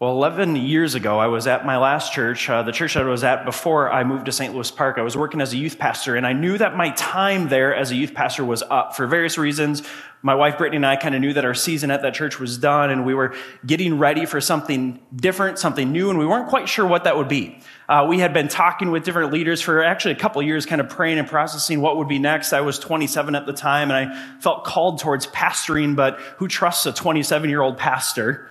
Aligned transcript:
Well, 0.00 0.12
11 0.12 0.54
years 0.54 0.94
ago, 0.94 1.18
I 1.18 1.26
was 1.26 1.48
at 1.48 1.66
my 1.66 1.76
last 1.76 2.12
church, 2.12 2.48
uh, 2.48 2.62
the 2.62 2.70
church 2.70 2.94
that 2.94 3.02
I 3.02 3.08
was 3.08 3.24
at 3.24 3.44
before 3.44 3.90
I 3.90 4.04
moved 4.04 4.26
to 4.26 4.32
St. 4.32 4.54
Louis 4.54 4.70
Park. 4.70 4.96
I 4.96 5.02
was 5.02 5.16
working 5.16 5.40
as 5.40 5.52
a 5.52 5.56
youth 5.56 5.76
pastor, 5.76 6.14
and 6.14 6.24
I 6.24 6.34
knew 6.34 6.56
that 6.56 6.76
my 6.76 6.90
time 6.90 7.48
there 7.48 7.74
as 7.74 7.90
a 7.90 7.96
youth 7.96 8.14
pastor 8.14 8.44
was 8.44 8.62
up 8.62 8.94
for 8.94 9.08
various 9.08 9.36
reasons. 9.38 9.82
My 10.22 10.36
wife 10.36 10.56
Brittany 10.56 10.76
and 10.76 10.86
I 10.86 10.94
kind 10.94 11.16
of 11.16 11.20
knew 11.20 11.32
that 11.32 11.44
our 11.44 11.52
season 11.52 11.90
at 11.90 12.02
that 12.02 12.14
church 12.14 12.38
was 12.38 12.58
done, 12.58 12.90
and 12.90 13.04
we 13.04 13.12
were 13.12 13.34
getting 13.66 13.98
ready 13.98 14.24
for 14.24 14.40
something 14.40 15.00
different, 15.16 15.58
something 15.58 15.90
new, 15.90 16.10
and 16.10 16.18
we 16.20 16.26
weren't 16.26 16.48
quite 16.48 16.68
sure 16.68 16.86
what 16.86 17.02
that 17.02 17.16
would 17.16 17.26
be. 17.26 17.58
Uh, 17.88 18.06
we 18.08 18.20
had 18.20 18.32
been 18.32 18.46
talking 18.46 18.92
with 18.92 19.02
different 19.02 19.32
leaders 19.32 19.60
for 19.60 19.82
actually 19.82 20.12
a 20.12 20.18
couple 20.18 20.40
years, 20.42 20.64
kind 20.64 20.80
of 20.80 20.88
praying 20.88 21.18
and 21.18 21.26
processing 21.26 21.80
what 21.80 21.96
would 21.96 22.06
be 22.06 22.20
next. 22.20 22.52
I 22.52 22.60
was 22.60 22.78
27 22.78 23.34
at 23.34 23.46
the 23.46 23.52
time, 23.52 23.90
and 23.90 24.12
I 24.12 24.38
felt 24.38 24.62
called 24.62 25.00
towards 25.00 25.26
pastoring, 25.26 25.96
but 25.96 26.20
who 26.36 26.46
trusts 26.46 26.86
a 26.86 26.92
27 26.92 27.50
year 27.50 27.62
old 27.62 27.78
pastor? 27.78 28.48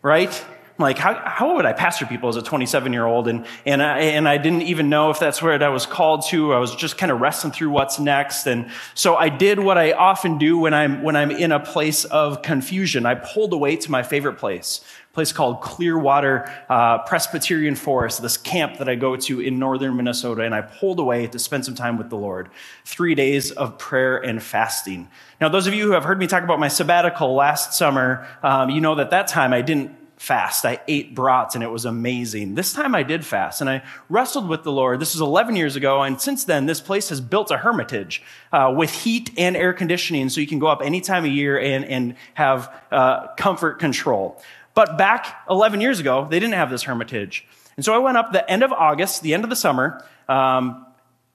Right? 0.00 0.42
Like, 0.82 0.98
how, 0.98 1.14
how 1.24 1.54
would 1.54 1.64
I 1.64 1.72
pastor 1.72 2.04
people 2.04 2.28
as 2.28 2.36
a 2.36 2.42
27 2.42 2.92
year 2.92 3.06
old? 3.06 3.28
And, 3.28 3.46
and, 3.64 3.82
I, 3.82 3.98
and 4.00 4.28
I 4.28 4.36
didn't 4.36 4.62
even 4.62 4.88
know 4.88 5.10
if 5.10 5.18
that's 5.18 5.40
where 5.40 5.62
I 5.62 5.68
was 5.68 5.86
called 5.86 6.24
to. 6.26 6.52
I 6.52 6.58
was 6.58 6.74
just 6.74 6.98
kind 6.98 7.10
of 7.10 7.20
wrestling 7.20 7.52
through 7.52 7.70
what's 7.70 7.98
next. 7.98 8.46
And 8.46 8.70
so 8.94 9.16
I 9.16 9.28
did 9.28 9.58
what 9.58 9.78
I 9.78 9.92
often 9.92 10.38
do 10.38 10.58
when 10.58 10.74
I'm, 10.74 11.02
when 11.02 11.16
I'm 11.16 11.30
in 11.30 11.52
a 11.52 11.60
place 11.60 12.04
of 12.04 12.42
confusion. 12.42 13.06
I 13.06 13.14
pulled 13.14 13.52
away 13.52 13.76
to 13.76 13.90
my 13.90 14.02
favorite 14.02 14.34
place, 14.34 14.84
a 15.10 15.14
place 15.14 15.32
called 15.32 15.62
Clearwater 15.62 16.52
uh, 16.68 16.98
Presbyterian 16.98 17.74
Forest, 17.74 18.20
this 18.20 18.36
camp 18.36 18.78
that 18.78 18.88
I 18.88 18.94
go 18.94 19.16
to 19.16 19.40
in 19.40 19.58
northern 19.58 19.96
Minnesota. 19.96 20.42
And 20.42 20.54
I 20.54 20.60
pulled 20.60 20.98
away 20.98 21.26
to 21.28 21.38
spend 21.38 21.64
some 21.64 21.74
time 21.74 21.96
with 21.96 22.10
the 22.10 22.16
Lord. 22.16 22.50
Three 22.84 23.14
days 23.14 23.50
of 23.52 23.78
prayer 23.78 24.16
and 24.18 24.42
fasting. 24.42 25.08
Now, 25.40 25.48
those 25.48 25.66
of 25.66 25.74
you 25.74 25.86
who 25.86 25.92
have 25.92 26.04
heard 26.04 26.18
me 26.18 26.26
talk 26.26 26.44
about 26.44 26.60
my 26.60 26.68
sabbatical 26.68 27.34
last 27.34 27.74
summer, 27.74 28.26
um, 28.42 28.70
you 28.70 28.80
know 28.80 28.94
that 28.96 29.10
that 29.10 29.28
time 29.28 29.52
I 29.52 29.62
didn't 29.62 30.01
fast. 30.22 30.64
I 30.64 30.78
ate 30.86 31.16
brats 31.16 31.56
and 31.56 31.64
it 31.64 31.70
was 31.70 31.84
amazing. 31.84 32.54
This 32.54 32.72
time 32.72 32.94
I 32.94 33.02
did 33.02 33.26
fast 33.26 33.60
and 33.60 33.68
I 33.68 33.82
wrestled 34.08 34.48
with 34.48 34.62
the 34.62 34.70
Lord. 34.70 35.00
This 35.00 35.14
was 35.14 35.20
11 35.20 35.56
years 35.56 35.74
ago. 35.74 36.00
And 36.00 36.20
since 36.20 36.44
then, 36.44 36.66
this 36.66 36.80
place 36.80 37.08
has 37.08 37.20
built 37.20 37.50
a 37.50 37.56
hermitage 37.56 38.22
uh, 38.52 38.72
with 38.74 38.92
heat 38.92 39.32
and 39.36 39.56
air 39.56 39.72
conditioning 39.72 40.28
so 40.28 40.40
you 40.40 40.46
can 40.46 40.60
go 40.60 40.68
up 40.68 40.80
any 40.80 41.00
time 41.00 41.24
of 41.24 41.32
year 41.32 41.58
and, 41.58 41.84
and 41.84 42.14
have 42.34 42.72
uh, 42.92 43.34
comfort 43.34 43.80
control. 43.80 44.40
But 44.74 44.96
back 44.96 45.42
11 45.50 45.80
years 45.80 45.98
ago, 45.98 46.28
they 46.30 46.38
didn't 46.38 46.54
have 46.54 46.70
this 46.70 46.84
hermitage. 46.84 47.44
And 47.76 47.84
so 47.84 47.92
I 47.92 47.98
went 47.98 48.16
up 48.16 48.32
the 48.32 48.48
end 48.48 48.62
of 48.62 48.70
August, 48.70 49.22
the 49.22 49.34
end 49.34 49.42
of 49.42 49.50
the 49.50 49.56
summer, 49.56 50.06
um, 50.28 50.86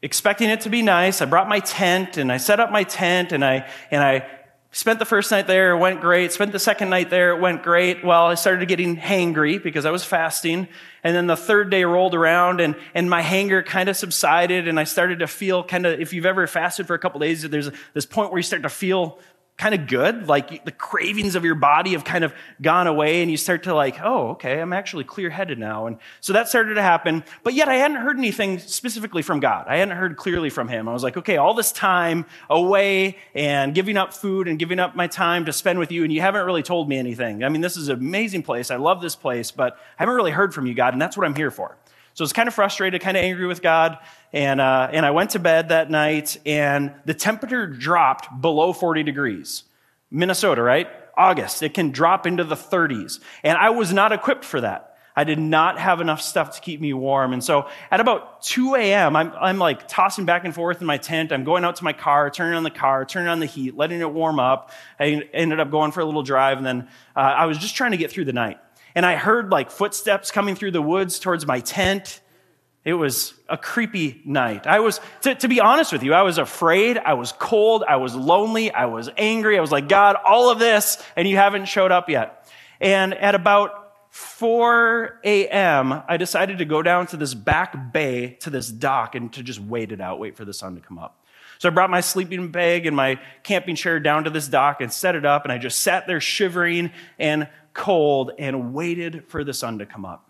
expecting 0.02 0.50
it 0.50 0.62
to 0.62 0.70
be 0.70 0.82
nice. 0.82 1.22
I 1.22 1.26
brought 1.26 1.50
my 1.50 1.60
tent 1.60 2.16
and 2.16 2.32
I 2.32 2.38
set 2.38 2.62
up 2.62 2.72
my 2.72 2.84
tent 2.84 3.34
and 3.34 3.44
I, 3.44 3.70
and 3.92 4.02
I 4.02 4.30
Spent 4.72 5.00
the 5.00 5.06
first 5.06 5.32
night 5.32 5.48
there, 5.48 5.72
it 5.72 5.78
went 5.78 6.02
great. 6.02 6.32
Spent 6.34 6.52
the 6.52 6.60
second 6.60 6.90
night 6.90 7.10
there, 7.10 7.32
it 7.32 7.40
went 7.40 7.64
great. 7.64 8.04
Well, 8.04 8.28
I 8.28 8.36
started 8.36 8.68
getting 8.68 8.98
hangry 8.98 9.62
because 9.62 9.86
I 9.86 9.92
was 9.92 10.04
fasting. 10.04 10.68
And 11.04 11.16
then 11.16 11.26
the 11.26 11.38
third 11.38 11.70
day 11.70 11.86
rolled 11.86 12.14
around 12.14 12.60
and, 12.60 12.76
and 12.94 13.10
my 13.10 13.22
hanger 13.22 13.64
kind 13.64 13.88
of 13.88 13.96
subsided 13.96 14.68
and 14.68 14.80
I 14.80 14.84
started 14.84 15.20
to 15.20 15.28
feel 15.28 15.64
kind 15.64 15.86
of, 15.86 16.00
if 16.00 16.14
you've 16.14 16.26
ever 16.26 16.46
fasted 16.48 16.86
for 16.86 16.96
a 16.96 17.00
couple 17.00 17.20
days, 17.22 17.44
there's 17.44 17.72
this 17.94 18.06
point 18.06 18.32
where 18.32 18.40
you 18.40 18.44
start 18.44 18.64
to 18.64 18.70
feel 18.70 19.20
kind 19.58 19.74
of 19.74 19.88
good. 19.88 20.28
Like 20.28 20.66
the 20.66 20.72
cravings 20.72 21.36
of 21.36 21.44
your 21.44 21.56
body 21.56 21.92
have 21.92 22.04
kind 22.04 22.24
of 22.24 22.34
gone 22.62 22.86
away 22.86 23.24
and 23.24 23.32
you 23.32 23.38
start 23.38 23.64
to 23.64 23.74
like, 23.74 23.98
oh, 24.02 24.30
okay, 24.30 24.62
I'm 24.62 24.72
actually 24.72 25.04
clear 25.04 25.32
headed 25.32 25.58
now. 25.58 25.88
And 25.88 25.98
so 26.22 26.34
that 26.34 26.48
started 26.48 26.76
to 26.76 26.82
happen. 26.82 27.24
But 27.44 27.56
yet 27.56 27.68
I 27.68 27.76
hadn't 27.76 27.98
heard 27.98 28.18
anything 28.18 28.60
specifically 28.60 29.24
from 29.24 29.40
God. 29.40 29.66
I 29.68 29.78
hadn't 29.78 29.98
heard 29.98 30.16
clearly 30.16 30.52
from 30.52 30.68
Him. 30.68 30.88
I 30.88 30.94
was 30.94 31.02
like, 31.02 31.18
okay, 31.18 31.38
all 31.38 31.56
this 31.56 31.72
time 31.72 32.26
away 32.50 33.18
and 33.34 33.74
giving 33.74 33.98
up 33.98 34.14
food 34.14 34.48
and 34.48 34.60
giving 34.60 34.80
up 34.80 34.96
my 34.96 35.08
time 35.08 35.46
to 35.46 35.54
spend 35.54 35.80
with 35.80 35.92
you, 35.92 36.04
and 36.04 36.14
you 36.14 36.22
haven't 36.22 36.46
really 36.46 36.64
told 36.64 36.88
me 36.88 36.98
anything. 36.98 37.44
I 37.44 37.50
mean, 37.50 37.62
this 37.62 37.78
is 37.78 37.90
an 37.90 37.98
amazing 37.98 38.44
place. 38.44 38.70
I 38.70 38.76
love 38.76 39.02
this 39.02 39.16
place, 39.16 39.50
but 39.50 39.74
I 39.74 40.04
haven't 40.04 40.16
really 40.16 40.32
heard 40.32 40.54
from 40.54 40.68
you, 40.68 40.76
God, 40.76 40.94
and 40.94 41.02
that's 41.02 41.18
what 41.18 41.26
I'm 41.26 41.36
here 41.36 41.52
for. 41.52 41.78
So 42.18 42.24
I 42.24 42.26
was 42.26 42.34
kind 42.34 42.48
of 42.48 42.56
frustrated, 42.56 43.00
kind 43.00 43.16
of 43.16 43.24
angry 43.24 43.46
with 43.46 43.62
God. 43.62 44.00
And, 44.34 44.60
uh, 44.60 44.90
and 44.92 45.06
I 45.06 45.12
went 45.12 45.30
to 45.32 45.40
bed 45.40 45.70
that 45.70 45.92
night, 45.92 46.36
and 46.48 46.92
the 47.06 47.14
temperature 47.14 47.68
dropped 47.68 48.42
below 48.42 48.74
40 48.74 49.04
degrees. 49.04 49.66
Minnesota, 50.10 50.64
right? 50.64 50.88
August. 51.16 51.62
It 51.62 51.76
can 51.76 51.92
drop 51.92 52.26
into 52.26 52.44
the 52.44 52.56
30s. 52.56 53.20
And 53.44 53.56
I 53.56 53.70
was 53.70 53.94
not 53.94 54.14
equipped 54.14 54.46
for 54.46 54.62
that. 54.62 54.98
I 55.16 55.26
did 55.26 55.38
not 55.38 55.78
have 55.78 56.02
enough 56.02 56.20
stuff 56.20 56.56
to 56.56 56.62
keep 56.62 56.82
me 56.82 56.92
warm. 56.92 57.34
And 57.34 57.44
so 57.44 57.70
at 57.92 58.00
about 58.00 58.42
2 58.42 58.74
a.m., 58.74 59.16
I'm, 59.16 59.32
I'm 59.40 59.60
like 59.60 59.88
tossing 59.88 60.26
back 60.26 60.44
and 60.44 60.56
forth 60.56 60.82
in 60.82 60.88
my 60.88 60.98
tent. 60.98 61.32
I'm 61.32 61.44
going 61.44 61.64
out 61.64 61.76
to 61.76 61.84
my 61.84 61.94
car, 61.94 62.32
turning 62.32 62.56
on 62.56 62.64
the 62.64 62.72
car, 62.72 63.06
turning 63.06 63.28
on 63.28 63.40
the 63.40 63.46
heat, 63.46 63.78
letting 63.78 64.02
it 64.02 64.12
warm 64.12 64.40
up. 64.40 64.72
I 65.00 65.22
ended 65.36 65.60
up 65.60 65.70
going 65.70 65.92
for 65.92 66.00
a 66.00 66.06
little 66.06 66.24
drive. 66.24 66.58
And 66.58 66.66
then 66.66 66.88
uh, 67.16 67.20
I 67.20 67.46
was 67.46 67.60
just 67.60 67.76
trying 67.76 67.92
to 67.92 67.98
get 67.98 68.10
through 68.10 68.26
the 68.26 68.34
night 68.34 68.58
and 68.98 69.06
I 69.06 69.16
heard 69.16 69.52
like 69.52 69.70
footsteps 69.70 70.32
coming 70.32 70.56
through 70.56 70.72
the 70.72 70.82
woods 70.82 71.20
towards 71.20 71.46
my 71.46 71.60
tent. 71.60 72.20
It 72.84 72.94
was 72.94 73.36
a 73.48 73.56
creepy 73.56 74.24
night. 74.26 74.66
I 74.66 74.80
was, 74.80 75.00
to, 75.22 75.36
to, 75.36 75.48
be 75.48 75.60
honest 75.60 75.92
with 75.92 76.02
you, 76.02 76.16
I 76.16 76.24
was 76.24 76.40
afraid. 76.40 76.98
I 76.98 77.14
was 77.14 77.32
cold. 77.32 77.84
I 77.88 77.98
was 77.98 78.16
lonely. 78.16 78.72
I 78.72 78.86
was 78.86 79.08
angry. 79.16 79.56
I 79.56 79.62
was 79.62 79.72
like, 79.72 79.88
God, 79.88 80.16
all 80.26 80.50
of 80.50 80.58
this, 80.58 80.98
and 81.16 81.28
you 81.28 81.38
haven't 81.38 81.66
showed 81.66 81.92
up 81.92 82.10
yet. 82.10 82.50
And 82.82 83.14
at 83.14 83.36
about 83.36 83.94
4 84.10 85.20
a.m., 85.24 86.02
I 86.08 86.18
decided 86.18 86.58
to 86.58 86.66
go 86.66 86.82
down 86.82 87.06
to 87.08 87.18
this 87.18 87.36
back 87.36 87.94
bay 87.94 88.40
to 88.40 88.50
this 88.50 88.68
dock 88.68 89.14
and 89.14 89.32
to 89.34 89.44
just 89.44 89.60
wait 89.60 89.92
it 89.92 90.02
out, 90.02 90.18
wait 90.18 90.36
for 90.36 90.44
the 90.44 90.56
sun 90.56 90.74
to 90.74 90.82
come 90.82 90.98
up. 90.98 91.24
So 91.60 91.70
I 91.70 91.72
brought 91.72 91.92
my 91.92 92.02
sleeping 92.02 92.50
bag 92.50 92.88
and 92.88 92.96
my 92.96 93.20
camping 93.44 93.76
chair 93.76 94.00
down 94.00 94.24
to 94.24 94.32
this 94.32 94.48
dock 94.48 94.82
and 94.82 94.92
set 94.92 95.14
it 95.14 95.26
up, 95.26 95.44
and 95.44 95.52
I 95.52 95.60
just 95.60 95.80
sat 95.80 96.08
there 96.08 96.20
shivering 96.20 96.92
and 97.20 97.48
cold 97.78 98.32
and 98.38 98.74
waited 98.74 99.24
for 99.30 99.46
the 99.46 99.54
sun 99.54 99.80
to 99.80 99.86
come 99.86 100.04
up. 100.04 100.30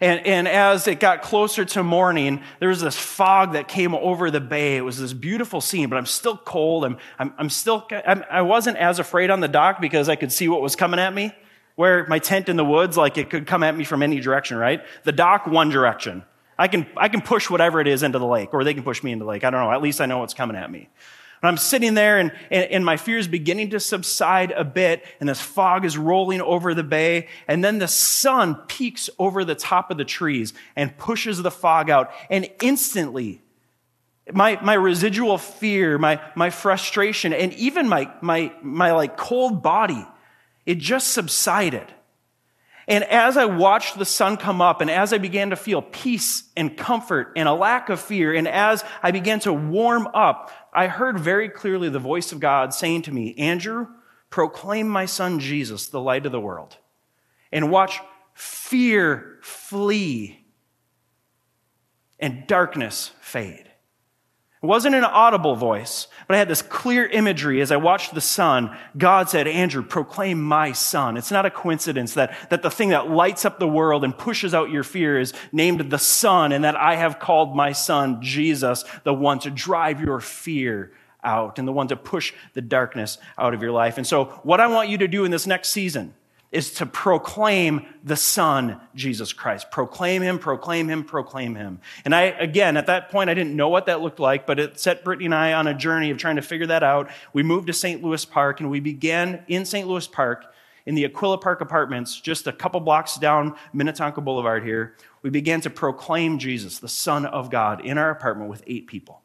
And, 0.00 0.26
and 0.26 0.46
as 0.46 0.86
it 0.88 1.00
got 1.00 1.22
closer 1.22 1.64
to 1.64 1.82
morning, 1.82 2.42
there 2.60 2.68
was 2.68 2.80
this 2.80 2.96
fog 2.96 3.52
that 3.52 3.66
came 3.66 3.94
over 3.94 4.30
the 4.30 4.40
bay. 4.40 4.76
It 4.76 4.82
was 4.82 4.98
this 4.98 5.12
beautiful 5.12 5.60
scene, 5.60 5.88
but 5.88 5.96
I'm 5.96 6.06
still 6.06 6.36
cold. 6.36 6.84
I'm, 6.84 6.98
I'm, 7.18 7.32
I'm 7.38 7.50
still, 7.50 7.86
I'm, 7.90 8.24
I 8.30 8.42
wasn't 8.42 8.76
as 8.76 8.98
afraid 8.98 9.30
on 9.30 9.40
the 9.40 9.48
dock 9.48 9.80
because 9.80 10.08
I 10.08 10.16
could 10.16 10.32
see 10.32 10.48
what 10.48 10.60
was 10.62 10.76
coming 10.76 11.00
at 11.00 11.12
me. 11.12 11.34
Where 11.76 12.06
my 12.06 12.18
tent 12.18 12.48
in 12.48 12.56
the 12.56 12.64
woods, 12.64 12.96
like 12.96 13.18
it 13.18 13.28
could 13.28 13.46
come 13.46 13.62
at 13.62 13.76
me 13.76 13.84
from 13.84 14.02
any 14.02 14.18
direction, 14.18 14.56
right? 14.56 14.82
The 15.04 15.12
dock, 15.12 15.46
one 15.46 15.68
direction. 15.68 16.24
I 16.58 16.68
can, 16.68 16.86
I 16.96 17.10
can 17.10 17.20
push 17.20 17.50
whatever 17.50 17.80
it 17.80 17.86
is 17.86 18.02
into 18.02 18.18
the 18.18 18.26
lake, 18.26 18.54
or 18.54 18.64
they 18.64 18.72
can 18.72 18.82
push 18.82 19.02
me 19.02 19.12
into 19.12 19.26
the 19.26 19.30
lake. 19.30 19.44
I 19.44 19.50
don't 19.50 19.60
know. 19.60 19.70
At 19.70 19.82
least 19.82 20.00
I 20.00 20.06
know 20.06 20.18
what's 20.18 20.32
coming 20.32 20.56
at 20.56 20.70
me. 20.70 20.88
And 21.42 21.48
I'm 21.48 21.56
sitting 21.56 21.94
there 21.94 22.18
and, 22.18 22.32
and, 22.50 22.64
and, 22.70 22.84
my 22.84 22.96
fear 22.96 23.18
is 23.18 23.28
beginning 23.28 23.70
to 23.70 23.80
subside 23.80 24.52
a 24.52 24.64
bit, 24.64 25.04
and 25.20 25.28
this 25.28 25.40
fog 25.40 25.84
is 25.84 25.98
rolling 25.98 26.40
over 26.40 26.72
the 26.72 26.82
bay, 26.82 27.28
and 27.46 27.62
then 27.62 27.78
the 27.78 27.88
sun 27.88 28.54
peeks 28.68 29.10
over 29.18 29.44
the 29.44 29.54
top 29.54 29.90
of 29.90 29.98
the 29.98 30.04
trees 30.04 30.54
and 30.74 30.96
pushes 30.96 31.42
the 31.42 31.50
fog 31.50 31.90
out. 31.90 32.10
And 32.30 32.48
instantly, 32.62 33.42
my, 34.32 34.58
my 34.62 34.74
residual 34.74 35.38
fear, 35.38 35.98
my, 35.98 36.20
my 36.34 36.50
frustration, 36.50 37.32
and 37.32 37.52
even 37.54 37.88
my, 37.88 38.10
my, 38.20 38.52
my 38.62 38.92
like 38.92 39.16
cold 39.16 39.62
body, 39.62 40.06
it 40.64 40.78
just 40.78 41.12
subsided. 41.12 41.92
And 42.88 43.02
as 43.04 43.36
I 43.36 43.46
watched 43.46 43.98
the 43.98 44.04
sun 44.04 44.36
come 44.36 44.60
up 44.60 44.80
and 44.80 44.88
as 44.90 45.12
I 45.12 45.18
began 45.18 45.50
to 45.50 45.56
feel 45.56 45.82
peace 45.82 46.44
and 46.56 46.76
comfort 46.76 47.32
and 47.34 47.48
a 47.48 47.52
lack 47.52 47.88
of 47.88 48.00
fear, 48.00 48.32
and 48.32 48.46
as 48.46 48.84
I 49.02 49.10
began 49.10 49.40
to 49.40 49.52
warm 49.52 50.06
up, 50.14 50.52
I 50.76 50.88
heard 50.88 51.18
very 51.18 51.48
clearly 51.48 51.88
the 51.88 51.98
voice 51.98 52.32
of 52.32 52.38
God 52.38 52.74
saying 52.74 53.02
to 53.02 53.12
me, 53.12 53.34
Andrew, 53.38 53.86
proclaim 54.28 54.86
my 54.86 55.06
son 55.06 55.40
Jesus, 55.40 55.88
the 55.88 56.02
light 56.02 56.26
of 56.26 56.32
the 56.32 56.40
world, 56.40 56.76
and 57.50 57.70
watch 57.70 57.98
fear 58.34 59.38
flee 59.40 60.44
and 62.20 62.46
darkness 62.46 63.12
fade. 63.22 63.65
It 64.66 64.68
wasn't 64.68 64.96
an 64.96 65.04
audible 65.04 65.54
voice, 65.54 66.08
but 66.26 66.34
I 66.34 66.38
had 66.40 66.48
this 66.48 66.60
clear 66.60 67.06
imagery 67.06 67.60
as 67.60 67.70
I 67.70 67.76
watched 67.76 68.14
the 68.14 68.20
sun. 68.20 68.76
God 68.98 69.30
said, 69.30 69.46
Andrew, 69.46 69.80
proclaim 69.80 70.42
my 70.42 70.72
son. 70.72 71.16
It's 71.16 71.30
not 71.30 71.46
a 71.46 71.52
coincidence 71.52 72.14
that, 72.14 72.36
that 72.50 72.62
the 72.62 72.70
thing 72.70 72.88
that 72.88 73.08
lights 73.08 73.44
up 73.44 73.60
the 73.60 73.68
world 73.68 74.02
and 74.02 74.18
pushes 74.18 74.54
out 74.54 74.72
your 74.72 74.82
fear 74.82 75.20
is 75.20 75.32
named 75.52 75.88
the 75.88 76.00
son, 76.00 76.50
and 76.50 76.64
that 76.64 76.74
I 76.74 76.96
have 76.96 77.20
called 77.20 77.54
my 77.54 77.70
son 77.70 78.20
Jesus, 78.22 78.84
the 79.04 79.14
one 79.14 79.38
to 79.38 79.52
drive 79.52 80.00
your 80.00 80.18
fear 80.18 80.90
out 81.22 81.60
and 81.60 81.68
the 81.68 81.72
one 81.72 81.86
to 81.86 81.96
push 81.96 82.32
the 82.54 82.60
darkness 82.60 83.18
out 83.38 83.54
of 83.54 83.62
your 83.62 83.70
life. 83.70 83.98
And 83.98 84.06
so, 84.06 84.24
what 84.42 84.60
I 84.60 84.66
want 84.66 84.88
you 84.88 84.98
to 84.98 85.06
do 85.06 85.24
in 85.24 85.30
this 85.30 85.46
next 85.46 85.68
season 85.68 86.12
is 86.56 86.72
to 86.72 86.86
proclaim 86.86 87.84
the 88.02 88.16
Son, 88.16 88.80
Jesus 88.94 89.34
Christ. 89.34 89.70
Proclaim 89.70 90.22
Him, 90.22 90.38
proclaim 90.38 90.88
Him, 90.88 91.04
proclaim 91.04 91.54
Him. 91.54 91.80
And 92.06 92.14
I, 92.14 92.22
again, 92.22 92.78
at 92.78 92.86
that 92.86 93.10
point, 93.10 93.28
I 93.28 93.34
didn't 93.34 93.54
know 93.54 93.68
what 93.68 93.86
that 93.86 94.00
looked 94.00 94.18
like, 94.18 94.46
but 94.46 94.58
it 94.58 94.80
set 94.80 95.04
Brittany 95.04 95.26
and 95.26 95.34
I 95.34 95.52
on 95.52 95.66
a 95.66 95.74
journey 95.74 96.10
of 96.10 96.16
trying 96.16 96.36
to 96.36 96.42
figure 96.42 96.68
that 96.68 96.82
out. 96.82 97.10
We 97.34 97.42
moved 97.42 97.66
to 97.66 97.74
St. 97.74 98.02
Louis 98.02 98.24
Park, 98.24 98.60
and 98.60 98.70
we 98.70 98.80
began 98.80 99.44
in 99.48 99.66
St. 99.66 99.86
Louis 99.86 100.06
Park 100.06 100.46
in 100.86 100.94
the 100.94 101.04
Aquila 101.04 101.38
Park 101.38 101.60
apartments, 101.60 102.18
just 102.18 102.46
a 102.46 102.52
couple 102.52 102.80
blocks 102.80 103.18
down 103.18 103.54
Minnetonka 103.74 104.22
Boulevard 104.22 104.64
here. 104.64 104.96
We 105.20 105.28
began 105.28 105.60
to 105.60 105.70
proclaim 105.70 106.38
Jesus, 106.38 106.78
the 106.78 106.88
Son 106.88 107.26
of 107.26 107.50
God, 107.50 107.84
in 107.84 107.98
our 107.98 108.10
apartment 108.10 108.48
with 108.48 108.62
eight 108.66 108.86
people. 108.86 109.20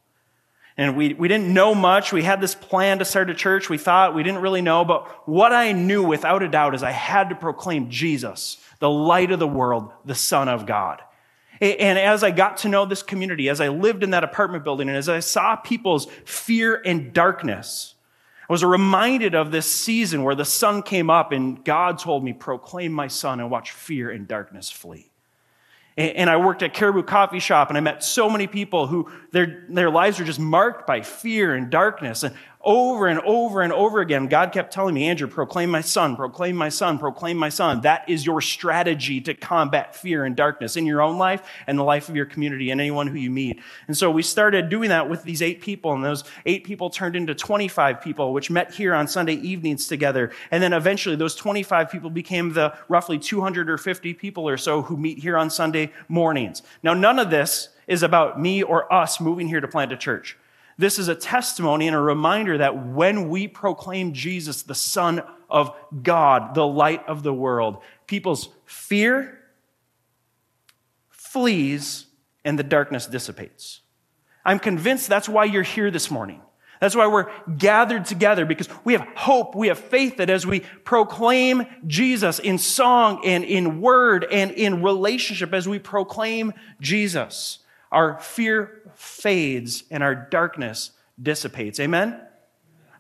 And 0.78 0.96
we, 0.96 1.14
we 1.14 1.28
didn't 1.28 1.54
know 1.54 1.76
much. 1.76 2.14
We 2.14 2.24
had 2.24 2.40
this 2.42 2.56
plan 2.56 3.00
to 3.00 3.06
start 3.06 3.30
a 3.30 3.36
church. 3.36 3.70
We 3.70 3.78
thought 3.78 4.16
we 4.16 4.24
didn't 4.24 4.42
really 4.42 4.62
know. 4.62 4.86
But 4.86 5.28
what 5.28 5.52
I 5.52 5.74
knew 5.74 6.02
without 6.04 6.44
a 6.44 6.48
doubt 6.48 6.76
is 6.76 6.84
I 6.84 6.92
had 6.92 7.30
to 7.30 7.36
proclaim 7.36 7.90
Jesus, 7.90 8.58
the 8.80 8.90
light 8.90 9.32
of 9.32 9.40
the 9.40 9.48
world, 9.48 9.92
the 10.06 10.16
Son 10.16 10.48
of 10.48 10.66
God. 10.66 11.02
And 11.60 12.00
as 12.00 12.24
I 12.24 12.32
got 12.32 12.58
to 12.58 12.70
know 12.70 12.86
this 12.86 13.04
community, 13.04 13.48
as 13.48 13.62
I 13.62 13.68
lived 13.68 14.04
in 14.04 14.10
that 14.12 14.24
apartment 14.24 14.64
building, 14.64 14.88
and 14.90 14.98
as 14.98 15.08
I 15.08 15.20
saw 15.20 15.56
people's 15.56 16.08
fear 16.26 16.82
and 16.84 17.14
darkness, 17.14 17.94
I 18.50 18.54
was 18.54 18.64
reminded 18.64 19.36
of 19.36 19.52
this 19.52 19.72
season 19.72 20.24
where 20.24 20.34
the 20.34 20.44
sun 20.44 20.82
came 20.82 21.12
up 21.12 21.32
and 21.32 21.64
God 21.64 22.00
told 22.00 22.24
me, 22.24 22.34
proclaim 22.34 22.92
my 22.92 23.08
son 23.08 23.40
and 23.40 23.52
watch 23.52 23.72
fear 23.72 24.10
and 24.10 24.28
darkness 24.28 24.72
flee. 24.72 25.11
And 25.98 26.30
I 26.30 26.38
worked 26.38 26.64
at 26.64 26.74
Caribou 26.74 27.04
Coffee 27.04 27.40
Shop 27.40 27.70
and 27.70 27.78
I 27.78 27.82
met 27.82 28.04
so 28.04 28.30
many 28.30 28.48
people 28.48 28.88
who 28.88 29.12
their, 29.32 29.66
their 29.70 29.90
lives 29.90 30.20
were 30.20 30.26
just 30.26 30.40
marked 30.40 30.88
by 30.88 31.02
fear 31.02 31.54
and 31.54 31.70
darkness. 31.70 32.24
And 32.24 32.34
over 32.64 33.08
and 33.08 33.20
over 33.22 33.62
and 33.62 33.74
over 33.74 34.02
again, 34.02 34.28
God 34.28 34.52
kept 34.52 34.74
telling 34.74 34.94
me, 34.94 35.08
Andrew, 35.08 35.28
proclaim 35.28 35.70
my 35.70 35.82
son, 35.82 36.16
proclaim 36.16 36.56
my 36.56 36.70
son, 36.70 37.00
proclaim 37.00 37.38
my 37.38 37.50
son. 37.50 37.82
That 37.82 38.08
is 38.10 38.26
your 38.26 38.42
strategy 38.42 39.22
to 39.22 39.34
combat 39.34 39.96
fear 39.96 40.26
and 40.26 40.36
darkness 40.36 40.78
in 40.78 40.86
your 40.86 41.02
own 41.02 41.18
life 41.18 41.42
and 41.68 41.78
the 41.78 41.84
life 41.84 42.10
of 42.10 42.16
your 42.16 42.26
community 42.26 42.70
and 42.70 42.80
anyone 42.80 43.08
who 43.08 43.18
you 43.18 43.32
meet. 43.32 43.60
And 43.88 43.98
so 43.98 44.12
we 44.12 44.24
started 44.24 44.70
doing 44.70 44.90
that 44.90 45.10
with 45.10 45.24
these 45.24 45.42
eight 45.42 45.62
people, 45.62 45.94
and 45.94 46.04
those 46.04 46.24
eight 46.46 46.64
people 46.64 46.90
turned 46.90 47.16
into 47.16 47.34
25 47.34 48.02
people, 48.02 48.34
which 48.34 48.50
met 48.50 48.74
here 48.74 48.94
on 48.94 49.08
Sunday 49.08 49.36
evenings 49.36 49.88
together. 49.88 50.32
And 50.52 50.62
then 50.62 50.74
eventually 50.74 51.16
those 51.16 51.36
25 51.36 51.92
people 51.92 52.10
became 52.10 52.54
the 52.54 52.76
roughly 52.88 53.18
250 53.18 54.14
people 54.14 54.48
or 54.48 54.58
so 54.58 54.84
who 54.84 54.98
meet 54.98 55.20
here 55.20 55.38
on 55.38 55.50
Sunday 55.50 55.92
mornings. 56.08 56.62
Now, 56.84 56.94
none 56.94 57.20
of 57.20 57.30
this 57.30 57.70
is 57.88 58.04
about 58.04 58.40
me 58.40 58.64
or 58.64 58.92
us 58.94 59.20
moving 59.20 59.48
here 59.48 59.60
to 59.60 59.68
plant 59.68 59.92
a 59.92 59.98
church. 59.98 60.38
This 60.78 60.98
is 60.98 61.08
a 61.08 61.16
testimony 61.16 61.88
and 61.88 61.96
a 61.96 62.00
reminder 62.00 62.58
that 62.58 62.88
when 62.88 63.30
we 63.30 63.48
proclaim 63.48 64.14
Jesus, 64.14 64.64
the 64.64 64.76
Son 64.76 65.22
of 65.50 65.76
God, 66.02 66.56
the 66.56 66.66
light 66.66 67.08
of 67.08 67.24
the 67.24 67.34
world, 67.34 67.78
people's 68.08 68.50
fear 68.66 69.38
flees 71.10 72.08
and 72.44 72.58
the 72.58 72.64
darkness 72.64 73.06
dissipates. 73.08 73.82
I'm 74.44 74.60
convinced 74.60 75.08
that's 75.08 75.30
why 75.30 75.46
you're 75.46 75.64
here 75.64 75.92
this 75.92 76.10
morning. 76.10 76.42
That's 76.82 76.96
why 76.96 77.06
we're 77.06 77.30
gathered 77.58 78.06
together 78.06 78.44
because 78.44 78.68
we 78.84 78.94
have 78.94 79.08
hope, 79.16 79.56
we 79.56 79.68
have 79.68 79.78
faith 79.78 80.18
that 80.18 80.32
as 80.32 80.48
we 80.48 80.62
proclaim 80.84 81.68
Jesus 81.86 82.40
in 82.40 82.58
song 82.58 83.22
and 83.24 83.44
in 83.44 83.82
word 83.82 84.26
and 84.32 84.50
in 84.50 84.82
relationship, 84.82 85.54
as 85.54 85.70
we 85.70 85.78
proclaim 85.78 86.54
Jesus, 86.82 87.60
our 87.92 88.20
fear 88.20 88.92
fades 88.96 89.84
and 89.92 90.02
our 90.02 90.16
darkness 90.16 90.92
dissipates. 91.22 91.80
Amen? 91.80 92.22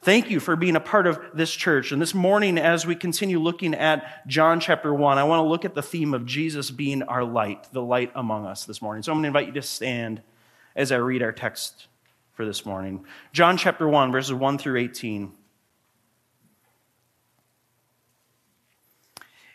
Thank 0.04 0.32
you 0.32 0.40
for 0.40 0.56
being 0.56 0.76
a 0.76 0.80
part 0.82 1.06
of 1.06 1.20
this 1.34 1.54
church. 1.54 1.92
And 1.92 2.02
this 2.02 2.16
morning, 2.16 2.58
as 2.58 2.88
we 2.88 2.96
continue 2.96 3.40
looking 3.40 3.76
at 3.76 4.28
John 4.28 4.60
chapter 4.60 4.92
1, 4.92 5.20
I 5.20 5.24
want 5.24 5.42
to 5.42 5.48
look 5.48 5.64
at 5.64 5.76
the 5.76 5.84
theme 5.84 6.16
of 6.16 6.26
Jesus 6.26 6.72
being 6.72 7.04
our 7.04 7.24
light, 7.24 7.68
the 7.72 7.84
light 7.84 8.12
among 8.16 8.48
us 8.48 8.66
this 8.66 8.82
morning. 8.82 9.04
So 9.04 9.12
I'm 9.12 9.18
going 9.18 9.24
to 9.24 9.28
invite 9.28 9.48
you 9.48 9.54
to 9.54 9.62
stand 9.62 10.24
as 10.76 10.92
I 10.92 10.96
read 10.96 11.22
our 11.22 11.32
text 11.32 11.86
for 12.34 12.46
this 12.46 12.66
morning. 12.66 13.06
John 13.32 13.58
chapter 13.58 13.88
1, 13.88 14.12
verses 14.12 14.34
1 14.34 14.58
through 14.58 14.80
18. 14.80 15.34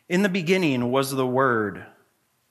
In 0.08 0.22
the 0.22 0.28
beginning 0.28 0.92
was 0.92 1.10
the 1.10 1.26
Word 1.26 1.84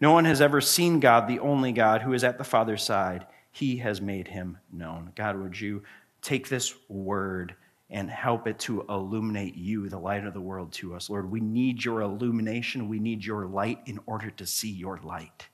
No 0.00 0.12
one 0.12 0.24
has 0.24 0.40
ever 0.40 0.60
seen 0.60 1.00
God, 1.00 1.26
the 1.26 1.40
only 1.40 1.72
God, 1.72 2.02
who 2.02 2.12
is 2.12 2.24
at 2.24 2.38
the 2.38 2.44
Father's 2.44 2.82
side. 2.82 3.26
He 3.50 3.78
has 3.78 4.00
made 4.00 4.28
him 4.28 4.58
known. 4.72 5.12
God, 5.16 5.40
would 5.40 5.60
you 5.60 5.82
take 6.22 6.48
this 6.48 6.74
word 6.88 7.54
and 7.90 8.10
help 8.10 8.46
it 8.46 8.58
to 8.60 8.84
illuminate 8.88 9.56
you, 9.56 9.88
the 9.88 9.98
light 9.98 10.24
of 10.24 10.34
the 10.34 10.40
world, 10.40 10.72
to 10.72 10.94
us? 10.94 11.10
Lord, 11.10 11.30
we 11.30 11.40
need 11.40 11.84
your 11.84 12.02
illumination. 12.02 12.88
We 12.88 13.00
need 13.00 13.24
your 13.24 13.46
light 13.46 13.80
in 13.86 13.98
order 14.06 14.30
to 14.30 14.46
see 14.46 14.70
your 14.70 15.00
light. 15.02 15.48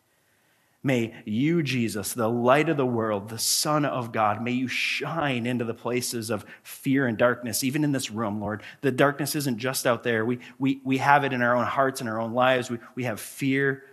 May 0.87 1.15
you, 1.25 1.63
Jesus, 1.63 2.13
the 2.13 2.29
light 2.29 2.69
of 2.69 2.77
the 2.77 2.85
world, 2.85 3.31
the 3.31 3.39
Son 3.39 3.87
of 3.87 4.13
God, 4.13 4.43
may 4.43 4.51
you 4.51 4.69
shine 4.69 5.47
into 5.47 5.65
the 5.65 5.73
places 5.73 6.29
of 6.29 6.45
fear 6.63 7.07
and 7.07 7.17
darkness, 7.17 7.65
even 7.65 7.85
in 7.85 7.93
this 7.93 8.11
room, 8.11 8.39
Lord. 8.39 8.63
The 8.83 8.93
darkness 8.93 9.35
isn't 9.35 9.57
just 9.57 9.87
out 9.87 10.03
there. 10.03 10.27
We, 10.27 10.41
we, 10.59 10.83
we 10.85 10.99
have 10.99 11.25
it 11.25 11.33
in 11.33 11.41
our 11.41 11.57
own 11.57 11.65
hearts 11.65 12.03
and 12.03 12.11
our 12.11 12.21
own 12.21 12.35
lives. 12.35 12.69
We, 12.69 12.81
we 12.97 13.05
have 13.05 13.19
fear, 13.19 13.85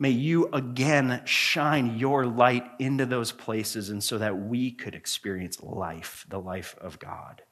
May 0.00 0.10
you 0.10 0.48
again 0.54 1.20
shine 1.26 1.98
your 1.98 2.24
light 2.24 2.64
into 2.78 3.04
those 3.04 3.32
places 3.32 3.90
and 3.90 4.02
so 4.02 4.16
that 4.16 4.46
we 4.46 4.70
could 4.70 4.94
experience 4.94 5.62
life, 5.62 6.24
the 6.30 6.40
life 6.40 6.74
of 6.80 6.98
God. 6.98 7.42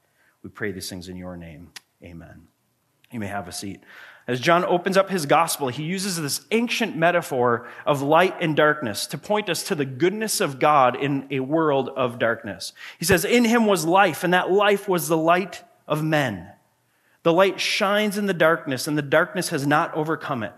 We 0.42 0.48
pray 0.48 0.72
these 0.72 0.88
things 0.88 1.10
in 1.10 1.18
your 1.18 1.36
name. 1.36 1.72
Amen. 2.02 2.48
You 3.12 3.20
may 3.20 3.26
have 3.26 3.48
a 3.48 3.52
seat. 3.52 3.82
As 4.26 4.40
John 4.40 4.64
opens 4.64 4.96
up 4.96 5.10
his 5.10 5.26
gospel, 5.26 5.68
he 5.68 5.82
uses 5.82 6.16
this 6.16 6.40
ancient 6.50 6.96
metaphor 6.96 7.68
of 7.84 8.00
light 8.00 8.36
and 8.40 8.56
darkness 8.56 9.06
to 9.08 9.18
point 9.18 9.50
us 9.50 9.62
to 9.64 9.74
the 9.74 9.84
goodness 9.84 10.40
of 10.40 10.58
God 10.58 10.96
in 10.96 11.26
a 11.30 11.40
world 11.40 11.90
of 11.90 12.18
darkness. 12.18 12.72
He 12.98 13.04
says, 13.04 13.26
In 13.26 13.44
him 13.44 13.66
was 13.66 13.84
life, 13.84 14.24
and 14.24 14.32
that 14.32 14.50
life 14.50 14.88
was 14.88 15.08
the 15.08 15.18
light 15.18 15.64
of 15.86 16.02
men. 16.02 16.50
The 17.24 17.32
light 17.32 17.60
shines 17.60 18.16
in 18.16 18.24
the 18.24 18.32
darkness, 18.32 18.86
and 18.86 18.96
the 18.96 19.02
darkness 19.02 19.50
has 19.50 19.66
not 19.66 19.94
overcome 19.94 20.42
it 20.42 20.54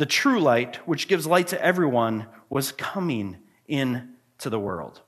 the 0.00 0.06
true 0.06 0.40
light, 0.40 0.76
which 0.88 1.08
gives 1.08 1.26
light 1.26 1.48
to 1.48 1.62
everyone, 1.62 2.24
was 2.48 2.72
coming 2.72 3.36
into 3.68 4.00
the 4.48 4.58
world. 4.58 5.02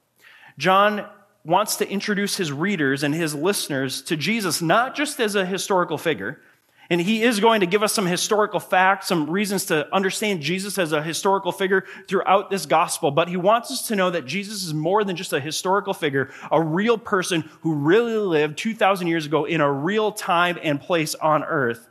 John 0.59 1.07
wants 1.47 1.77
to 1.77 1.89
introduce 1.89 2.37
his 2.37 2.53
readers 2.53 3.03
and 3.03 3.15
his 3.15 3.35
listeners 3.35 4.03
to 4.03 4.19
Jesus 4.19 4.61
not 4.61 4.95
just 4.95 5.19
as 5.19 5.35
a 5.35 5.47
historical 5.47 5.97
figure, 5.97 6.43
and 6.91 7.01
he 7.01 7.23
is 7.23 7.41
going 7.41 7.61
to 7.61 7.67
give 7.67 7.83
us 7.83 7.95
some 7.95 8.05
historical 8.05 8.61
facts, 8.61 9.09
some 9.09 9.31
reasons 9.31 9.65
to 9.67 9.91
understand 9.95 10.43
Jesus 10.43 10.77
as 10.77 10.93
a 10.93 11.03
historical 11.03 11.53
figure 11.53 11.87
throughout 12.07 12.51
this 12.51 12.67
gospel. 12.67 13.11
But 13.11 13.29
he 13.29 13.39
wants 13.39 13.71
us 13.71 13.89
to 13.89 13.97
know 13.97 14.11
that 14.11 14.27
Jesus 14.27 14.63
is 14.63 14.75
more 14.75 15.05
than 15.05 15.17
just 15.17 15.33
a 15.33 15.41
historical 15.41 15.95
figure, 15.95 16.29
a 16.51 16.61
real 16.61 16.99
person 16.99 17.49
who 17.63 17.77
really 17.77 18.19
lived 18.19 18.59
2,000 18.59 19.07
years 19.07 19.25
ago 19.25 19.47
in 19.47 19.63
a 19.63 19.73
real 19.73 20.13
time 20.13 20.59
and 20.63 20.79
place 20.79 21.15
on 21.15 21.45
earth. 21.45 21.89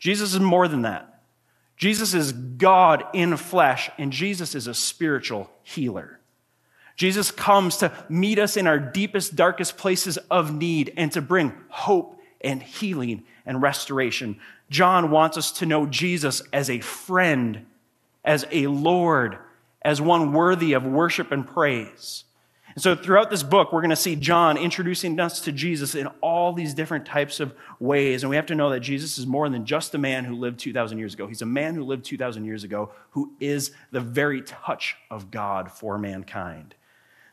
Jesus 0.00 0.34
is 0.34 0.40
more 0.40 0.66
than 0.66 0.82
that. 0.82 1.19
Jesus 1.80 2.12
is 2.12 2.32
God 2.32 3.04
in 3.14 3.38
flesh, 3.38 3.88
and 3.96 4.12
Jesus 4.12 4.54
is 4.54 4.66
a 4.66 4.74
spiritual 4.74 5.50
healer. 5.62 6.20
Jesus 6.94 7.30
comes 7.30 7.78
to 7.78 7.90
meet 8.10 8.38
us 8.38 8.58
in 8.58 8.66
our 8.66 8.78
deepest, 8.78 9.34
darkest 9.34 9.78
places 9.78 10.18
of 10.30 10.52
need 10.52 10.92
and 10.98 11.10
to 11.12 11.22
bring 11.22 11.54
hope 11.70 12.20
and 12.42 12.62
healing 12.62 13.24
and 13.46 13.62
restoration. 13.62 14.38
John 14.68 15.10
wants 15.10 15.38
us 15.38 15.52
to 15.52 15.64
know 15.64 15.86
Jesus 15.86 16.42
as 16.52 16.68
a 16.68 16.80
friend, 16.80 17.64
as 18.26 18.44
a 18.50 18.66
Lord, 18.66 19.38
as 19.80 20.02
one 20.02 20.34
worthy 20.34 20.74
of 20.74 20.84
worship 20.84 21.32
and 21.32 21.48
praise. 21.48 22.24
And 22.74 22.82
so 22.82 22.94
throughout 22.94 23.30
this 23.30 23.42
book, 23.42 23.72
we're 23.72 23.80
going 23.80 23.90
to 23.90 23.96
see 23.96 24.16
John 24.16 24.56
introducing 24.56 25.18
us 25.18 25.40
to 25.40 25.52
Jesus 25.52 25.94
in 25.94 26.06
all 26.20 26.52
these 26.52 26.72
different 26.72 27.04
types 27.04 27.40
of 27.40 27.54
ways. 27.78 28.22
And 28.22 28.30
we 28.30 28.36
have 28.36 28.46
to 28.46 28.54
know 28.54 28.70
that 28.70 28.80
Jesus 28.80 29.18
is 29.18 29.26
more 29.26 29.48
than 29.48 29.66
just 29.66 29.94
a 29.94 29.98
man 29.98 30.24
who 30.24 30.36
lived 30.36 30.60
2,000 30.60 30.98
years 30.98 31.14
ago. 31.14 31.26
He's 31.26 31.42
a 31.42 31.46
man 31.46 31.74
who 31.74 31.82
lived 31.82 32.04
2,000 32.04 32.44
years 32.44 32.62
ago 32.62 32.92
who 33.10 33.32
is 33.40 33.72
the 33.90 34.00
very 34.00 34.42
touch 34.42 34.96
of 35.10 35.30
God 35.30 35.70
for 35.70 35.98
mankind. 35.98 36.74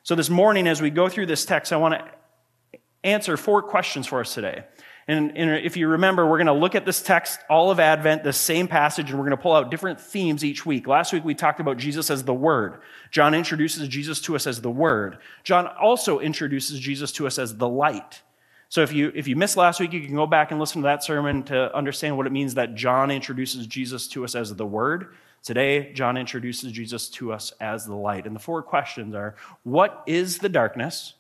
So 0.04 0.16
this 0.16 0.30
morning, 0.30 0.68
as 0.68 0.82
we 0.82 0.90
go 0.90 1.10
through 1.10 1.28
this 1.28 1.46
text, 1.46 1.72
I 1.72 1.78
want 1.78 1.96
to 1.96 2.80
answer 3.04 3.38
four 3.38 3.62
questions 3.62 4.08
for 4.08 4.20
us 4.20 4.34
today. 4.34 4.64
And, 5.10 5.38
and, 5.38 5.66
if 5.66 5.78
you 5.78 5.88
remember, 5.88 6.28
we're 6.28 6.38
going 6.38 6.48
to 6.48 6.54
look 6.54 6.76
at 6.76 6.86
this 6.86 7.02
text, 7.02 7.40
all 7.50 7.72
of 7.72 7.80
Advent, 7.80 8.26
the 8.26 8.34
same 8.34 8.68
passage, 8.68 9.10
and 9.10 9.18
we're 9.18 9.26
going 9.26 9.38
to 9.38 9.42
pull 9.42 9.54
out 9.54 9.72
different 9.72 10.02
themes 10.02 10.44
each 10.44 10.66
week. 10.66 10.86
Last 10.86 11.14
week 11.14 11.24
we 11.24 11.34
talked 11.34 11.62
about 11.62 11.78
Jesus 11.78 12.12
as 12.12 12.26
the 12.26 12.34
Word. 12.34 12.82
John 13.10 13.34
introduces 13.34 13.88
Jesus 13.88 14.20
to 14.24 14.36
us 14.36 14.46
as 14.46 14.60
the 14.60 14.70
Word. 14.70 15.20
John 15.46 15.66
also 15.66 16.20
introduces 16.20 16.82
Jesus 16.82 17.14
to 17.14 17.26
us 17.26 17.40
as 17.40 17.56
the 17.56 17.70
light. 17.70 18.22
So 18.68 18.82
if 18.82 18.92
you, 18.92 19.14
if 19.16 19.30
you 19.30 19.38
missed 19.38 19.56
last 19.56 19.80
week, 19.80 19.94
you 19.94 20.06
can 20.06 20.14
go 20.14 20.28
back 20.28 20.52
and 20.52 20.60
listen 20.60 20.82
to 20.82 20.88
that 20.88 21.06
sermon 21.06 21.44
to 21.44 21.74
understand 21.74 22.18
what 22.18 22.28
it 22.28 22.34
means 22.34 22.56
that 22.56 22.76
John 22.76 23.10
introduces 23.10 23.66
Jesus 23.66 24.10
to 24.10 24.26
us 24.26 24.36
as 24.36 24.54
the 24.54 24.66
Word. 24.66 25.16
Today, 25.42 25.94
John 25.94 26.18
introduces 26.18 26.74
Jesus 26.74 27.08
to 27.12 27.32
us 27.32 27.54
as 27.62 27.86
the 27.86 27.96
light. 27.96 28.26
And 28.26 28.36
the 28.36 28.42
four 28.42 28.62
questions 28.62 29.16
are 29.16 29.36
what 29.64 30.04
is 30.06 30.40
the 30.40 30.50
darkness? 30.50 31.14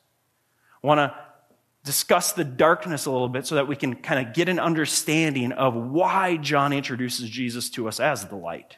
I 0.84 0.88
want 0.88 1.00
to 1.00 1.16
discuss 1.88 2.34
the 2.34 2.44
darkness 2.44 3.06
a 3.06 3.12
little 3.12 3.30
bit 3.30 3.48
so 3.48 3.56
that 3.56 3.66
we 3.66 3.78
can 3.78 3.96
kind 3.96 4.28
of 4.28 4.34
get 4.34 4.50
an 4.50 4.60
understanding 4.60 5.54
of 5.54 5.74
why 5.74 6.36
John 6.36 6.74
introduces 6.74 7.30
Jesus 7.30 7.70
to 7.72 7.88
us 7.88 8.02
as 8.02 8.26
the 8.26 8.36
light. 8.36 8.76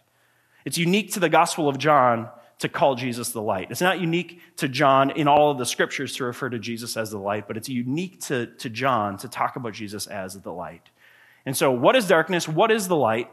It's 0.63 0.77
unique 0.77 1.13
to 1.13 1.19
the 1.19 1.27
Gospel 1.27 1.67
of 1.67 1.79
John 1.79 2.29
to 2.59 2.69
call 2.69 2.93
Jesus 2.93 3.31
the 3.31 3.41
light. 3.41 3.71
It's 3.71 3.81
not 3.81 3.99
unique 3.99 4.41
to 4.57 4.67
John 4.67 5.09
in 5.09 5.27
all 5.27 5.49
of 5.49 5.57
the 5.57 5.65
scriptures 5.65 6.15
to 6.17 6.25
refer 6.25 6.49
to 6.49 6.59
Jesus 6.59 6.95
as 6.97 7.09
the 7.09 7.17
light, 7.17 7.47
but 7.47 7.57
it's 7.57 7.67
unique 7.67 8.21
to, 8.27 8.45
to 8.45 8.69
John 8.69 9.17
to 9.17 9.27
talk 9.27 9.55
about 9.55 9.73
Jesus 9.73 10.05
as 10.05 10.39
the 10.39 10.51
light. 10.51 10.91
And 11.47 11.57
so, 11.57 11.71
what 11.71 11.95
is 11.95 12.07
darkness? 12.07 12.47
What 12.47 12.69
is 12.69 12.87
the 12.87 12.95
light? 12.95 13.31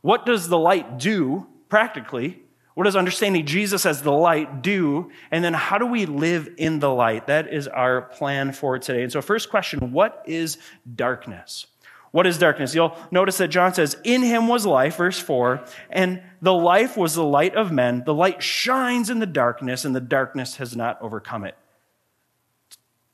What 0.00 0.26
does 0.26 0.48
the 0.48 0.58
light 0.58 0.98
do 1.00 1.48
practically? 1.68 2.40
What 2.78 2.84
does 2.84 2.94
understanding 2.94 3.44
Jesus 3.44 3.84
as 3.84 4.02
the 4.02 4.12
light 4.12 4.62
do? 4.62 5.10
And 5.32 5.42
then 5.42 5.52
how 5.52 5.78
do 5.78 5.86
we 5.86 6.06
live 6.06 6.48
in 6.58 6.78
the 6.78 6.88
light? 6.88 7.26
That 7.26 7.52
is 7.52 7.66
our 7.66 8.02
plan 8.02 8.52
for 8.52 8.78
today. 8.78 9.02
And 9.02 9.10
so, 9.10 9.20
first 9.20 9.50
question 9.50 9.90
what 9.90 10.22
is 10.26 10.58
darkness? 10.94 11.66
What 12.12 12.24
is 12.24 12.38
darkness? 12.38 12.76
You'll 12.76 12.96
notice 13.10 13.38
that 13.38 13.48
John 13.48 13.74
says, 13.74 13.96
In 14.04 14.22
him 14.22 14.46
was 14.46 14.64
life, 14.64 14.94
verse 14.94 15.18
4, 15.18 15.64
and 15.90 16.22
the 16.40 16.54
life 16.54 16.96
was 16.96 17.16
the 17.16 17.24
light 17.24 17.56
of 17.56 17.72
men. 17.72 18.04
The 18.06 18.14
light 18.14 18.44
shines 18.44 19.10
in 19.10 19.18
the 19.18 19.26
darkness, 19.26 19.84
and 19.84 19.92
the 19.92 20.00
darkness 20.00 20.58
has 20.58 20.76
not 20.76 21.02
overcome 21.02 21.42
it. 21.42 21.56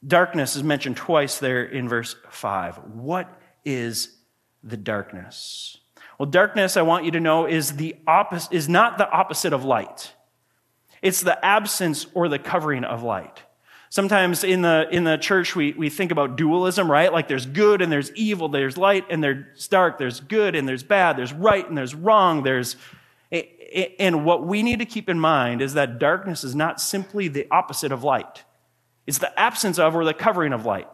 Darkness 0.06 0.56
is 0.56 0.62
mentioned 0.62 0.98
twice 0.98 1.38
there 1.38 1.64
in 1.64 1.88
verse 1.88 2.16
5. 2.28 2.80
What 2.92 3.34
is 3.64 4.14
the 4.62 4.76
darkness? 4.76 5.78
Well, 6.18 6.28
darkness, 6.28 6.76
I 6.76 6.82
want 6.82 7.04
you 7.04 7.10
to 7.12 7.20
know, 7.20 7.46
is, 7.46 7.76
the 7.76 7.96
opposite, 8.06 8.52
is 8.52 8.68
not 8.68 8.98
the 8.98 9.10
opposite 9.10 9.52
of 9.52 9.64
light. 9.64 10.12
It's 11.02 11.20
the 11.20 11.44
absence 11.44 12.06
or 12.14 12.28
the 12.28 12.38
covering 12.38 12.84
of 12.84 13.02
light. 13.02 13.42
Sometimes 13.90 14.42
in 14.42 14.62
the, 14.62 14.88
in 14.90 15.04
the 15.04 15.16
church, 15.16 15.54
we, 15.54 15.72
we 15.72 15.88
think 15.88 16.10
about 16.10 16.36
dualism, 16.36 16.90
right? 16.90 17.12
Like 17.12 17.28
there's 17.28 17.46
good 17.46 17.80
and 17.80 17.92
there's 17.92 18.10
evil, 18.14 18.48
there's 18.48 18.76
light 18.76 19.04
and 19.08 19.22
there's 19.22 19.68
dark, 19.68 19.98
there's 19.98 20.18
good 20.18 20.56
and 20.56 20.68
there's 20.68 20.82
bad, 20.82 21.16
there's 21.16 21.32
right 21.32 21.68
and 21.68 21.78
there's 21.78 21.94
wrong, 21.94 22.42
there's. 22.42 22.76
And 23.98 24.24
what 24.24 24.46
we 24.46 24.62
need 24.62 24.80
to 24.80 24.84
keep 24.84 25.08
in 25.08 25.20
mind 25.20 25.62
is 25.62 25.74
that 25.74 25.98
darkness 25.98 26.42
is 26.42 26.54
not 26.54 26.80
simply 26.80 27.28
the 27.28 27.46
opposite 27.50 27.92
of 27.92 28.02
light, 28.02 28.44
it's 29.06 29.18
the 29.18 29.38
absence 29.38 29.78
of 29.78 29.94
or 29.94 30.04
the 30.04 30.14
covering 30.14 30.52
of 30.52 30.64
light. 30.64 30.88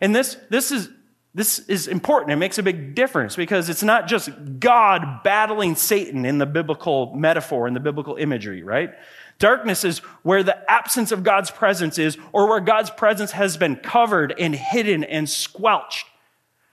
And 0.00 0.14
this, 0.14 0.36
this 0.48 0.70
is 0.70 0.90
this 1.34 1.58
is 1.60 1.86
important. 1.86 2.32
It 2.32 2.36
makes 2.36 2.58
a 2.58 2.62
big 2.62 2.94
difference 2.94 3.36
because 3.36 3.68
it's 3.68 3.82
not 3.82 4.08
just 4.08 4.30
God 4.58 5.22
battling 5.22 5.76
Satan 5.76 6.24
in 6.24 6.38
the 6.38 6.46
biblical 6.46 7.14
metaphor, 7.14 7.68
in 7.68 7.74
the 7.74 7.80
biblical 7.80 8.16
imagery, 8.16 8.62
right? 8.62 8.94
Darkness 9.38 9.84
is 9.84 9.98
where 10.22 10.42
the 10.42 10.70
absence 10.70 11.12
of 11.12 11.22
God's 11.22 11.50
presence 11.50 11.98
is, 11.98 12.18
or 12.32 12.48
where 12.48 12.60
God's 12.60 12.90
presence 12.90 13.32
has 13.32 13.56
been 13.56 13.76
covered 13.76 14.34
and 14.38 14.54
hidden 14.54 15.04
and 15.04 15.28
squelched. 15.28 16.06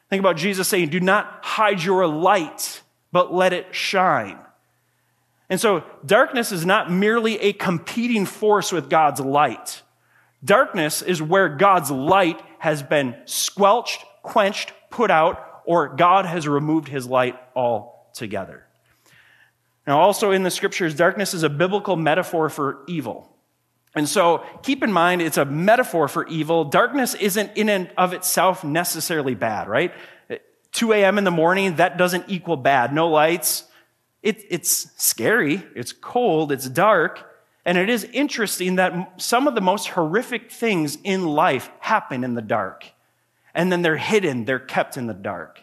Think 0.09 0.19
about 0.19 0.37
Jesus 0.37 0.67
saying, 0.67 0.89
Do 0.89 0.99
not 0.99 1.39
hide 1.43 1.83
your 1.83 2.07
light, 2.07 2.81
but 3.11 3.33
let 3.33 3.53
it 3.53 3.75
shine. 3.75 4.39
And 5.49 5.61
so, 5.61 5.83
darkness 6.03 6.51
is 6.51 6.65
not 6.65 6.91
merely 6.91 7.39
a 7.39 7.53
competing 7.53 8.25
force 8.25 8.71
with 8.71 8.89
God's 8.89 9.19
light. 9.19 9.83
Darkness 10.43 11.01
is 11.01 11.21
where 11.21 11.49
God's 11.49 11.91
light 11.91 12.41
has 12.59 12.81
been 12.81 13.15
squelched, 13.25 14.03
quenched, 14.25 14.73
put 14.89 15.11
out, 15.11 15.61
or 15.65 15.89
God 15.95 16.25
has 16.25 16.47
removed 16.47 16.87
his 16.87 17.07
light 17.07 17.35
altogether. 17.55 18.65
Now, 19.87 19.99
also 19.99 20.31
in 20.31 20.43
the 20.43 20.51
scriptures, 20.51 20.95
darkness 20.95 21.33
is 21.33 21.43
a 21.43 21.49
biblical 21.49 21.95
metaphor 21.95 22.49
for 22.49 22.83
evil. 22.87 23.31
And 23.93 24.09
so 24.09 24.43
keep 24.63 24.83
in 24.83 24.91
mind, 24.91 25.21
it's 25.21 25.37
a 25.37 25.45
metaphor 25.45 26.07
for 26.07 26.27
evil. 26.27 26.65
Darkness 26.65 27.13
isn't 27.15 27.51
in 27.55 27.69
and 27.69 27.89
of 27.97 28.13
itself 28.13 28.63
necessarily 28.63 29.35
bad, 29.35 29.67
right? 29.67 29.93
2 30.71 30.91
a.m. 30.91 31.17
in 31.17 31.23
the 31.23 31.31
morning, 31.31 31.77
that 31.77 31.97
doesn't 31.97 32.25
equal 32.27 32.57
bad. 32.57 32.93
No 32.93 33.07
lights. 33.07 33.63
It, 34.21 34.43
it's 34.49 34.91
scary. 35.01 35.63
It's 35.75 35.93
cold. 35.93 36.51
It's 36.51 36.67
dark. 36.67 37.31
And 37.63 37.77
it 37.77 37.89
is 37.89 38.03
interesting 38.03 38.75
that 38.75 39.21
some 39.21 39.47
of 39.47 39.55
the 39.55 39.61
most 39.61 39.87
horrific 39.87 40.51
things 40.51 40.97
in 41.03 41.25
life 41.25 41.69
happen 41.79 42.23
in 42.23 42.33
the 42.33 42.41
dark 42.41 42.91
and 43.55 43.71
then 43.71 43.81
they're 43.81 43.97
hidden, 43.97 44.45
they're 44.45 44.59
kept 44.59 44.97
in 44.97 45.07
the 45.07 45.13
dark. 45.13 45.61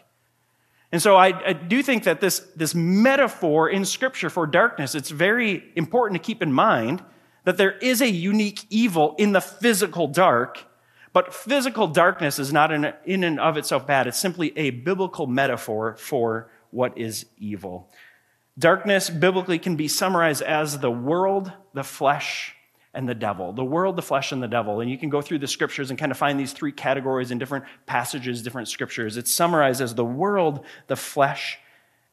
And 0.91 1.01
so 1.01 1.15
I, 1.15 1.49
I, 1.49 1.53
do 1.53 1.81
think 1.81 2.03
that 2.03 2.21
this, 2.21 2.39
this 2.55 2.75
metaphor 2.75 3.69
in 3.69 3.83
Scripture 3.85 4.29
for 4.29 4.45
darkness, 4.45 4.93
it's 4.93 5.09
very 5.09 5.63
important 5.75 6.21
to 6.21 6.25
keep 6.25 6.43
in 6.43 6.51
mind 6.51 7.03
that 7.45 7.57
there 7.57 7.71
is 7.71 8.01
a 8.01 8.09
unique 8.09 8.65
evil 8.69 9.15
in 9.17 9.31
the 9.31 9.41
physical 9.41 10.07
dark, 10.07 10.63
but 11.11 11.33
physical 11.33 11.87
darkness 11.87 12.37
is 12.37 12.53
not 12.53 12.71
in, 12.71 12.93
in 13.05 13.23
and 13.23 13.39
of 13.39 13.57
itself 13.57 13.87
bad. 13.87 14.07
It's 14.07 14.19
simply 14.19 14.55
a 14.57 14.69
biblical 14.69 15.25
metaphor 15.25 15.95
for 15.97 16.51
what 16.69 16.97
is 16.97 17.25
evil. 17.37 17.89
Darkness 18.57 19.09
biblically 19.09 19.57
can 19.57 19.75
be 19.75 19.87
summarized 19.87 20.43
as 20.43 20.79
the 20.79 20.91
world, 20.91 21.51
the 21.73 21.83
flesh, 21.83 22.55
and 22.93 23.09
the 23.09 23.15
devil, 23.15 23.53
the 23.53 23.63
world, 23.63 23.95
the 23.95 24.01
flesh, 24.01 24.31
and 24.31 24.41
the 24.41 24.47
devil. 24.47 24.79
And 24.79 24.89
you 24.89 24.97
can 24.97 25.09
go 25.09 25.21
through 25.21 25.39
the 25.39 25.47
scriptures 25.47 25.89
and 25.89 25.97
kind 25.97 26.11
of 26.11 26.17
find 26.17 26.39
these 26.39 26.53
three 26.53 26.71
categories 26.71 27.31
in 27.31 27.39
different 27.39 27.65
passages, 27.85 28.43
different 28.43 28.67
scriptures. 28.67 29.17
It's 29.17 29.33
summarized 29.33 29.81
as 29.81 29.95
the 29.95 30.05
world, 30.05 30.63
the 30.87 30.95
flesh, 30.95 31.57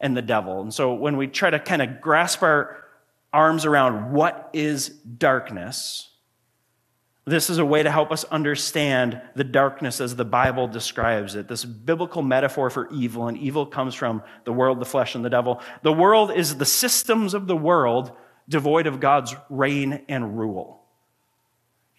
and 0.00 0.16
the 0.16 0.22
devil. 0.22 0.62
And 0.62 0.72
so 0.72 0.94
when 0.94 1.16
we 1.18 1.26
try 1.26 1.50
to 1.50 1.58
kind 1.58 1.82
of 1.82 2.00
grasp 2.00 2.42
our 2.42 2.84
arms 3.32 3.66
around 3.66 4.12
what 4.12 4.48
is 4.54 4.88
darkness, 4.88 6.08
this 7.26 7.50
is 7.50 7.58
a 7.58 7.64
way 7.64 7.82
to 7.82 7.90
help 7.90 8.10
us 8.10 8.24
understand 8.24 9.20
the 9.36 9.44
darkness 9.44 10.00
as 10.00 10.16
the 10.16 10.24
Bible 10.24 10.66
describes 10.66 11.34
it. 11.34 11.46
This 11.46 11.66
biblical 11.66 12.22
metaphor 12.22 12.70
for 12.70 12.88
evil, 12.90 13.28
and 13.28 13.36
evil 13.36 13.66
comes 13.66 13.94
from 13.94 14.22
the 14.44 14.52
world, 14.52 14.80
the 14.80 14.86
flesh, 14.86 15.14
and 15.14 15.22
the 15.22 15.30
devil. 15.30 15.60
The 15.82 15.92
world 15.92 16.32
is 16.32 16.56
the 16.56 16.64
systems 16.64 17.34
of 17.34 17.46
the 17.46 17.56
world 17.56 18.12
devoid 18.50 18.86
of 18.86 19.00
God's 19.00 19.34
reign 19.48 20.04
and 20.08 20.38
rule. 20.38 20.82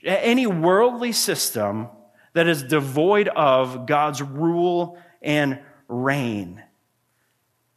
Any 0.03 0.45
worldly 0.45 1.11
system 1.11 1.87
that 2.33 2.47
is 2.47 2.63
devoid 2.63 3.27
of 3.29 3.85
God's 3.85 4.21
rule 4.21 4.97
and 5.21 5.59
reign. 5.87 6.63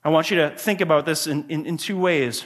I 0.03 0.11
want 0.11 0.31
you 0.31 0.37
to 0.39 0.51
think 0.51 0.81
about 0.81 1.07
this 1.07 1.27
in, 1.27 1.49
in, 1.49 1.67
in 1.67 1.77
two 1.77 1.99
ways. 1.99 2.45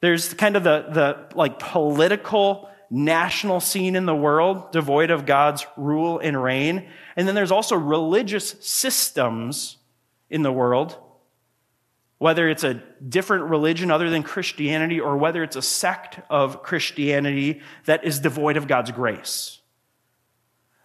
There's 0.00 0.34
kind 0.34 0.56
of 0.56 0.64
the, 0.64 0.86
the 0.90 1.36
like 1.36 1.58
political 1.58 2.68
national 2.90 3.60
scene 3.60 3.96
in 3.96 4.06
the 4.06 4.14
world 4.14 4.72
devoid 4.72 5.10
of 5.10 5.26
God's 5.26 5.66
rule 5.76 6.18
and 6.18 6.40
reign. 6.42 6.88
And 7.16 7.26
then 7.26 7.34
there's 7.34 7.52
also 7.52 7.76
religious 7.76 8.56
systems 8.60 9.76
in 10.30 10.42
the 10.42 10.52
world 10.52 10.96
whether 12.18 12.48
it's 12.48 12.64
a 12.64 12.74
different 13.08 13.44
religion 13.44 13.90
other 13.90 14.10
than 14.10 14.22
Christianity 14.22 15.00
or 15.00 15.16
whether 15.16 15.42
it's 15.42 15.56
a 15.56 15.62
sect 15.62 16.20
of 16.28 16.62
Christianity 16.62 17.60
that 17.86 18.04
is 18.04 18.18
devoid 18.18 18.56
of 18.56 18.66
God's 18.66 18.90
grace. 18.90 19.60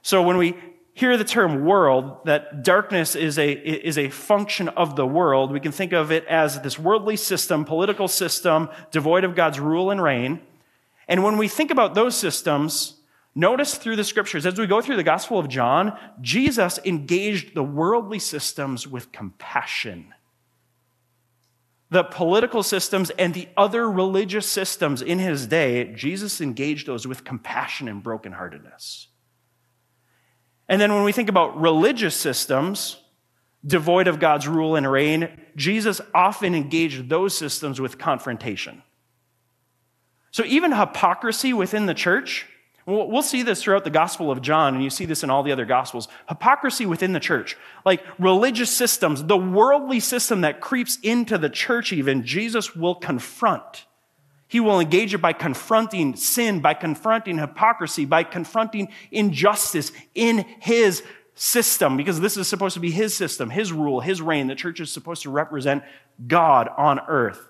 So 0.03 0.21
when 0.21 0.37
we 0.37 0.55
hear 0.93 1.17
the 1.17 1.23
term 1.23 1.65
world, 1.65 2.25
that 2.25 2.63
darkness 2.63 3.15
is 3.15 3.39
a, 3.39 3.51
is 3.51 3.97
a 3.97 4.09
function 4.09 4.69
of 4.69 4.95
the 4.95 5.07
world, 5.07 5.51
we 5.51 5.59
can 5.59 5.71
think 5.71 5.91
of 5.91 6.11
it 6.11 6.25
as 6.27 6.61
this 6.61 6.77
worldly 6.77 7.17
system, 7.17 7.65
political 7.65 8.07
system, 8.07 8.69
devoid 8.91 9.23
of 9.23 9.35
God's 9.35 9.59
rule 9.59 9.89
and 9.89 10.01
reign. 10.01 10.39
And 11.07 11.23
when 11.23 11.37
we 11.37 11.47
think 11.47 11.71
about 11.71 11.95
those 11.95 12.15
systems, 12.15 12.97
Notice 13.35 13.75
through 13.75 13.95
the 13.95 14.03
scriptures, 14.03 14.45
as 14.45 14.59
we 14.59 14.67
go 14.67 14.79
through 14.79 14.97
the 14.97 15.03
Gospel 15.03 15.39
of 15.39 15.47
John, 15.47 15.97
Jesus 16.21 16.79
engaged 16.85 17.55
the 17.55 17.63
worldly 17.63 18.19
systems 18.19 18.87
with 18.87 19.11
compassion. 19.11 20.13
The 21.93 22.03
political 22.03 22.63
systems 22.63 23.11
and 23.11 23.35
the 23.35 23.47
other 23.55 23.87
religious 23.87 24.49
systems 24.49 25.03
in 25.03 25.19
his 25.19 25.45
day, 25.45 25.93
Jesus 25.93 26.41
engaged 26.41 26.87
those 26.87 27.05
with 27.05 27.23
compassion 27.23 27.87
and 27.87 28.03
brokenheartedness. 28.03 29.05
And 30.67 30.81
then 30.81 30.91
when 30.91 31.03
we 31.03 31.11
think 31.11 31.29
about 31.29 31.61
religious 31.61 32.15
systems, 32.15 32.97
devoid 33.63 34.07
of 34.07 34.19
God's 34.19 34.47
rule 34.47 34.75
and 34.75 34.91
reign, 34.91 35.39
Jesus 35.55 36.01
often 36.15 36.55
engaged 36.55 37.09
those 37.09 37.37
systems 37.37 37.79
with 37.79 37.99
confrontation. 37.99 38.81
So 40.31 40.43
even 40.45 40.71
hypocrisy 40.71 41.53
within 41.53 41.85
the 41.85 41.93
church, 41.93 42.47
we'll 42.85 43.21
see 43.21 43.43
this 43.43 43.63
throughout 43.63 43.83
the 43.83 43.89
Gospel 43.89 44.31
of 44.31 44.41
John, 44.41 44.75
and 44.75 44.83
you 44.83 44.89
see 44.89 45.05
this 45.05 45.23
in 45.23 45.29
all 45.29 45.43
the 45.43 45.51
other 45.51 45.65
Gospels. 45.65 46.07
Hypocrisy 46.27 46.85
within 46.85 47.13
the 47.13 47.19
church, 47.19 47.57
like 47.85 48.03
religious 48.19 48.75
systems, 48.75 49.23
the 49.23 49.37
worldly 49.37 49.99
system 49.99 50.41
that 50.41 50.61
creeps 50.61 50.97
into 51.01 51.37
the 51.37 51.49
church, 51.49 51.93
even, 51.93 52.23
Jesus 52.23 52.75
will 52.75 52.95
confront. 52.95 53.85
He 54.47 54.59
will 54.59 54.79
engage 54.79 55.13
it 55.13 55.17
by 55.19 55.33
confronting 55.33 56.15
sin, 56.15 56.59
by 56.59 56.75
confronting 56.75 57.39
hypocrisy, 57.39 58.05
by 58.05 58.23
confronting 58.23 58.89
injustice 59.11 59.91
in 60.13 60.45
his 60.59 61.01
system, 61.35 61.97
because 61.97 62.19
this 62.19 62.37
is 62.37 62.47
supposed 62.47 62.75
to 62.75 62.79
be 62.79 62.91
his 62.91 63.15
system, 63.17 63.49
his 63.49 63.71
rule, 63.71 63.99
his 63.99 64.21
reign. 64.21 64.45
The 64.47 64.55
church 64.55 64.79
is 64.79 64.91
supposed 64.91 65.23
to 65.23 65.31
represent 65.31 65.83
God 66.27 66.69
on 66.77 66.99
earth. 67.07 67.47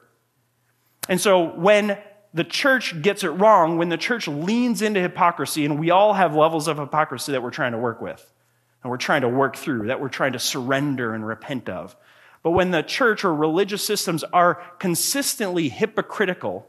And 1.09 1.19
so 1.19 1.43
when 1.43 1.97
the 2.33 2.43
church 2.43 3.01
gets 3.01 3.23
it 3.23 3.29
wrong 3.29 3.77
when 3.77 3.89
the 3.89 3.97
church 3.97 4.27
leans 4.27 4.81
into 4.81 4.99
hypocrisy, 4.99 5.65
and 5.65 5.79
we 5.79 5.91
all 5.91 6.13
have 6.13 6.35
levels 6.35 6.67
of 6.67 6.77
hypocrisy 6.77 7.31
that 7.31 7.43
we're 7.43 7.51
trying 7.51 7.73
to 7.73 7.77
work 7.77 8.01
with, 8.01 8.33
and 8.81 8.89
we're 8.89 8.97
trying 8.97 9.21
to 9.21 9.29
work 9.29 9.55
through, 9.55 9.87
that 9.87 10.01
we're 10.01 10.09
trying 10.09 10.33
to 10.33 10.39
surrender 10.39 11.13
and 11.13 11.25
repent 11.25 11.69
of. 11.69 11.95
But 12.41 12.51
when 12.51 12.71
the 12.71 12.81
church 12.81 13.23
or 13.23 13.33
religious 13.33 13.85
systems 13.85 14.23
are 14.33 14.61
consistently 14.79 15.69
hypocritical 15.69 16.67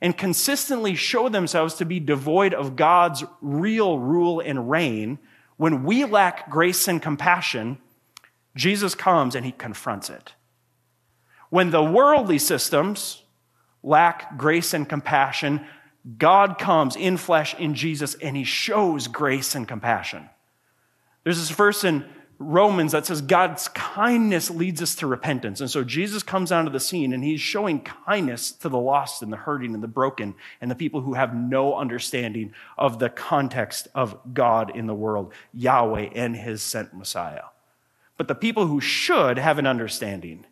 and 0.00 0.16
consistently 0.16 0.94
show 0.94 1.28
themselves 1.28 1.74
to 1.74 1.84
be 1.84 1.98
devoid 1.98 2.52
of 2.52 2.76
God's 2.76 3.24
real 3.40 3.98
rule 3.98 4.40
and 4.40 4.70
reign, 4.70 5.18
when 5.56 5.84
we 5.84 6.04
lack 6.04 6.50
grace 6.50 6.86
and 6.86 7.00
compassion, 7.00 7.78
Jesus 8.54 8.94
comes 8.94 9.34
and 9.34 9.44
he 9.44 9.52
confronts 9.52 10.10
it. 10.10 10.34
When 11.48 11.70
the 11.70 11.82
worldly 11.82 12.38
systems, 12.38 13.22
lack 13.86 14.36
grace 14.36 14.74
and 14.74 14.86
compassion, 14.86 15.64
God 16.18 16.58
comes 16.58 16.96
in 16.96 17.16
flesh 17.16 17.54
in 17.54 17.74
Jesus 17.74 18.14
and 18.16 18.36
he 18.36 18.44
shows 18.44 19.08
grace 19.08 19.54
and 19.54 19.66
compassion. 19.66 20.28
There's 21.24 21.38
this 21.38 21.50
verse 21.50 21.84
in 21.84 22.04
Romans 22.38 22.92
that 22.92 23.06
says 23.06 23.22
God's 23.22 23.68
kindness 23.68 24.50
leads 24.50 24.82
us 24.82 24.94
to 24.96 25.06
repentance. 25.06 25.60
And 25.60 25.70
so 25.70 25.82
Jesus 25.82 26.22
comes 26.22 26.52
onto 26.52 26.70
the 26.70 26.80
scene 26.80 27.12
and 27.12 27.24
he's 27.24 27.40
showing 27.40 27.80
kindness 27.80 28.52
to 28.52 28.68
the 28.68 28.78
lost 28.78 29.22
and 29.22 29.32
the 29.32 29.38
hurting 29.38 29.72
and 29.72 29.82
the 29.82 29.88
broken 29.88 30.34
and 30.60 30.70
the 30.70 30.74
people 30.74 31.00
who 31.00 31.14
have 31.14 31.34
no 31.34 31.74
understanding 31.76 32.52
of 32.76 32.98
the 32.98 33.08
context 33.08 33.88
of 33.94 34.18
God 34.34 34.76
in 34.76 34.86
the 34.86 34.94
world, 34.94 35.32
Yahweh 35.54 36.10
and 36.14 36.36
his 36.36 36.60
sent 36.60 36.92
Messiah. 36.92 37.44
But 38.18 38.28
the 38.28 38.34
people 38.34 38.66
who 38.66 38.80
should 38.80 39.38
have 39.38 39.58
an 39.58 39.66
understanding, 39.66 40.44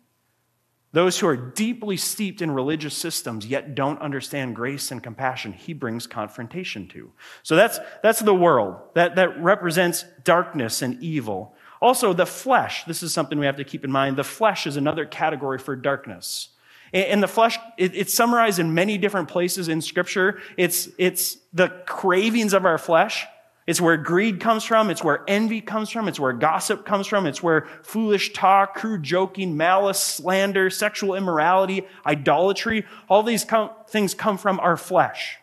those 0.95 1.19
who 1.19 1.27
are 1.27 1.35
deeply 1.35 1.97
steeped 1.97 2.41
in 2.41 2.49
religious 2.49 2.95
systems 2.95 3.45
yet 3.45 3.75
don't 3.75 4.01
understand 4.01 4.55
grace 4.55 4.91
and 4.91 5.03
compassion, 5.03 5.51
he 5.51 5.73
brings 5.73 6.07
confrontation 6.07 6.87
to. 6.87 7.11
So 7.43 7.57
that's, 7.57 7.81
that's 8.01 8.21
the 8.21 8.33
world. 8.33 8.77
That, 8.93 9.17
that 9.17 9.43
represents 9.43 10.05
darkness 10.23 10.81
and 10.81 11.03
evil. 11.03 11.53
Also, 11.81 12.13
the 12.13 12.25
flesh. 12.25 12.85
This 12.85 13.03
is 13.03 13.13
something 13.13 13.37
we 13.37 13.45
have 13.45 13.57
to 13.57 13.65
keep 13.65 13.83
in 13.83 13.91
mind. 13.91 14.15
The 14.15 14.23
flesh 14.23 14.65
is 14.65 14.77
another 14.77 15.05
category 15.05 15.59
for 15.59 15.75
darkness. 15.75 16.47
And 16.93 17.21
the 17.21 17.27
flesh, 17.27 17.59
it's 17.77 18.13
summarized 18.13 18.59
in 18.59 18.73
many 18.73 18.97
different 18.97 19.27
places 19.27 19.67
in 19.67 19.81
Scripture. 19.81 20.39
It's, 20.55 20.87
it's 20.97 21.37
the 21.51 21.67
cravings 21.85 22.53
of 22.53 22.65
our 22.65 22.77
flesh. 22.77 23.25
It's 23.67 23.81
where 23.81 23.97
greed 23.97 24.39
comes 24.39 24.63
from. 24.63 24.91
It's 24.91 25.03
where 25.03 25.23
envy 25.27 25.59
comes 25.59 25.89
from. 25.89 26.07
It's 26.07 26.19
where 26.19 26.33
gossip 26.33 26.85
comes 26.85 27.07
from. 27.07 27.25
It's 27.25 27.41
where 27.41 27.67
foolish 27.81 28.33
talk, 28.33 28.75
crude 28.75 29.01
joking, 29.01 29.57
malice, 29.57 30.01
slander, 30.01 30.69
sexual 30.69 31.15
immorality, 31.15 31.87
idolatry, 32.05 32.85
all 33.09 33.23
these 33.23 33.43
com- 33.43 33.71
things 33.87 34.13
come 34.13 34.37
from 34.37 34.59
our 34.59 34.77
flesh. 34.77 35.37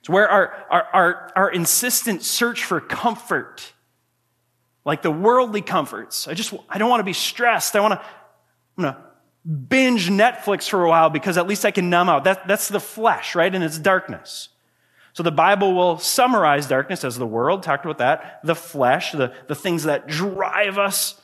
It's 0.00 0.08
where 0.08 0.28
our, 0.28 0.66
our, 0.70 0.82
our, 0.92 1.32
our 1.36 1.50
insistent 1.50 2.22
search 2.22 2.64
for 2.64 2.80
comfort, 2.80 3.72
like 4.84 5.02
the 5.02 5.10
worldly 5.10 5.62
comforts. 5.62 6.26
I 6.26 6.32
just, 6.32 6.54
I 6.70 6.78
don't 6.78 6.88
want 6.88 7.00
to 7.00 7.04
be 7.04 7.12
stressed. 7.12 7.76
I 7.76 7.80
want 7.80 8.00
to, 8.00 8.06
I'm 8.78 8.82
going 8.82 8.94
to 8.94 9.00
binge 9.46 10.08
Netflix 10.08 10.68
for 10.68 10.84
a 10.84 10.88
while 10.88 11.10
because 11.10 11.36
at 11.36 11.46
least 11.46 11.66
I 11.66 11.70
can 11.70 11.90
numb 11.90 12.08
out. 12.08 12.24
That, 12.24 12.48
that's 12.48 12.68
the 12.68 12.80
flesh, 12.80 13.34
right? 13.34 13.54
And 13.54 13.62
it's 13.62 13.78
darkness. 13.78 14.48
So 15.14 15.22
the 15.22 15.32
Bible 15.32 15.74
will 15.74 15.98
summarize 15.98 16.66
darkness 16.66 17.04
as 17.04 17.16
the 17.16 17.26
world, 17.26 17.62
talked 17.62 17.84
about 17.84 17.98
that, 17.98 18.40
the 18.42 18.56
flesh, 18.56 19.12
the, 19.12 19.32
the 19.46 19.54
things 19.54 19.84
that 19.84 20.08
drive 20.08 20.76
us 20.76 21.20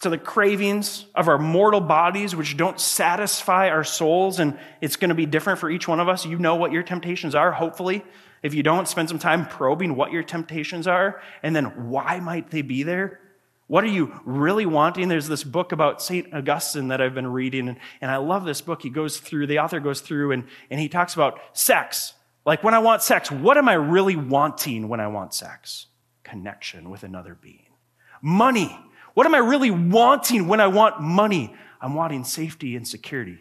to 0.00 0.10
the 0.10 0.18
cravings 0.18 1.06
of 1.14 1.28
our 1.28 1.38
mortal 1.38 1.80
bodies, 1.80 2.34
which 2.34 2.56
don't 2.56 2.80
satisfy 2.80 3.68
our 3.68 3.84
souls. 3.84 4.40
And 4.40 4.58
it's 4.80 4.96
going 4.96 5.10
to 5.10 5.14
be 5.14 5.26
different 5.26 5.60
for 5.60 5.70
each 5.70 5.86
one 5.86 6.00
of 6.00 6.08
us. 6.08 6.26
You 6.26 6.40
know 6.40 6.56
what 6.56 6.72
your 6.72 6.82
temptations 6.82 7.36
are, 7.36 7.52
hopefully. 7.52 8.04
If 8.42 8.52
you 8.52 8.64
don't, 8.64 8.88
spend 8.88 9.08
some 9.08 9.20
time 9.20 9.46
probing 9.46 9.94
what 9.94 10.10
your 10.10 10.24
temptations 10.24 10.88
are 10.88 11.22
and 11.44 11.54
then 11.54 11.88
why 11.88 12.18
might 12.18 12.50
they 12.50 12.62
be 12.62 12.82
there. 12.82 13.20
What 13.72 13.84
are 13.84 13.88
you 13.88 14.12
really 14.26 14.66
wanting? 14.66 15.08
There's 15.08 15.28
this 15.28 15.44
book 15.44 15.72
about 15.72 16.02
St. 16.02 16.34
Augustine 16.34 16.88
that 16.88 17.00
I've 17.00 17.14
been 17.14 17.32
reading, 17.32 17.70
and, 17.70 17.78
and 18.02 18.10
I 18.10 18.18
love 18.18 18.44
this 18.44 18.60
book. 18.60 18.82
He 18.82 18.90
goes 18.90 19.16
through, 19.16 19.46
the 19.46 19.60
author 19.60 19.80
goes 19.80 20.02
through, 20.02 20.32
and, 20.32 20.44
and 20.68 20.78
he 20.78 20.90
talks 20.90 21.14
about 21.14 21.40
sex. 21.54 22.12
Like 22.44 22.62
when 22.62 22.74
I 22.74 22.80
want 22.80 23.00
sex, 23.00 23.30
what 23.30 23.56
am 23.56 23.70
I 23.70 23.72
really 23.72 24.14
wanting 24.14 24.90
when 24.90 25.00
I 25.00 25.06
want 25.06 25.32
sex? 25.32 25.86
Connection 26.22 26.90
with 26.90 27.02
another 27.02 27.34
being. 27.34 27.64
Money. 28.20 28.78
What 29.14 29.24
am 29.24 29.34
I 29.34 29.38
really 29.38 29.70
wanting 29.70 30.48
when 30.48 30.60
I 30.60 30.66
want 30.66 31.00
money? 31.00 31.56
I'm 31.80 31.94
wanting 31.94 32.24
safety 32.24 32.76
and 32.76 32.86
security 32.86 33.38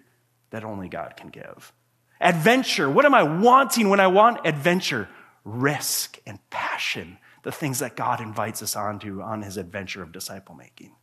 that 0.52 0.64
only 0.64 0.88
God 0.88 1.18
can 1.18 1.28
give. 1.28 1.74
Adventure. 2.22 2.90
What 2.90 3.04
am 3.04 3.14
I 3.14 3.24
wanting 3.24 3.90
when 3.90 4.00
I 4.00 4.08
want 4.08 4.48
adventure? 4.48 5.10
Risk 5.44 6.22
and 6.26 6.40
passion 6.50 7.18
the 7.44 7.52
things 7.52 7.80
that 7.80 7.96
God 7.96 8.22
invites 8.22 8.62
us 8.62 8.76
onto 8.76 9.22
on 9.22 9.42
his 9.42 9.58
adventure 9.58 10.04
of 10.04 10.12
disciple 10.12 10.56
making. 10.56 10.96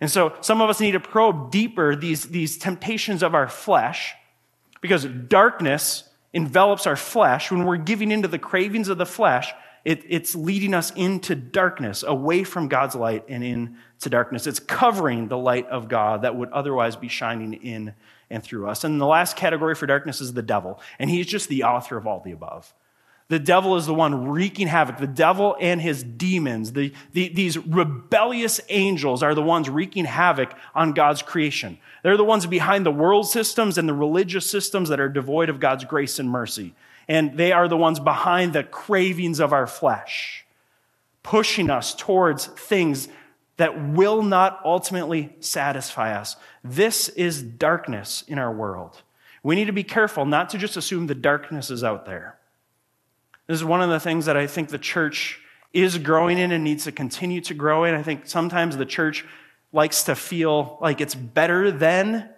And 0.00 0.10
so 0.10 0.34
some 0.40 0.60
of 0.60 0.70
us 0.70 0.80
need 0.80 0.92
to 0.92 1.00
probe 1.00 1.50
deeper 1.50 1.94
these, 1.94 2.24
these 2.24 2.58
temptations 2.58 3.22
of 3.22 3.34
our 3.34 3.48
flesh 3.48 4.14
because 4.80 5.04
darkness 5.04 6.08
envelops 6.32 6.86
our 6.86 6.96
flesh. 6.96 7.50
When 7.50 7.64
we're 7.64 7.76
giving 7.76 8.10
into 8.10 8.28
the 8.28 8.38
cravings 8.38 8.88
of 8.88 8.98
the 8.98 9.06
flesh, 9.06 9.52
it, 9.84 10.02
it's 10.08 10.34
leading 10.34 10.74
us 10.74 10.90
into 10.92 11.34
darkness, 11.34 12.02
away 12.02 12.42
from 12.42 12.68
God's 12.68 12.94
light 12.94 13.24
and 13.28 13.44
into 13.44 14.08
darkness. 14.08 14.46
It's 14.46 14.58
covering 14.58 15.28
the 15.28 15.38
light 15.38 15.66
of 15.68 15.88
God 15.88 16.22
that 16.22 16.36
would 16.36 16.50
otherwise 16.50 16.96
be 16.96 17.08
shining 17.08 17.54
in 17.54 17.94
and 18.30 18.42
through 18.42 18.66
us. 18.68 18.82
And 18.82 19.00
the 19.00 19.06
last 19.06 19.36
category 19.36 19.74
for 19.74 19.86
darkness 19.86 20.20
is 20.20 20.32
the 20.32 20.42
devil, 20.42 20.80
and 20.98 21.10
he's 21.10 21.26
just 21.26 21.48
the 21.48 21.64
author 21.64 21.96
of 21.96 22.06
all 22.06 22.20
the 22.20 22.32
above. 22.32 22.72
The 23.28 23.38
devil 23.38 23.76
is 23.76 23.86
the 23.86 23.94
one 23.94 24.28
wreaking 24.28 24.66
havoc. 24.66 24.98
The 24.98 25.06
devil 25.06 25.56
and 25.58 25.80
his 25.80 26.02
demons, 26.02 26.72
the, 26.72 26.92
the, 27.12 27.28
these 27.28 27.56
rebellious 27.56 28.60
angels, 28.68 29.22
are 29.22 29.34
the 29.34 29.42
ones 29.42 29.70
wreaking 29.70 30.04
havoc 30.04 30.52
on 30.74 30.92
God's 30.92 31.22
creation. 31.22 31.78
They're 32.02 32.18
the 32.18 32.24
ones 32.24 32.46
behind 32.46 32.84
the 32.84 32.90
world 32.90 33.26
systems 33.26 33.78
and 33.78 33.88
the 33.88 33.94
religious 33.94 34.48
systems 34.48 34.90
that 34.90 35.00
are 35.00 35.08
devoid 35.08 35.48
of 35.48 35.58
God's 35.58 35.84
grace 35.84 36.18
and 36.18 36.28
mercy. 36.28 36.74
And 37.08 37.38
they 37.38 37.52
are 37.52 37.66
the 37.66 37.78
ones 37.78 37.98
behind 37.98 38.52
the 38.52 38.62
cravings 38.62 39.40
of 39.40 39.54
our 39.54 39.66
flesh, 39.66 40.44
pushing 41.22 41.70
us 41.70 41.94
towards 41.94 42.46
things 42.46 43.08
that 43.56 43.88
will 43.90 44.22
not 44.22 44.60
ultimately 44.64 45.34
satisfy 45.40 46.14
us. 46.14 46.36
This 46.62 47.08
is 47.10 47.42
darkness 47.42 48.22
in 48.26 48.38
our 48.38 48.52
world. 48.52 49.02
We 49.42 49.54
need 49.54 49.66
to 49.66 49.72
be 49.72 49.84
careful 49.84 50.26
not 50.26 50.50
to 50.50 50.58
just 50.58 50.76
assume 50.76 51.06
the 51.06 51.14
darkness 51.14 51.70
is 51.70 51.84
out 51.84 52.04
there 52.04 52.33
this 53.46 53.56
is 53.56 53.64
one 53.64 53.82
of 53.82 53.90
the 53.90 54.00
things 54.00 54.26
that 54.26 54.36
I 54.36 54.46
think 54.46 54.70
the 54.70 54.78
church 54.78 55.40
is 55.72 55.98
growing 55.98 56.38
in 56.38 56.52
and 56.52 56.64
needs 56.64 56.84
to 56.84 56.92
continue 56.92 57.40
to 57.42 57.54
grow 57.54 57.84
in. 57.84 57.94
I 57.94 58.02
think 58.02 58.26
sometimes 58.26 58.76
the 58.76 58.86
church 58.86 59.24
likes 59.72 60.04
to 60.04 60.14
feel 60.14 60.78
like 60.80 61.00
it's 61.00 61.14
better 61.14 61.70
than 61.70 62.30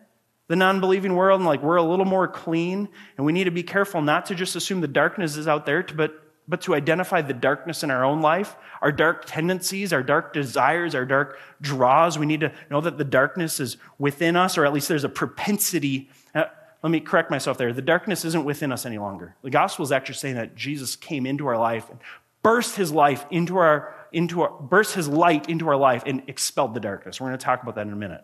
the 0.48 0.56
non 0.56 0.80
believing 0.80 1.14
world 1.14 1.40
and 1.40 1.46
like 1.46 1.62
we're 1.62 1.76
a 1.76 1.82
little 1.82 2.04
more 2.04 2.26
clean. 2.26 2.88
And 3.16 3.26
we 3.26 3.32
need 3.32 3.44
to 3.44 3.50
be 3.50 3.62
careful 3.62 4.00
not 4.00 4.26
to 4.26 4.34
just 4.34 4.56
assume 4.56 4.80
the 4.80 4.88
darkness 4.88 5.36
is 5.36 5.46
out 5.46 5.66
there, 5.66 5.82
but, 5.82 6.14
but 6.48 6.62
to 6.62 6.74
identify 6.74 7.20
the 7.20 7.34
darkness 7.34 7.82
in 7.82 7.90
our 7.90 8.04
own 8.04 8.22
life, 8.22 8.56
our 8.80 8.90
dark 8.90 9.24
tendencies, 9.26 9.92
our 9.92 10.02
dark 10.02 10.32
desires, 10.32 10.94
our 10.94 11.04
dark 11.04 11.38
draws. 11.60 12.18
We 12.18 12.26
need 12.26 12.40
to 12.40 12.52
know 12.70 12.80
that 12.80 12.96
the 12.96 13.04
darkness 13.04 13.60
is 13.60 13.76
within 13.98 14.34
us, 14.34 14.56
or 14.56 14.64
at 14.64 14.72
least 14.72 14.88
there's 14.88 15.04
a 15.04 15.08
propensity. 15.08 16.10
Uh, 16.34 16.44
Let 16.86 16.92
me 16.92 17.00
correct 17.00 17.32
myself 17.32 17.58
there. 17.58 17.72
The 17.72 17.82
darkness 17.82 18.24
isn't 18.24 18.44
within 18.44 18.70
us 18.70 18.86
any 18.86 18.98
longer. 18.98 19.34
The 19.42 19.50
gospel 19.50 19.84
is 19.84 19.90
actually 19.90 20.14
saying 20.14 20.36
that 20.36 20.54
Jesus 20.54 20.94
came 20.94 21.26
into 21.26 21.48
our 21.48 21.58
life 21.58 21.90
and 21.90 21.98
burst 22.44 22.76
his 22.76 22.92
life 22.92 23.26
into 23.28 23.56
our, 23.56 23.92
into 24.12 24.42
our, 24.42 24.50
burst 24.62 24.94
his 24.94 25.08
light 25.08 25.48
into 25.50 25.68
our 25.68 25.76
life 25.76 26.04
and 26.06 26.22
expelled 26.28 26.74
the 26.74 26.78
darkness. 26.78 27.20
We're 27.20 27.26
going 27.26 27.40
to 27.40 27.44
talk 27.44 27.60
about 27.60 27.74
that 27.74 27.88
in 27.88 27.92
a 27.92 27.96
minute. 27.96 28.22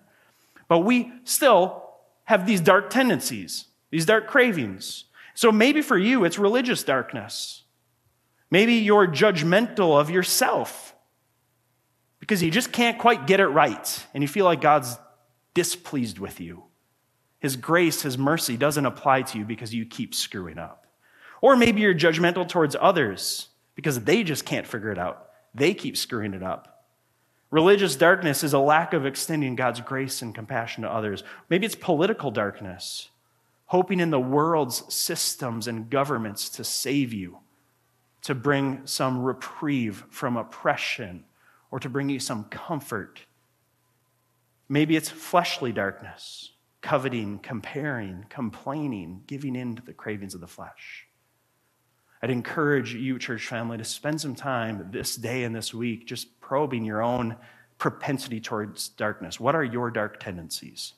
But 0.68 0.78
we 0.84 1.10
still 1.24 1.82
have 2.22 2.46
these 2.46 2.60
dark 2.60 2.88
tendencies, 2.88 3.64
these 3.90 4.06
dark 4.06 4.28
cravings. 4.28 5.06
So 5.34 5.50
maybe 5.50 5.82
for 5.82 5.98
you, 5.98 6.24
it's 6.24 6.38
religious 6.38 6.84
darkness. 6.84 7.64
Maybe 8.48 8.74
you're 8.74 9.08
judgmental 9.08 10.00
of 10.00 10.08
yourself 10.08 10.94
because 12.20 12.44
you 12.44 12.52
just 12.52 12.70
can't 12.70 12.96
quite 12.96 13.26
get 13.26 13.40
it 13.40 13.48
right 13.48 14.06
and 14.14 14.22
you 14.22 14.28
feel 14.28 14.44
like 14.44 14.60
God's 14.60 14.96
displeased 15.52 16.20
with 16.20 16.40
you. 16.40 16.62
His 17.42 17.56
grace, 17.56 18.02
His 18.02 18.16
mercy 18.16 18.56
doesn't 18.56 18.86
apply 18.86 19.22
to 19.22 19.38
you 19.38 19.44
because 19.44 19.74
you 19.74 19.84
keep 19.84 20.14
screwing 20.14 20.58
up. 20.58 20.86
Or 21.40 21.56
maybe 21.56 21.80
you're 21.80 21.92
judgmental 21.92 22.48
towards 22.48 22.76
others 22.80 23.48
because 23.74 24.04
they 24.04 24.22
just 24.22 24.44
can't 24.46 24.64
figure 24.66 24.92
it 24.92 24.98
out. 24.98 25.28
They 25.52 25.74
keep 25.74 25.96
screwing 25.96 26.34
it 26.34 26.42
up. 26.44 26.84
Religious 27.50 27.96
darkness 27.96 28.44
is 28.44 28.52
a 28.52 28.60
lack 28.60 28.92
of 28.92 29.04
extending 29.04 29.56
God's 29.56 29.80
grace 29.80 30.22
and 30.22 30.32
compassion 30.32 30.84
to 30.84 30.88
others. 30.90 31.24
Maybe 31.50 31.66
it's 31.66 31.74
political 31.74 32.30
darkness, 32.30 33.10
hoping 33.66 33.98
in 33.98 34.10
the 34.10 34.20
world's 34.20 34.94
systems 34.94 35.66
and 35.66 35.90
governments 35.90 36.48
to 36.50 36.62
save 36.62 37.12
you, 37.12 37.38
to 38.22 38.36
bring 38.36 38.86
some 38.86 39.20
reprieve 39.20 40.04
from 40.10 40.36
oppression, 40.36 41.24
or 41.72 41.80
to 41.80 41.88
bring 41.88 42.08
you 42.08 42.20
some 42.20 42.44
comfort. 42.44 43.22
Maybe 44.68 44.94
it's 44.94 45.10
fleshly 45.10 45.72
darkness 45.72 46.51
coveting, 46.82 47.38
comparing, 47.38 48.26
complaining, 48.28 49.22
giving 49.26 49.56
in 49.56 49.76
to 49.76 49.82
the 49.82 49.94
cravings 49.94 50.34
of 50.34 50.40
the 50.40 50.46
flesh. 50.46 51.06
I'd 52.20 52.30
encourage 52.30 52.94
you, 52.94 53.18
church 53.18 53.46
family, 53.46 53.78
to 53.78 53.84
spend 53.84 54.20
some 54.20 54.34
time 54.34 54.88
this 54.92 55.16
day 55.16 55.44
and 55.44 55.54
this 55.54 55.72
week 55.72 56.06
just 56.06 56.40
probing 56.40 56.84
your 56.84 57.02
own 57.02 57.36
propensity 57.78 58.40
towards 58.40 58.90
darkness. 58.90 59.40
What 59.40 59.54
are 59.54 59.64
your 59.64 59.90
dark 59.90 60.20
tendencies? 60.20 60.92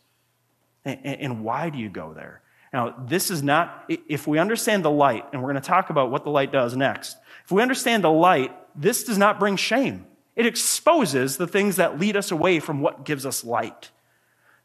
And 0.85 1.43
why 1.45 1.71
do 1.71 1.79
you 1.79 1.89
go 1.89 2.13
there? 2.13 2.43
Now, 2.73 2.95
this 3.07 3.31
is 3.31 3.43
not, 3.43 3.89
if 3.89 4.27
we 4.27 4.39
understand 4.39 4.85
the 4.85 4.91
light, 4.91 5.25
and 5.33 5.41
we're 5.41 5.53
going 5.53 5.63
to 5.63 5.67
talk 5.67 5.91
about 5.91 6.11
what 6.11 6.25
the 6.25 6.31
light 6.31 6.53
does 6.53 6.77
next, 6.77 7.17
if 7.45 7.53
we 7.53 7.63
understand 7.63 8.05
the 8.05 8.11
light, 8.11 8.53
this 8.79 9.05
does 9.05 9.17
not 9.17 9.39
bring 9.39 9.57
shame. 9.57 10.07
It 10.37 10.45
exposes 10.45 11.37
the 11.37 11.47
things 11.47 11.77
that 11.77 11.99
lead 11.99 12.17
us 12.17 12.31
away 12.31 12.59
from 12.59 12.81
what 12.81 13.05
gives 13.05 13.25
us 13.25 13.45
light. 13.45 13.91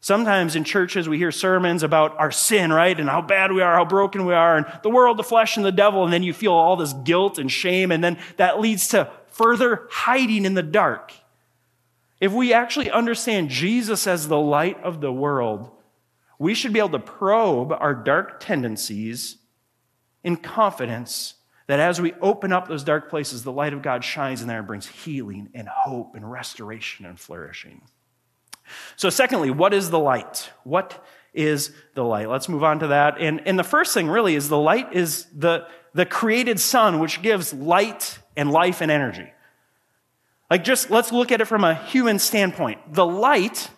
Sometimes 0.00 0.56
in 0.56 0.64
churches 0.64 1.08
we 1.08 1.18
hear 1.18 1.30
sermons 1.30 1.82
about 1.82 2.18
our 2.18 2.30
sin, 2.30 2.72
right? 2.72 2.98
And 2.98 3.08
how 3.08 3.20
bad 3.20 3.52
we 3.52 3.60
are, 3.60 3.74
how 3.74 3.84
broken 3.84 4.24
we 4.24 4.32
are, 4.32 4.56
and 4.56 4.66
the 4.82 4.88
world, 4.88 5.18
the 5.18 5.22
flesh, 5.22 5.56
and 5.58 5.66
the 5.66 5.72
devil. 5.72 6.04
And 6.04 6.12
then 6.12 6.22
you 6.22 6.32
feel 6.32 6.54
all 6.54 6.76
this 6.76 6.94
guilt 6.94 7.38
and 7.38 7.52
shame. 7.52 7.92
And 7.92 8.02
then 8.02 8.18
that 8.38 8.60
leads 8.60 8.88
to 8.88 9.10
further 9.26 9.86
hiding 9.90 10.46
in 10.46 10.54
the 10.54 10.62
dark. 10.62 11.12
If 12.18 12.32
we 12.32 12.52
actually 12.52 12.90
understand 12.90 13.50
Jesus 13.50 14.06
as 14.06 14.26
the 14.26 14.38
light 14.38 14.82
of 14.82 15.00
the 15.02 15.12
world, 15.12 15.70
we 16.38 16.54
should 16.54 16.72
be 16.72 16.78
able 16.78 16.90
to 16.90 16.98
probe 16.98 17.70
our 17.70 17.94
dark 17.94 18.40
tendencies 18.40 19.36
in 20.24 20.36
confidence 20.36 21.34
that 21.66 21.78
as 21.78 22.00
we 22.00 22.14
open 22.14 22.52
up 22.52 22.68
those 22.68 22.82
dark 22.82 23.10
places, 23.10 23.44
the 23.44 23.52
light 23.52 23.74
of 23.74 23.82
God 23.82 24.02
shines 24.02 24.40
in 24.40 24.48
there 24.48 24.58
and 24.58 24.66
brings 24.66 24.86
healing 24.86 25.50
and 25.54 25.68
hope 25.68 26.14
and 26.14 26.30
restoration 26.30 27.04
and 27.06 27.20
flourishing. 27.20 27.82
So, 28.96 29.10
secondly, 29.10 29.50
what 29.50 29.74
is 29.74 29.90
the 29.90 29.98
light? 29.98 30.50
What 30.64 31.04
is 31.32 31.72
the 31.94 32.04
light? 32.04 32.28
Let's 32.28 32.48
move 32.48 32.64
on 32.64 32.80
to 32.80 32.88
that. 32.88 33.20
And, 33.20 33.40
and 33.46 33.58
the 33.58 33.64
first 33.64 33.94
thing 33.94 34.08
really 34.08 34.34
is 34.34 34.48
the 34.48 34.58
light 34.58 34.92
is 34.92 35.26
the, 35.36 35.66
the 35.94 36.06
created 36.06 36.60
sun, 36.60 36.98
which 36.98 37.22
gives 37.22 37.52
light 37.52 38.18
and 38.36 38.50
life 38.50 38.80
and 38.80 38.90
energy. 38.90 39.30
Like, 40.50 40.64
just 40.64 40.90
let's 40.90 41.12
look 41.12 41.30
at 41.30 41.40
it 41.40 41.44
from 41.44 41.62
a 41.62 41.74
human 41.74 42.18
standpoint. 42.18 42.92
The 42.92 43.06
light 43.06 43.70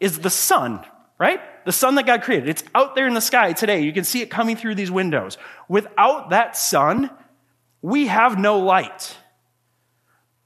is 0.00 0.18
the 0.18 0.30
sun, 0.30 0.84
right? 1.18 1.40
The 1.64 1.72
sun 1.72 1.94
that 1.94 2.06
God 2.06 2.22
created. 2.22 2.48
It's 2.48 2.64
out 2.74 2.94
there 2.94 3.06
in 3.06 3.14
the 3.14 3.20
sky 3.20 3.52
today. 3.52 3.82
You 3.82 3.92
can 3.92 4.04
see 4.04 4.22
it 4.22 4.30
coming 4.30 4.56
through 4.56 4.74
these 4.74 4.90
windows. 4.90 5.38
Without 5.68 6.30
that 6.30 6.56
sun, 6.56 7.10
we 7.82 8.08
have 8.08 8.38
no 8.38 8.58
light. 8.58 9.16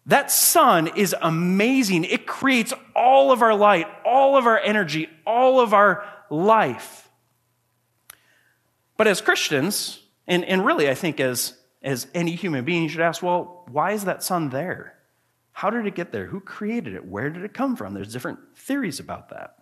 That 0.07 0.31
sun 0.31 0.89
is 0.97 1.15
amazing. 1.21 2.05
It 2.05 2.27
creates 2.27 2.75
all 2.95 3.31
of 3.31 3.43
our 3.43 3.55
light, 3.55 3.87
all 4.05 4.37
of 4.37 4.47
our 4.47 4.59
energy, 4.59 5.09
all 5.27 5.61
of 5.61 5.73
our 5.73 6.05
life. 6.29 7.09
But 8.97 9.07
as 9.07 9.21
Christians, 9.21 10.01
and, 10.27 10.45
and 10.45 10.65
really 10.65 10.89
I 10.89 10.95
think 10.95 11.21
as, 11.21 11.55
as 11.83 12.07
any 12.15 12.35
human 12.35 12.65
being, 12.65 12.83
you 12.83 12.89
should 12.89 13.01
ask, 13.01 13.23
well, 13.23 13.65
why 13.71 13.93
is 13.93 14.05
that 14.05 14.23
sun 14.23 14.49
there? 14.51 14.95
How 15.53 15.71
did 15.71 15.87
it 15.87 15.95
get 15.95 16.13
there? 16.13 16.27
Who 16.27 16.41
created 16.41 16.95
it? 16.95 17.05
Where 17.05 17.31
did 17.31 17.45
it 17.45 17.55
come 17.55 17.77
from? 17.77 17.95
There's 17.95 18.13
different 18.13 18.39
theories 18.57 18.99
about 18.99 19.29
that. 19.31 19.57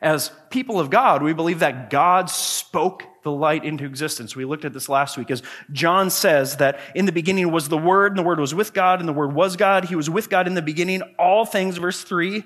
As 0.00 0.30
people 0.50 0.80
of 0.80 0.90
God, 0.90 1.22
we 1.22 1.32
believe 1.32 1.60
that 1.60 1.90
God 1.90 2.30
spoke 2.30 3.04
the 3.22 3.30
light 3.30 3.64
into 3.64 3.84
existence. 3.84 4.34
We 4.34 4.44
looked 4.44 4.64
at 4.64 4.72
this 4.72 4.88
last 4.88 5.16
week 5.16 5.30
as 5.30 5.42
John 5.70 6.10
says 6.10 6.56
that 6.56 6.80
in 6.94 7.06
the 7.06 7.12
beginning 7.12 7.50
was 7.50 7.68
the 7.68 7.78
Word, 7.78 8.12
and 8.12 8.18
the 8.18 8.22
Word 8.22 8.40
was 8.40 8.54
with 8.54 8.72
God, 8.72 9.00
and 9.00 9.08
the 9.08 9.12
Word 9.12 9.32
was 9.32 9.56
God. 9.56 9.86
He 9.86 9.96
was 9.96 10.10
with 10.10 10.28
God 10.28 10.46
in 10.46 10.54
the 10.54 10.62
beginning. 10.62 11.02
All 11.18 11.44
things, 11.44 11.76
verse 11.76 12.02
3, 12.02 12.44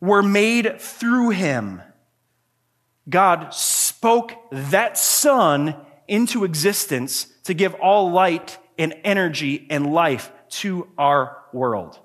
were 0.00 0.22
made 0.22 0.80
through 0.80 1.30
him. 1.30 1.80
God 3.08 3.52
spoke 3.54 4.32
that 4.50 4.98
sun 4.98 5.76
into 6.08 6.44
existence 6.44 7.26
to 7.44 7.54
give 7.54 7.74
all 7.74 8.10
light 8.10 8.58
and 8.78 8.94
energy 9.04 9.66
and 9.70 9.92
life 9.92 10.32
to 10.48 10.88
our 10.98 11.38
world. 11.52 11.98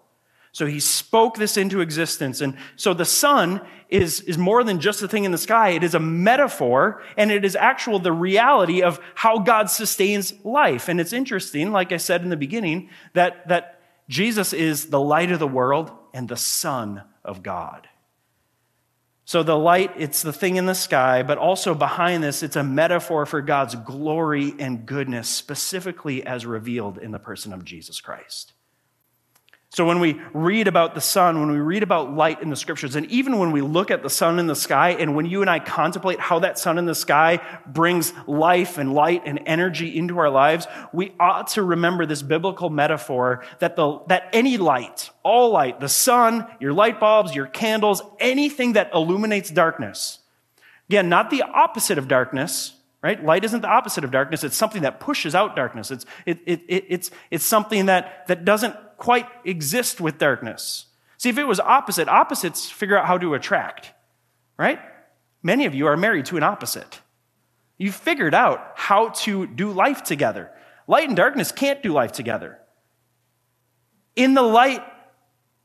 So 0.58 0.66
he 0.66 0.80
spoke 0.80 1.38
this 1.38 1.56
into 1.56 1.82
existence. 1.82 2.42
And 2.42 2.58
so 2.78 2.96
the 2.96 3.06
sun 3.06 3.62
is, 3.90 4.22
is 4.22 4.40
more 4.40 4.64
than 4.64 4.80
just 4.80 5.04
a 5.04 5.08
thing 5.08 5.24
in 5.24 5.32
the 5.32 5.38
sky. 5.38 5.70
It 5.70 5.84
is 5.84 5.94
a 5.94 6.00
metaphor 6.00 7.04
and 7.16 7.32
it 7.32 7.46
is 7.46 7.56
actual 7.56 8.00
the 8.00 8.12
reality 8.12 8.82
of 8.82 9.00
how 9.14 9.38
God 9.38 9.70
sustains 9.70 10.34
life. 10.44 10.90
And 10.90 11.00
it's 11.00 11.14
interesting, 11.14 11.72
like 11.72 11.92
I 11.92 11.98
said 11.98 12.24
in 12.24 12.30
the 12.30 12.36
beginning, 12.36 12.90
that, 13.14 13.48
that 13.50 13.82
Jesus 14.10 14.52
is 14.52 14.88
the 14.88 15.00
light 15.00 15.32
of 15.32 15.38
the 15.38 15.48
world 15.48 15.92
and 16.12 16.28
the 16.28 16.36
son 16.36 17.04
of 17.24 17.44
God. 17.44 17.88
So 19.26 19.44
the 19.44 19.60
light, 19.60 19.92
it's 19.96 20.24
the 20.24 20.34
thing 20.34 20.56
in 20.56 20.66
the 20.66 20.74
sky, 20.74 21.22
but 21.22 21.38
also 21.38 21.76
behind 21.76 22.24
this, 22.24 22.42
it's 22.42 22.56
a 22.56 22.64
metaphor 22.64 23.28
for 23.28 23.44
God's 23.44 23.76
glory 23.76 24.56
and 24.58 24.88
goodness, 24.88 25.30
specifically 25.30 26.26
as 26.26 26.48
revealed 26.48 26.98
in 26.98 27.12
the 27.12 27.20
person 27.20 27.54
of 27.54 27.64
Jesus 27.64 28.02
Christ. 28.02 28.54
So, 29.70 29.86
when 29.86 30.00
we 30.00 30.20
read 30.34 30.70
about 30.70 30.96
the 30.96 31.02
sun, 31.02 31.42
when 31.42 31.52
we 31.52 31.60
read 31.60 31.84
about 31.84 32.14
light 32.14 32.42
in 32.42 32.50
the 32.50 32.56
scriptures, 32.56 32.96
and 32.96 33.06
even 33.12 33.38
when 33.38 33.52
we 33.52 33.60
look 33.62 33.92
at 33.92 34.02
the 34.02 34.10
sun 34.10 34.40
in 34.40 34.48
the 34.48 34.56
sky, 34.56 34.92
and 34.92 35.14
when 35.14 35.26
you 35.26 35.42
and 35.42 35.50
I 35.50 35.60
contemplate 35.60 36.22
how 36.22 36.40
that 36.40 36.58
sun 36.58 36.78
in 36.78 36.86
the 36.86 36.96
sky 36.96 37.42
brings 37.68 38.14
life 38.28 38.78
and 38.78 38.94
light 38.94 39.24
and 39.26 39.42
energy 39.46 39.98
into 39.98 40.20
our 40.20 40.30
lives, 40.30 40.68
we 40.94 41.14
ought 41.20 41.48
to 41.48 41.64
remember 41.64 42.06
this 42.06 42.22
biblical 42.22 42.70
metaphor 42.70 43.44
that, 43.60 43.76
the, 43.76 44.00
that 44.08 44.30
any 44.32 44.58
light, 44.58 45.10
all 45.22 45.52
light, 45.52 45.82
the 45.82 45.90
sun, 45.90 46.48
your 46.62 46.72
light 46.72 47.02
bulbs, 47.02 47.36
your 47.36 47.48
candles, 47.48 48.02
anything 48.22 48.74
that 48.74 48.92
illuminates 48.94 49.50
darkness, 49.50 50.20
again, 50.88 51.10
not 51.10 51.30
the 51.30 51.42
opposite 51.42 51.98
of 51.98 52.08
darkness, 52.08 52.74
right? 53.04 53.22
Light 53.24 53.44
isn't 53.44 53.62
the 53.62 53.68
opposite 53.68 54.06
of 54.06 54.12
darkness. 54.12 54.46
It's 54.46 54.56
something 54.56 54.84
that 54.84 55.02
pushes 55.02 55.36
out 55.36 55.58
darkness. 55.58 55.92
It's, 55.92 56.06
it, 56.26 56.40
it, 56.46 56.62
it, 56.70 56.86
it's, 56.88 57.12
it's 57.30 57.46
something 57.46 57.88
that, 57.88 58.28
that 58.28 58.46
doesn't 58.46 58.76
quite 58.98 59.28
exist 59.46 60.02
with 60.02 60.18
darkness. 60.18 60.86
See, 61.18 61.30
if 61.30 61.38
it 61.38 61.46
was 61.46 61.60
opposite, 61.60 62.08
opposites 62.08 62.70
figure 62.70 62.98
out 62.98 63.06
how 63.06 63.18
to 63.18 63.34
attract, 63.34 63.94
right? 64.58 64.80
Many 65.42 65.66
of 65.66 65.74
you 65.74 65.88
are 65.88 65.98
married 65.98 66.26
to 66.28 66.38
an 66.38 66.44
opposite. 66.44 67.02
You've 67.78 67.96
figured 67.96 68.34
out 68.34 68.74
how 68.76 69.10
to 69.10 69.48
do 69.48 69.72
life 69.72 70.04
together. 70.04 70.52
Light 70.88 71.08
and 71.08 71.18
darkness 71.18 71.52
can't 71.52 71.82
do 71.84 71.94
life 71.94 72.12
together. 72.12 72.60
In 74.16 74.34
the 74.34 74.42
light, 74.42 74.84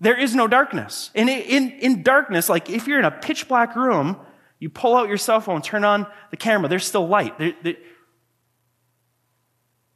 there 0.01 0.19
is 0.19 0.35
no 0.35 0.47
darkness. 0.47 1.11
And 1.15 1.31
in, 1.31 1.71
in 1.71 2.03
darkness, 2.03 2.49
like 2.49 2.69
if 2.69 2.87
you're 2.87 2.99
in 2.99 3.05
a 3.05 3.11
pitch 3.11 3.49
black 3.49 3.77
room, 3.77 4.19
you 4.59 4.69
pull 4.69 4.95
out 4.95 5.09
your 5.09 5.17
cell 5.17 5.41
phone, 5.41 5.63
turn 5.63 5.85
on 5.85 6.07
the 6.31 6.37
camera, 6.37 6.69
there's 6.69 6.87
still 6.87 7.07
light. 7.09 7.39
They, 7.39 7.57
they, 7.63 7.77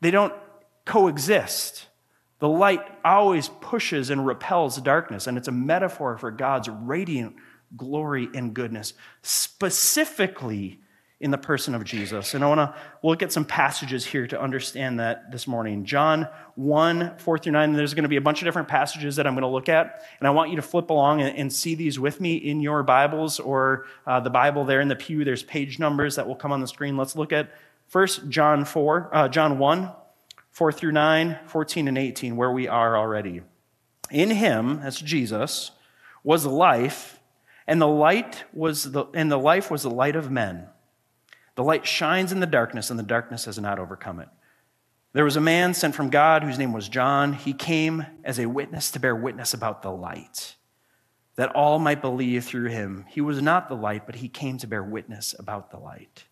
they 0.00 0.10
don't 0.10 0.32
coexist. 0.84 1.86
The 2.38 2.48
light 2.48 2.82
always 3.04 3.48
pushes 3.48 4.10
and 4.10 4.26
repels 4.26 4.76
darkness, 4.78 5.26
and 5.26 5.38
it's 5.38 5.48
a 5.48 5.52
metaphor 5.52 6.18
for 6.18 6.30
God's 6.30 6.68
radiant 6.68 7.36
glory 7.76 8.28
and 8.34 8.54
goodness. 8.54 8.92
Specifically, 9.22 10.80
in 11.18 11.30
the 11.30 11.38
person 11.38 11.74
of 11.74 11.82
Jesus. 11.82 12.34
And 12.34 12.44
I 12.44 12.48
want 12.48 12.58
to 12.58 12.74
look 13.02 13.22
at 13.22 13.32
some 13.32 13.46
passages 13.46 14.04
here 14.04 14.26
to 14.26 14.40
understand 14.40 15.00
that 15.00 15.32
this 15.32 15.46
morning. 15.46 15.86
John 15.86 16.28
1, 16.56 17.16
4 17.16 17.38
through 17.38 17.52
9, 17.52 17.72
there's 17.72 17.94
going 17.94 18.02
to 18.02 18.08
be 18.08 18.16
a 18.16 18.20
bunch 18.20 18.42
of 18.42 18.44
different 18.44 18.68
passages 18.68 19.16
that 19.16 19.26
I'm 19.26 19.32
going 19.32 19.42
to 19.42 19.48
look 19.48 19.70
at. 19.70 20.04
And 20.18 20.28
I 20.28 20.30
want 20.30 20.50
you 20.50 20.56
to 20.56 20.62
flip 20.62 20.90
along 20.90 21.22
and, 21.22 21.36
and 21.36 21.50
see 21.50 21.74
these 21.74 21.98
with 21.98 22.20
me 22.20 22.36
in 22.36 22.60
your 22.60 22.82
Bibles 22.82 23.40
or 23.40 23.86
uh, 24.06 24.20
the 24.20 24.28
Bible 24.28 24.64
there 24.66 24.82
in 24.82 24.88
the 24.88 24.96
pew. 24.96 25.24
There's 25.24 25.42
page 25.42 25.78
numbers 25.78 26.16
that 26.16 26.28
will 26.28 26.36
come 26.36 26.52
on 26.52 26.60
the 26.60 26.68
screen. 26.68 26.98
Let's 26.98 27.16
look 27.16 27.32
at 27.32 27.50
first 27.86 28.28
John 28.28 28.66
4, 28.66 29.10
uh, 29.12 29.28
John 29.28 29.58
1, 29.58 29.90
4 30.56 30.72
through 30.72 30.92
9, 30.92 31.38
14 31.48 31.86
and 31.86 31.98
18, 31.98 32.34
where 32.34 32.50
we 32.50 32.66
are 32.66 32.96
already. 32.96 33.42
In 34.10 34.30
him, 34.30 34.80
that's 34.80 34.98
Jesus, 34.98 35.70
was 36.24 36.46
life, 36.46 37.20
and 37.66 37.78
the 37.78 37.86
light 37.86 38.44
was 38.54 38.90
the, 38.90 39.04
and 39.12 39.30
the 39.30 39.36
life 39.36 39.70
was 39.70 39.82
the 39.82 39.90
light 39.90 40.16
of 40.16 40.30
men. 40.30 40.66
The 41.56 41.62
light 41.62 41.86
shines 41.86 42.32
in 42.32 42.40
the 42.40 42.46
darkness, 42.46 42.88
and 42.88 42.98
the 42.98 43.02
darkness 43.02 43.44
has 43.44 43.58
not 43.58 43.78
overcome 43.78 44.18
it. 44.18 44.30
There 45.12 45.26
was 45.26 45.36
a 45.36 45.42
man 45.42 45.74
sent 45.74 45.94
from 45.94 46.08
God 46.08 46.42
whose 46.42 46.56
name 46.56 46.72
was 46.72 46.88
John. 46.88 47.34
He 47.34 47.52
came 47.52 48.06
as 48.24 48.38
a 48.38 48.46
witness 48.46 48.90
to 48.92 48.98
bear 48.98 49.14
witness 49.14 49.52
about 49.52 49.82
the 49.82 49.92
light, 49.92 50.56
that 51.34 51.54
all 51.54 51.78
might 51.78 52.00
believe 52.00 52.46
through 52.46 52.70
him. 52.70 53.04
He 53.10 53.20
was 53.20 53.42
not 53.42 53.68
the 53.68 53.76
light, 53.76 54.06
but 54.06 54.14
he 54.14 54.30
came 54.30 54.56
to 54.56 54.66
bear 54.66 54.82
witness 54.82 55.34
about 55.38 55.70
the 55.70 55.78
light. 55.78 56.24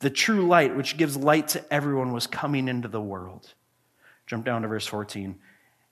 The 0.00 0.10
true 0.10 0.48
light, 0.48 0.74
which 0.74 0.96
gives 0.96 1.16
light 1.16 1.46
to 1.48 1.72
everyone, 1.72 2.12
was 2.12 2.26
coming 2.26 2.66
into 2.66 2.88
the 2.88 3.00
world. 3.00 3.54
Jump 4.30 4.44
down 4.44 4.62
to 4.62 4.68
verse 4.68 4.86
14. 4.86 5.34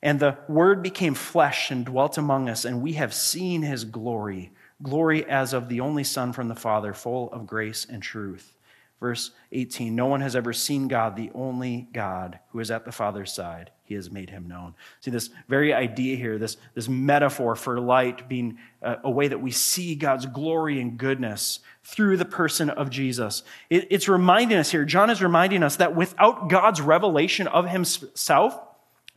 And 0.00 0.20
the 0.20 0.38
Word 0.48 0.80
became 0.80 1.14
flesh 1.14 1.72
and 1.72 1.84
dwelt 1.84 2.16
among 2.16 2.48
us, 2.48 2.64
and 2.64 2.80
we 2.80 2.92
have 2.92 3.12
seen 3.12 3.62
his 3.62 3.84
glory 3.84 4.52
glory 4.80 5.28
as 5.28 5.52
of 5.52 5.68
the 5.68 5.80
only 5.80 6.04
Son 6.04 6.32
from 6.32 6.46
the 6.46 6.54
Father, 6.54 6.92
full 6.94 7.32
of 7.32 7.48
grace 7.48 7.84
and 7.84 8.00
truth. 8.00 8.54
Verse 9.00 9.30
18 9.52 9.94
No 9.94 10.06
one 10.06 10.20
has 10.20 10.34
ever 10.34 10.52
seen 10.52 10.88
God, 10.88 11.16
the 11.16 11.30
only 11.34 11.88
God 11.92 12.38
who 12.50 12.60
is 12.60 12.70
at 12.70 12.84
the 12.84 12.92
Father's 12.92 13.32
side. 13.32 13.70
He 13.84 13.94
has 13.94 14.10
made 14.10 14.28
him 14.28 14.46
known. 14.46 14.74
See, 15.00 15.10
this 15.10 15.30
very 15.48 15.72
idea 15.72 16.16
here, 16.16 16.36
this, 16.36 16.58
this 16.74 16.90
metaphor 16.90 17.56
for 17.56 17.80
light 17.80 18.28
being 18.28 18.58
a, 18.82 18.98
a 19.04 19.10
way 19.10 19.28
that 19.28 19.40
we 19.40 19.50
see 19.50 19.94
God's 19.94 20.26
glory 20.26 20.78
and 20.78 20.98
goodness 20.98 21.60
through 21.84 22.18
the 22.18 22.26
person 22.26 22.68
of 22.68 22.90
Jesus. 22.90 23.44
It, 23.70 23.86
it's 23.90 24.06
reminding 24.06 24.58
us 24.58 24.70
here, 24.70 24.84
John 24.84 25.08
is 25.08 25.22
reminding 25.22 25.62
us 25.62 25.76
that 25.76 25.96
without 25.96 26.50
God's 26.50 26.82
revelation 26.82 27.46
of 27.46 27.70
himself, 27.70 28.60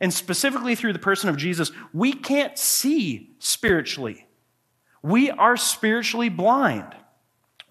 and 0.00 0.12
specifically 0.12 0.74
through 0.74 0.94
the 0.94 0.98
person 0.98 1.28
of 1.28 1.36
Jesus, 1.36 1.70
we 1.92 2.12
can't 2.12 2.56
see 2.58 3.30
spiritually. 3.40 4.26
We 5.02 5.30
are 5.30 5.56
spiritually 5.56 6.30
blind. 6.30 6.94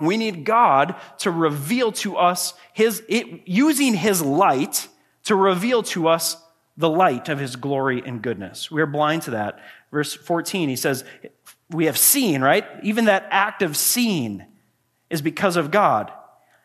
We 0.01 0.17
need 0.17 0.43
God 0.43 0.95
to 1.19 1.31
reveal 1.31 1.91
to 1.93 2.17
us 2.17 2.53
his, 2.73 3.03
it, 3.07 3.47
using 3.47 3.93
his 3.93 4.21
light 4.21 4.87
to 5.25 5.35
reveal 5.35 5.83
to 5.83 6.07
us 6.07 6.37
the 6.77 6.89
light 6.89 7.29
of 7.29 7.39
his 7.39 7.55
glory 7.55 8.01
and 8.05 8.21
goodness. 8.21 8.71
We 8.71 8.81
are 8.81 8.87
blind 8.87 9.23
to 9.23 9.31
that. 9.31 9.59
Verse 9.91 10.13
14, 10.13 10.69
he 10.69 10.75
says, 10.75 11.03
We 11.69 11.85
have 11.85 11.97
seen, 11.97 12.41
right? 12.41 12.65
Even 12.83 13.05
that 13.05 13.27
act 13.29 13.61
of 13.61 13.77
seeing 13.77 14.45
is 15.09 15.21
because 15.21 15.57
of 15.57 15.71
God. 15.71 16.11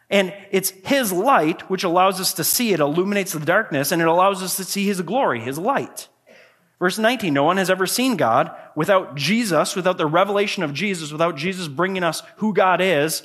And 0.09 0.33
it's 0.53 0.71
his 0.71 1.13
light 1.13 1.69
which 1.69 1.85
allows 1.85 2.21
us 2.21 2.35
to 2.35 2.45
see. 2.45 2.73
It 2.73 2.81
illuminates 2.81 3.33
the 3.33 3.41
darkness 3.41 3.91
and 3.93 4.01
it 4.01 4.09
allows 4.09 4.43
us 4.43 4.57
to 4.57 4.65
see 4.65 4.87
his 4.87 5.03
glory, 5.03 5.41
his 5.41 5.59
light. 5.59 6.09
Verse 6.79 6.99
19, 6.99 7.33
no 7.33 7.45
one 7.45 7.57
has 7.57 7.71
ever 7.71 7.87
seen 7.87 8.17
God 8.17 8.51
without 8.75 9.15
Jesus, 9.15 9.75
without 9.75 9.97
the 9.97 10.07
revelation 10.07 10.63
of 10.63 10.75
Jesus, 10.75 11.11
without 11.11 11.37
Jesus 11.37 11.69
bringing 11.69 12.03
us 12.03 12.23
who 12.37 12.53
God 12.53 12.81
is. 12.83 13.23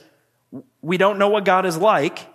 We 0.82 0.98
don't 0.98 1.20
know 1.20 1.30
what 1.30 1.44
God 1.44 1.66
is 1.66 1.78
like. 1.78 2.20
It 2.22 2.28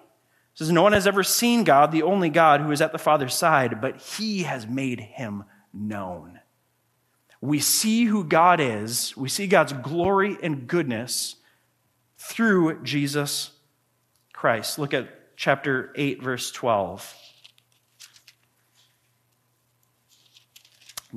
says, 0.54 0.70
no 0.70 0.82
one 0.82 0.92
has 0.92 1.06
ever 1.06 1.22
seen 1.22 1.64
God, 1.64 1.90
the 1.90 2.02
only 2.02 2.28
God 2.28 2.60
who 2.60 2.70
is 2.70 2.80
at 2.80 2.92
the 2.92 2.98
Father's 2.98 3.34
side, 3.34 3.80
but 3.80 4.00
he 4.00 4.42
has 4.42 4.66
made 4.66 5.00
him 5.00 5.44
known. 5.72 6.40
We 7.40 7.60
see 7.60 8.04
who 8.04 8.24
God 8.24 8.60
is. 8.60 9.16
We 9.16 9.28
see 9.28 9.46
God's 9.46 9.72
glory 9.72 10.36
and 10.42 10.66
goodness 10.66 11.36
through 12.18 12.82
Jesus 12.82 13.50
Christ. 14.32 14.78
Look 14.78 14.94
at 14.94 15.08
chapter 15.36 15.92
8, 15.94 16.22
verse 16.22 16.50
12. 16.50 17.14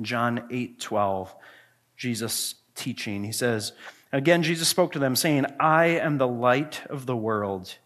John 0.02 0.46
8 0.50 0.80
12, 0.80 1.34
Jesus 1.96 2.56
teaching. 2.74 3.24
He 3.24 3.32
says, 3.32 3.72
Again, 4.12 4.42
Jesus 4.42 4.68
spoke 4.68 4.92
to 4.92 4.98
them, 4.98 5.14
saying, 5.14 5.46
I 5.60 5.86
am 5.86 6.18
the 6.18 6.28
light 6.28 6.82
of 6.90 7.06
the 7.06 7.16
world. 7.16 7.76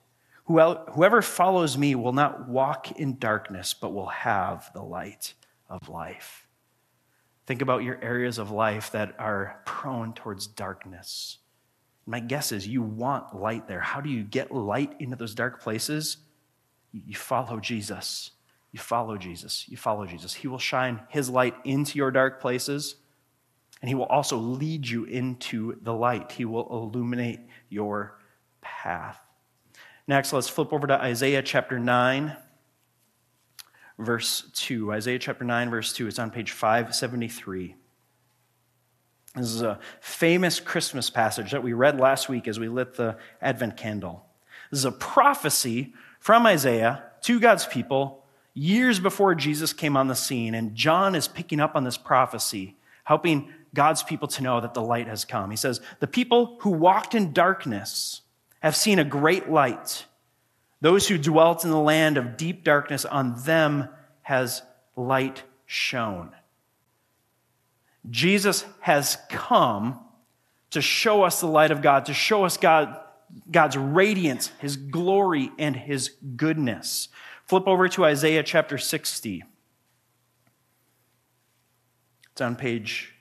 Whoever 0.47 1.23
follows 1.23 1.79
me 1.79 1.95
will 1.95 2.13
not 2.13 2.49
walk 2.49 2.93
in 2.93 3.19
darkness, 3.19 3.75
but 3.75 3.95
will 3.95 4.09
have 4.09 4.71
the 4.75 4.83
light 4.83 5.35
of 5.69 5.89
life. 5.89 6.47
Think 7.47 7.63
about 7.63 7.83
your 7.83 8.03
areas 8.03 8.39
of 8.39 8.51
life 8.51 8.93
that 8.93 9.15
are 9.19 9.61
prone 9.65 10.13
towards 10.13 10.47
darkness. 10.47 11.39
My 12.07 12.21
guess 12.21 12.53
is 12.53 12.67
you 12.67 12.83
want 12.83 13.35
light 13.35 13.69
there. 13.69 13.81
How 13.81 14.01
do 14.01 14.11
you 14.11 14.23
get 14.23 14.53
light 14.53 14.95
into 14.99 15.17
those 15.17 15.35
dark 15.35 15.63
places? 15.63 16.19
You 16.93 17.15
follow 17.15 17.59
Jesus. 17.61 18.31
You 18.75 18.81
follow 18.81 19.17
Jesus. 19.17 19.67
You 19.69 19.77
follow 19.77 20.05
Jesus. 20.05 20.35
He 20.35 20.49
will 20.49 20.59
shine 20.59 21.01
his 21.09 21.31
light 21.31 21.55
into 21.63 21.97
your 21.97 22.11
dark 22.11 22.41
places, 22.41 22.97
and 23.81 23.89
he 23.89 23.95
will 23.95 24.07
also 24.07 24.37
lead 24.37 24.89
you 24.89 25.05
into 25.05 25.79
the 25.81 25.95
light. 25.95 26.33
He 26.33 26.45
will 26.45 26.67
illuminate 26.69 27.39
your 27.69 28.19
path. 28.61 29.21
Next, 30.09 30.33
let's 30.33 30.49
flip 30.49 30.73
over 30.73 30.89
to 30.89 31.01
Isaiah 31.01 31.41
chapter 31.41 31.79
9, 31.79 32.37
verse 34.01 34.51
2. 34.55 34.91
Isaiah 34.93 35.21
chapter 35.21 35.45
9, 35.45 35.71
verse 35.71 35.93
2. 35.93 36.09
It's 36.09 36.19
on 36.19 36.33
page 36.33 36.51
573. 36.51 37.77
This 39.37 39.53
is 39.53 39.63
a 39.63 39.79
famous 40.01 40.59
Christmas 40.59 41.11
passage 41.11 41.53
that 41.53 41.63
we 41.63 41.75
read 41.75 42.01
last 42.01 42.29
week 42.29 42.49
as 42.49 42.59
we 42.59 42.69
lit 42.69 42.95
the 42.95 43.19
Advent 43.41 43.77
candle. 43.77 44.27
This 44.73 44.81
is 44.81 44.85
a 44.85 44.91
prophecy 44.91 45.95
from 46.19 46.45
Isaiah 46.45 47.05
to 47.23 47.39
God's 47.39 47.67
people 47.67 48.23
years 48.55 49.01
before 49.01 49.35
Jesus 49.35 49.73
came 49.73 49.97
on 49.97 50.09
the 50.09 50.15
scene, 50.15 50.55
and 50.55 50.75
John 50.75 51.15
is 51.15 51.29
picking 51.29 51.61
up 51.61 51.75
on 51.75 51.85
this 51.85 51.99
prophecy, 51.99 52.77
helping 53.03 53.53
God's 53.75 54.03
people 54.03 54.29
to 54.29 54.43
know 54.43 54.61
that 54.61 54.73
the 54.73 54.83
light 54.83 55.09
has 55.09 55.25
come. 55.25 55.51
He 55.51 55.57
says, 55.57 55.81
The 56.01 56.07
people 56.07 56.57
who 56.61 56.71
walked 56.71 57.15
in 57.15 57.33
darkness 57.33 58.23
have 58.61 58.77
seen 58.77 58.99
a 58.99 59.05
great 59.05 59.51
light. 59.51 60.07
Those 60.81 61.09
who 61.09 61.19
dwelt 61.19 61.65
in 61.65 61.71
the 61.71 61.79
land 61.79 62.17
of 62.17 62.37
deep 62.37 62.63
darkness, 62.65 63.05
on 63.05 63.43
them 63.43 63.89
has 64.23 64.63
light 64.97 65.43
shone. 65.67 66.31
Jesus 68.09 68.65
has 68.81 69.19
come 69.29 69.99
to 70.71 70.81
show 70.81 71.23
us 71.23 71.41
the 71.41 71.47
light 71.47 71.71
of 71.71 71.83
God, 71.83 72.07
to 72.07 72.15
show 72.15 72.45
us 72.45 72.57
God, 72.57 72.99
God's 73.51 73.77
radiance, 73.77 74.53
His 74.59 74.77
glory, 74.77 75.51
and 75.59 75.75
His 75.75 76.11
goodness. 76.37 77.09
Flip 77.47 77.67
over 77.67 77.89
to 77.89 78.05
Isaiah 78.05 78.43
chapter 78.43 78.79
60. 78.79 79.45
It's 82.33 82.41
on 82.41 82.57
page 82.57 83.15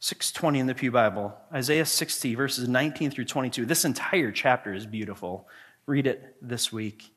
620 0.00 0.58
in 0.58 0.66
the 0.66 0.74
Pew 0.74 0.90
Bible. 0.90 1.36
Isaiah 1.52 1.84
60, 1.84 2.34
verses 2.34 2.68
19 2.68 3.10
through 3.10 3.26
22. 3.26 3.66
This 3.66 3.84
entire 3.84 4.32
chapter 4.32 4.72
is 4.72 4.86
beautiful. 4.86 5.46
Read 5.86 6.06
it 6.06 6.36
this 6.40 6.72
week. 6.72 7.12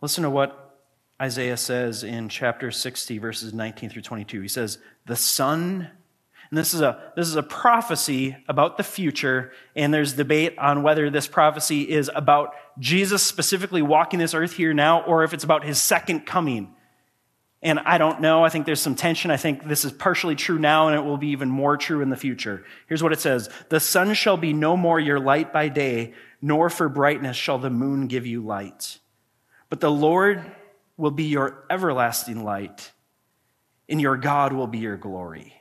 Listen 0.00 0.24
to 0.24 0.30
what 0.30 0.78
Isaiah 1.20 1.56
says 1.56 2.04
in 2.04 2.28
chapter 2.28 2.70
60, 2.70 3.18
verses 3.18 3.52
19 3.54 3.90
through 3.90 4.02
22. 4.02 4.40
He 4.40 4.48
says, 4.48 4.78
The 5.06 5.16
sun 5.16 5.90
and 6.50 6.58
this 6.58 6.74
is 6.74 6.80
a, 6.80 7.12
this 7.14 7.28
is 7.28 7.36
a 7.36 7.44
prophecy 7.44 8.36
about 8.48 8.76
the 8.76 8.82
future, 8.82 9.52
and 9.76 9.94
there's 9.94 10.14
debate 10.14 10.58
on 10.58 10.82
whether 10.82 11.08
this 11.08 11.28
prophecy 11.28 11.88
is 11.88 12.10
about 12.12 12.54
Jesus 12.80 13.22
specifically 13.22 13.82
walking 13.82 14.18
this 14.18 14.34
earth 14.34 14.54
here 14.54 14.74
now 14.74 15.02
or 15.02 15.22
if 15.22 15.32
it's 15.32 15.44
about 15.44 15.64
his 15.64 15.80
second 15.80 16.26
coming. 16.26 16.74
And 17.62 17.78
I 17.78 17.98
don't 17.98 18.20
know. 18.20 18.42
I 18.42 18.48
think 18.48 18.66
there's 18.66 18.80
some 18.80 18.96
tension. 18.96 19.30
I 19.30 19.36
think 19.36 19.68
this 19.68 19.84
is 19.84 19.92
partially 19.92 20.34
true 20.34 20.58
now, 20.58 20.88
and 20.88 20.96
it 20.96 21.04
will 21.04 21.18
be 21.18 21.28
even 21.28 21.48
more 21.50 21.76
true 21.76 22.02
in 22.02 22.10
the 22.10 22.16
future. 22.16 22.64
Here's 22.88 23.02
what 23.02 23.12
it 23.12 23.20
says 23.20 23.48
The 23.68 23.80
sun 23.80 24.14
shall 24.14 24.36
be 24.36 24.52
no 24.52 24.76
more 24.76 24.98
your 24.98 25.20
light 25.20 25.52
by 25.52 25.68
day, 25.68 26.14
nor 26.42 26.68
for 26.68 26.88
brightness 26.88 27.36
shall 27.36 27.58
the 27.58 27.70
moon 27.70 28.08
give 28.08 28.26
you 28.26 28.44
light. 28.44 28.98
But 29.68 29.80
the 29.80 29.90
Lord 29.90 30.44
will 30.96 31.12
be 31.12 31.24
your 31.24 31.64
everlasting 31.70 32.42
light, 32.42 32.90
and 33.88 34.00
your 34.00 34.16
God 34.16 34.52
will 34.52 34.66
be 34.66 34.78
your 34.78 34.96
glory. 34.96 35.59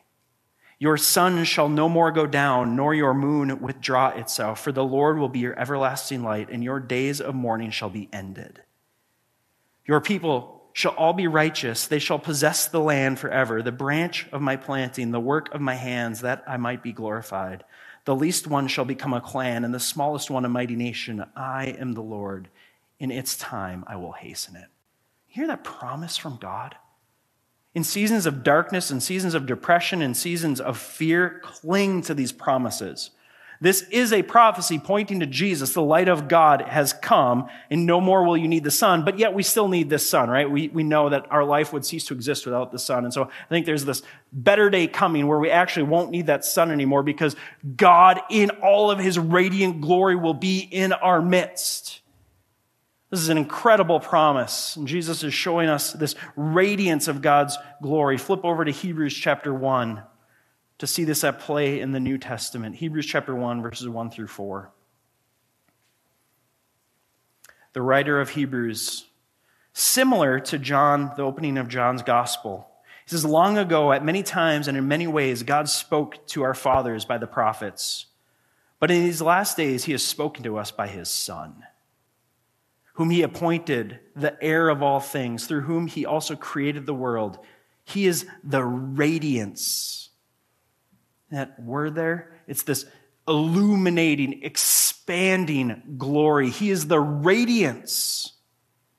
Your 0.79 0.95
sun 0.95 1.43
shall 1.43 1.67
no 1.67 1.89
more 1.89 2.09
go 2.09 2.25
down, 2.25 2.77
nor 2.77 2.93
your 2.93 3.13
moon 3.13 3.61
withdraw 3.61 4.09
itself, 4.09 4.61
for 4.61 4.71
the 4.71 4.83
Lord 4.83 5.19
will 5.19 5.27
be 5.27 5.39
your 5.39 5.59
everlasting 5.59 6.23
light, 6.23 6.49
and 6.49 6.63
your 6.63 6.79
days 6.79 7.19
of 7.19 7.35
mourning 7.35 7.69
shall 7.69 7.89
be 7.89 8.07
ended. 8.13 8.61
Your 9.85 9.99
people 9.99 10.63
shall 10.71 10.93
all 10.93 11.11
be 11.11 11.27
righteous. 11.27 11.87
They 11.87 11.99
shall 11.99 12.17
possess 12.17 12.67
the 12.67 12.79
land 12.79 13.19
forever, 13.19 13.61
the 13.61 13.73
branch 13.73 14.27
of 14.31 14.41
my 14.41 14.55
planting, 14.55 15.11
the 15.11 15.19
work 15.19 15.53
of 15.53 15.59
my 15.59 15.75
hands, 15.75 16.21
that 16.21 16.43
I 16.47 16.55
might 16.55 16.81
be 16.81 16.93
glorified. 16.93 17.65
The 18.05 18.15
least 18.15 18.47
one 18.47 18.69
shall 18.69 18.85
become 18.85 19.13
a 19.13 19.19
clan, 19.19 19.65
and 19.65 19.73
the 19.73 19.79
smallest 19.81 20.29
one 20.29 20.45
a 20.45 20.49
mighty 20.49 20.77
nation. 20.77 21.25
I 21.35 21.75
am 21.77 21.91
the 21.91 22.01
Lord. 22.01 22.47
In 22.99 23.11
its 23.11 23.35
time 23.35 23.83
I 23.85 23.97
will 23.97 24.13
hasten 24.13 24.55
it. 24.55 24.67
Hear 25.27 25.47
that 25.47 25.65
promise 25.65 26.15
from 26.15 26.37
God? 26.37 26.75
In 27.75 27.84
seasons 27.84 28.25
of 28.25 28.43
darkness 28.43 28.89
and 28.89 29.01
seasons 29.01 29.36
of 29.36 29.45
depression 29.45 30.01
and 30.01 30.17
seasons 30.17 30.60
of 30.60 30.77
fear, 30.77 31.39
cling 31.43 32.01
to 32.03 32.13
these 32.13 32.32
promises. 32.32 33.12
This 33.62 33.82
is 33.91 34.13
a 34.13 34.23
prophecy 34.23 34.79
pointing 34.79 35.19
to 35.19 35.25
Jesus. 35.25 35.73
The 35.73 35.82
light 35.82 36.08
of 36.08 36.29
God 36.29 36.62
has 36.62 36.93
come, 36.93 37.49
and 37.69 37.86
no 37.86 37.99
more 37.99 38.23
will 38.23 38.38
you 38.38 38.47
need 38.47 38.63
the 38.63 38.71
sun, 38.71 39.03
but 39.03 39.19
yet 39.19 39.34
we 39.34 39.43
still 39.43 39.67
need 39.67 39.89
this 39.89 40.10
sun, 40.10 40.29
right? 40.29 40.49
We, 40.49 40.69
we 40.69 40.84
know 40.84 41.10
that 41.10 41.29
our 41.29 41.43
life 41.43 41.73
would 41.73 41.86
cease 41.86 42.05
to 42.05 42.13
exist 42.13 42.45
without 42.45 42.71
the 42.71 42.79
sun. 42.79 43.03
And 43.03 43.13
so 43.13 43.23
I 43.25 43.49
think 43.49 43.65
there's 43.65 43.84
this 43.84 44.01
better 44.32 44.69
day 44.69 44.88
coming 44.88 45.27
where 45.27 45.39
we 45.39 45.49
actually 45.51 45.84
won't 45.84 46.10
need 46.10 46.27
that 46.27 46.45
sun 46.45 46.71
anymore 46.71 47.03
because 47.03 47.36
God, 47.75 48.21
in 48.32 48.49
all 48.63 48.91
of 48.91 48.99
his 48.99 49.19
radiant 49.19 49.82
glory, 49.82 50.15
will 50.15 50.34
be 50.34 50.60
in 50.60 50.93
our 50.93 51.21
midst. 51.21 51.98
This 53.10 53.22
is 53.22 53.30
an 53.30 53.38
incredible 53.38 54.00
promise. 54.00 54.76
And 54.76 54.88
Jesus 54.88 55.24
is 55.24 55.34
showing 55.34 55.67
us 55.67 55.93
this 55.93 56.15
radiance 56.36 57.08
of 57.08 57.22
God's 57.22 57.58
glory. 57.82 58.17
Flip 58.17 58.41
over 58.43 58.63
to 58.63 58.72
Hebrews 58.72 59.15
chapter 59.15 59.54
1 59.54 60.04
to 60.78 60.88
see 60.88 61.04
this 61.04 61.24
at 61.24 61.39
play 61.39 61.80
in 61.80 61.91
the 61.91 62.00
New 62.00 62.17
Testament. 62.17 62.76
Hebrews 62.76 63.06
chapter 63.06 63.36
1, 63.36 63.62
verses 63.62 63.89
1 63.89 64.12
through 64.12 64.28
4. 64.28 64.72
The 67.74 67.82
writer 67.82 68.19
of 68.19 68.30
Hebrews, 68.30 69.06
similar 69.74 70.39
to 70.41 70.60
John, 70.60 71.12
the 71.17 71.24
opening 71.24 71.58
of 71.58 71.67
John's 71.67 72.04
gospel, 72.04 72.67
he 73.06 73.12
says, 73.12 73.26
Long 73.26 73.58
ago, 73.58 73.91
at 73.91 74.06
many 74.06 74.22
times 74.22 74.67
and 74.67 74.78
in 74.78 74.88
many 74.88 75.08
ways, 75.08 75.41
God 75.41 75.67
spoke 75.67 76.26
to 76.28 76.43
our 76.43 76.54
fathers 76.54 77.06
by 77.06 77.17
the 77.17 77.28
prophets. 77.28 78.06
But 78.80 78.91
in 78.91 79.04
these 79.04 79.22
last 79.22 79.58
days, 79.58 79.84
he 79.84 79.91
has 79.93 80.04
spoken 80.04 80.43
to 80.43 80.58
us 80.58 80.72
by 80.72 80.88
his 80.88 81.10
Son 81.10 81.63
whom 82.99 83.12
he 83.12 83.21
appointed 83.21 83.97
the 84.13 84.35
heir 84.43 84.67
of 84.67 84.83
all 84.83 84.99
things, 84.99 85.47
through 85.47 85.62
whom 85.62 85.88
he 85.88 86.05
also 86.05 86.35
created 86.35 86.85
the 86.85 86.93
world. 86.93 87.39
He 87.85 88.05
is 88.05 88.25
the 88.43 88.62
radiance. 88.62 90.09
That 91.31 91.63
word 91.63 91.95
there, 91.95 92.33
it's 92.45 92.63
this 92.63 92.85
illuminating, 93.25 94.43
expanding 94.43 95.95
glory. 95.97 96.49
He 96.49 96.71
is 96.71 96.88
the 96.88 96.99
radiance, 96.99 98.33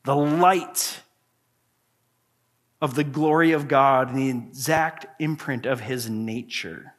the 0.05 0.17
light 0.17 1.03
of 2.81 2.95
the 2.95 3.05
glory 3.05 3.53
of 3.53 3.69
God 3.69 4.09
and 4.09 4.17
the 4.17 4.31
exact 4.31 5.21
imprint 5.21 5.67
of 5.67 5.81
his 5.81 6.09
nature. 6.09 6.95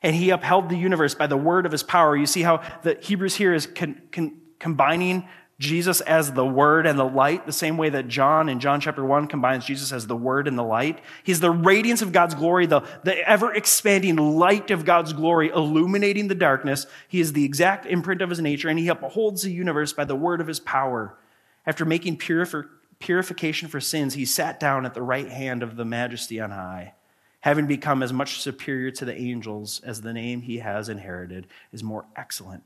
And 0.00 0.16
he 0.16 0.30
upheld 0.30 0.70
the 0.70 0.76
universe 0.78 1.14
by 1.14 1.26
the 1.26 1.36
word 1.36 1.66
of 1.66 1.72
his 1.72 1.82
power. 1.82 2.16
You 2.16 2.24
see 2.24 2.40
how 2.40 2.62
the 2.82 2.96
Hebrews 2.98 3.34
here 3.34 3.52
is 3.52 3.66
con- 3.66 4.00
con- 4.10 4.38
combining 4.58 5.28
Jesus 5.62 6.00
as 6.00 6.32
the 6.32 6.44
Word 6.44 6.86
and 6.86 6.98
the 6.98 7.04
light, 7.04 7.46
the 7.46 7.52
same 7.52 7.76
way 7.76 7.88
that 7.88 8.08
John 8.08 8.48
in 8.48 8.58
John 8.58 8.80
chapter 8.80 9.04
1 9.04 9.28
combines 9.28 9.64
Jesus 9.64 9.92
as 9.92 10.08
the 10.08 10.16
Word 10.16 10.48
and 10.48 10.58
the 10.58 10.64
light. 10.64 10.98
He's 11.22 11.38
the 11.38 11.52
radiance 11.52 12.02
of 12.02 12.10
God's 12.10 12.34
glory, 12.34 12.66
the, 12.66 12.80
the 13.04 13.16
ever 13.28 13.54
expanding 13.54 14.16
light 14.16 14.72
of 14.72 14.84
God's 14.84 15.12
glory, 15.12 15.50
illuminating 15.50 16.26
the 16.26 16.34
darkness. 16.34 16.86
He 17.06 17.20
is 17.20 17.32
the 17.32 17.44
exact 17.44 17.86
imprint 17.86 18.22
of 18.22 18.30
his 18.30 18.40
nature, 18.40 18.68
and 18.68 18.78
he 18.78 18.88
upholds 18.88 19.42
the 19.42 19.52
universe 19.52 19.92
by 19.92 20.04
the 20.04 20.16
word 20.16 20.40
of 20.40 20.48
his 20.48 20.58
power. 20.58 21.16
After 21.64 21.84
making 21.84 22.18
purifi- 22.18 22.68
purification 22.98 23.68
for 23.68 23.80
sins, 23.80 24.14
he 24.14 24.24
sat 24.24 24.58
down 24.58 24.84
at 24.84 24.94
the 24.94 25.02
right 25.02 25.28
hand 25.28 25.62
of 25.62 25.76
the 25.76 25.84
majesty 25.84 26.40
on 26.40 26.50
high. 26.50 26.94
Having 27.42 27.68
become 27.68 28.02
as 28.02 28.12
much 28.12 28.40
superior 28.40 28.90
to 28.90 29.04
the 29.04 29.16
angels 29.16 29.80
as 29.84 30.00
the 30.00 30.12
name 30.12 30.42
he 30.42 30.58
has 30.58 30.88
inherited 30.88 31.46
is 31.72 31.84
more 31.84 32.06
excellent 32.16 32.64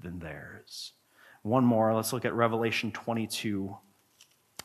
than 0.00 0.20
theirs. 0.20 0.92
One 1.48 1.64
more, 1.64 1.94
let's 1.94 2.12
look 2.12 2.26
at 2.26 2.34
Revelation 2.34 2.92
22, 2.92 3.74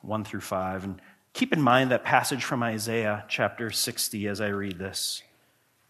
1 0.01 0.23
through 0.25 0.41
5. 0.41 0.83
And 0.83 1.01
keep 1.31 1.53
in 1.53 1.61
mind 1.61 1.91
that 1.91 2.03
passage 2.03 2.43
from 2.43 2.61
Isaiah 2.61 3.23
chapter 3.29 3.71
60 3.71 4.27
as 4.27 4.41
I 4.41 4.49
read 4.49 4.77
this. 4.77 5.23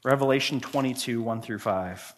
Revelation 0.06 0.60
22, 0.60 1.19
1 1.19 1.41
through 1.41 1.58
5. 1.58 2.15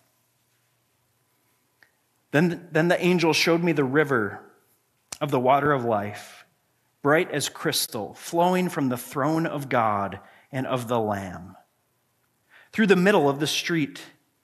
Then, 2.31 2.67
then 2.69 2.89
the 2.89 3.01
angel 3.01 3.31
showed 3.31 3.63
me 3.63 3.71
the 3.71 3.85
river 3.85 4.41
of 5.21 5.31
the 5.31 5.39
water 5.39 5.71
of 5.71 5.85
life, 5.85 6.45
bright 7.01 7.31
as 7.31 7.47
crystal, 7.47 8.13
flowing 8.15 8.67
from 8.67 8.89
the 8.89 8.97
throne 8.97 9.45
of 9.45 9.69
God 9.69 10.19
and 10.51 10.67
of 10.67 10.89
the 10.89 10.99
Lamb. 10.99 11.55
Through 12.73 12.87
the 12.87 12.97
middle 12.97 13.29
of 13.29 13.39
the 13.39 13.47
street 13.47 14.01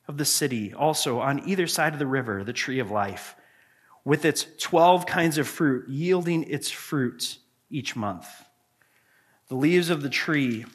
of 0.07 0.17
the 0.17 0.23
city, 0.23 0.73
also 0.73 1.19
on 1.19 1.49
either 1.49 1.67
side 1.67 1.91
of 1.91 1.99
the 1.99 2.07
river, 2.07 2.45
the 2.45 2.53
tree 2.53 2.79
of 2.79 2.91
life 2.91 3.35
with 4.03 4.25
its 4.25 4.47
12 4.59 5.05
kinds 5.05 5.37
of 5.37 5.47
fruit, 5.47 5.87
yielding 5.87 6.43
its 6.43 6.69
fruit 6.69 7.37
each 7.69 7.95
month. 7.95 8.27
The 9.47 9.55
leaves 9.55 9.89
of 9.89 10.01
the 10.01 10.09
tree 10.09 10.65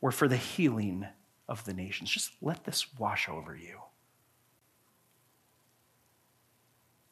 were 0.00 0.12
for 0.12 0.28
the 0.28 0.36
healing 0.36 1.06
of 1.48 1.64
the 1.64 1.74
nations. 1.74 2.10
Just 2.10 2.32
let 2.42 2.64
this 2.64 2.94
wash 2.98 3.28
over 3.28 3.56
you. 3.56 3.80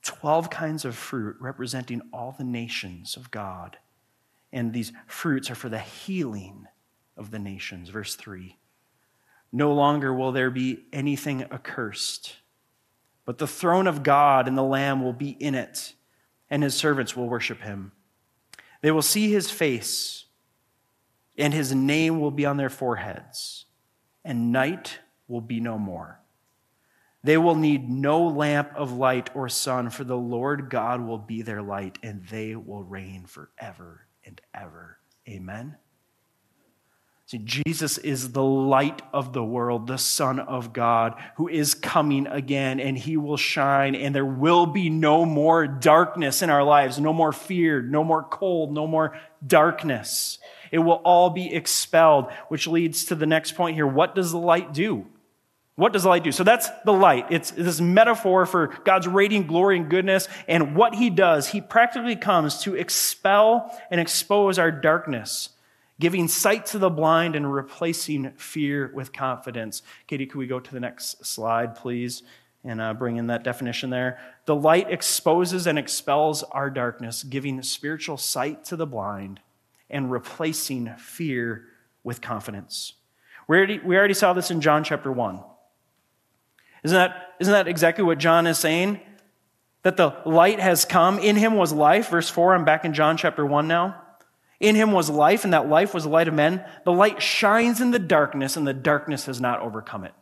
12 0.03 0.51
kinds 0.51 0.85
of 0.85 0.97
fruit 0.97 1.37
representing 1.41 2.03
all 2.13 2.35
the 2.37 2.45
nations 2.45 3.17
of 3.17 3.31
God. 3.31 3.79
And 4.53 4.73
these 4.73 4.93
fruits 5.07 5.51
are 5.51 5.55
for 5.55 5.69
the 5.69 5.79
healing 5.79 6.67
of 7.17 7.31
the 7.31 7.39
nations. 7.39 7.89
Verse 7.89 8.15
3 8.17 8.59
No 9.53 9.73
longer 9.73 10.13
will 10.13 10.33
there 10.33 10.51
be 10.51 10.85
anything 10.93 11.45
accursed 11.45 12.37
but 13.25 13.39
the 13.39 13.47
throne 13.47 13.87
of 13.87 14.03
God 14.03 14.49
and 14.49 14.57
the 14.57 14.63
Lamb 14.63 15.03
will 15.03 15.13
be 15.13 15.31
in 15.31 15.55
it, 15.55 15.95
and 16.51 16.63
his 16.63 16.75
servants 16.75 17.17
will 17.17 17.29
worship 17.29 17.61
him. 17.61 17.93
They 18.81 18.91
will 18.91 19.03
see 19.03 19.31
his 19.31 19.51
face, 19.51 20.25
and 21.39 21.55
his 21.55 21.75
name 21.75 22.21
will 22.21 22.31
be 22.31 22.45
on 22.45 22.57
their 22.57 22.71
foreheads, 22.71 23.67
and 24.25 24.53
night 24.53 24.99
will 25.29 25.41
be 25.41 25.61
no 25.61 25.79
more. 25.79 26.21
They 27.25 27.39
will 27.39 27.55
need 27.55 27.89
no 27.89 28.27
lamp 28.27 28.73
of 28.75 28.93
light 28.93 29.31
or 29.35 29.49
sun, 29.49 29.91
for 29.91 30.03
the 30.03 30.17
Lord 30.17 30.69
God 30.69 31.01
will 31.01 31.19
be 31.19 31.43
their 31.43 31.63
light, 31.63 31.99
and 32.03 32.27
they 32.27 32.57
will 32.57 32.83
reign 32.83 33.27
forever 33.27 34.07
and 34.25 34.41
ever. 34.53 34.99
Amen. 35.29 35.77
See, 37.33 37.39
Jesus 37.39 37.97
is 37.97 38.33
the 38.33 38.43
light 38.43 39.01
of 39.11 39.33
the 39.33 39.43
world, 39.43 39.87
the 39.87 39.97
Son 39.97 40.39
of 40.39 40.75
God, 40.75 41.19
who 41.37 41.49
is 41.49 41.73
coming 41.73 42.27
again, 42.27 42.79
and 42.79 42.99
he 42.99 43.17
will 43.17 43.39
shine, 43.39 43.95
and 43.95 44.15
there 44.15 44.27
will 44.27 44.67
be 44.67 44.91
no 44.91 45.25
more 45.25 45.67
darkness 45.67 46.43
in 46.43 46.51
our 46.51 46.63
lives, 46.63 47.01
no 47.01 47.15
more 47.15 47.33
fear, 47.33 47.81
no 47.81 48.05
more 48.05 48.23
cold, 48.23 48.75
no 48.75 48.87
more 48.87 49.17
darkness. 49.47 50.41
It 50.71 50.81
will 50.81 51.01
all 51.07 51.31
be 51.31 51.55
expelled, 51.55 52.31
which 52.49 52.67
leads 52.67 53.07
to 53.07 53.15
the 53.15 53.25
next 53.25 53.53
point 53.53 53.77
here. 53.77 53.87
What 53.87 54.15
does 54.15 54.31
the 54.31 54.37
light 54.37 54.75
do? 54.75 55.07
What 55.75 55.95
does 55.95 56.03
the 56.03 56.11
light 56.11 56.25
do? 56.25 56.33
So 56.33 56.45
that's 56.45 56.69
the 56.85 56.93
light. 56.93 57.29
It's 57.31 57.51
this 57.53 57.81
metaphor 57.81 58.45
for 58.45 58.67
God's 58.85 59.09
radiant 59.09 59.47
glory 59.47 59.79
and 59.79 59.89
goodness. 59.89 60.29
And 60.49 60.77
what 60.77 60.95
he 60.95 61.09
does, 61.09 61.49
he 61.49 61.63
practically 61.63 62.17
comes 62.17 62.61
to 62.65 62.75
expel 62.75 63.75
and 63.91 64.03
expose 64.03 64.59
our 64.59 64.71
darkness 64.71 65.49
giving 66.01 66.29
sight 66.29 66.67
to 66.67 66.79
the 66.79 66.91
blind 66.91 67.37
and 67.37 67.53
replacing 67.53 68.33
fear 68.33 68.91
with 68.95 69.13
confidence. 69.13 69.83
Katie, 70.07 70.27
could 70.27 70.39
we 70.39 70.47
go 70.47 70.61
to 70.61 70.73
the 70.73 70.81
next 70.81 71.25
slide, 71.25 71.77
please, 71.77 72.23
and 72.65 72.81
uh, 72.81 72.95
bring 72.95 73.17
in 73.17 73.29
that 73.29 73.45
definition 73.45 73.91
there? 73.91 74.19
The 74.47 74.57
light 74.57 74.91
exposes 74.91 75.67
and 75.67 75.79
expels 75.79 76.43
our 76.43 76.71
darkness, 76.71 77.23
giving 77.23 77.63
spiritual 77.63 78.17
sight 78.17 78.65
to 78.67 78.77
the 78.77 78.87
blind 78.87 79.41
and 79.89 80.11
replacing 80.11 80.93
fear 80.97 81.67
with 82.03 82.21
confidence. 82.21 82.95
We 83.47 83.57
already, 83.57 83.79
we 83.79 83.97
already 83.97 84.15
saw 84.15 84.33
this 84.33 84.51
in 84.51 84.61
John 84.61 84.85
chapter 84.85 85.13
1. 85.13 85.41
Isn't 86.85 86.97
that, 86.97 87.35
isn't 87.39 87.53
that 87.53 87.69
exactly 87.69 88.03
what 88.03 88.19
John 88.19 88.47
is 88.47 88.59
saying? 88.59 89.01
That 89.83 89.97
the 89.97 90.17
light 90.25 90.59
has 90.59 90.85
come. 90.85 91.19
In 91.19 91.37
him 91.37 91.55
was 91.55 91.73
life. 91.73 92.09
Verse 92.09 92.29
4, 92.29 92.55
I'm 92.55 92.65
back 92.65 92.85
in 92.85 92.95
John 92.95 93.17
chapter 93.17 93.45
1 93.45 93.69
now. 93.69 94.02
In 94.63 94.77
him 94.77 94.93
was 94.93 95.11
life, 95.11 95.45
and 95.45 95.53
that 95.53 95.69
life 95.69 95.93
was 95.93 96.05
the 96.05 96.09
light 96.09 96.29
of 96.29 96.35
men. 96.35 96.65
The 96.85 96.93
light 96.93 97.21
shines 97.21 97.81
in 97.81 97.91
the 97.91 97.99
darkness, 97.99 98.57
and 98.57 98.67
the 98.67 98.73
darkness 98.73 99.27
has 99.27 99.41
not 99.41 99.61
overcome 99.61 100.05
it. 100.05 100.15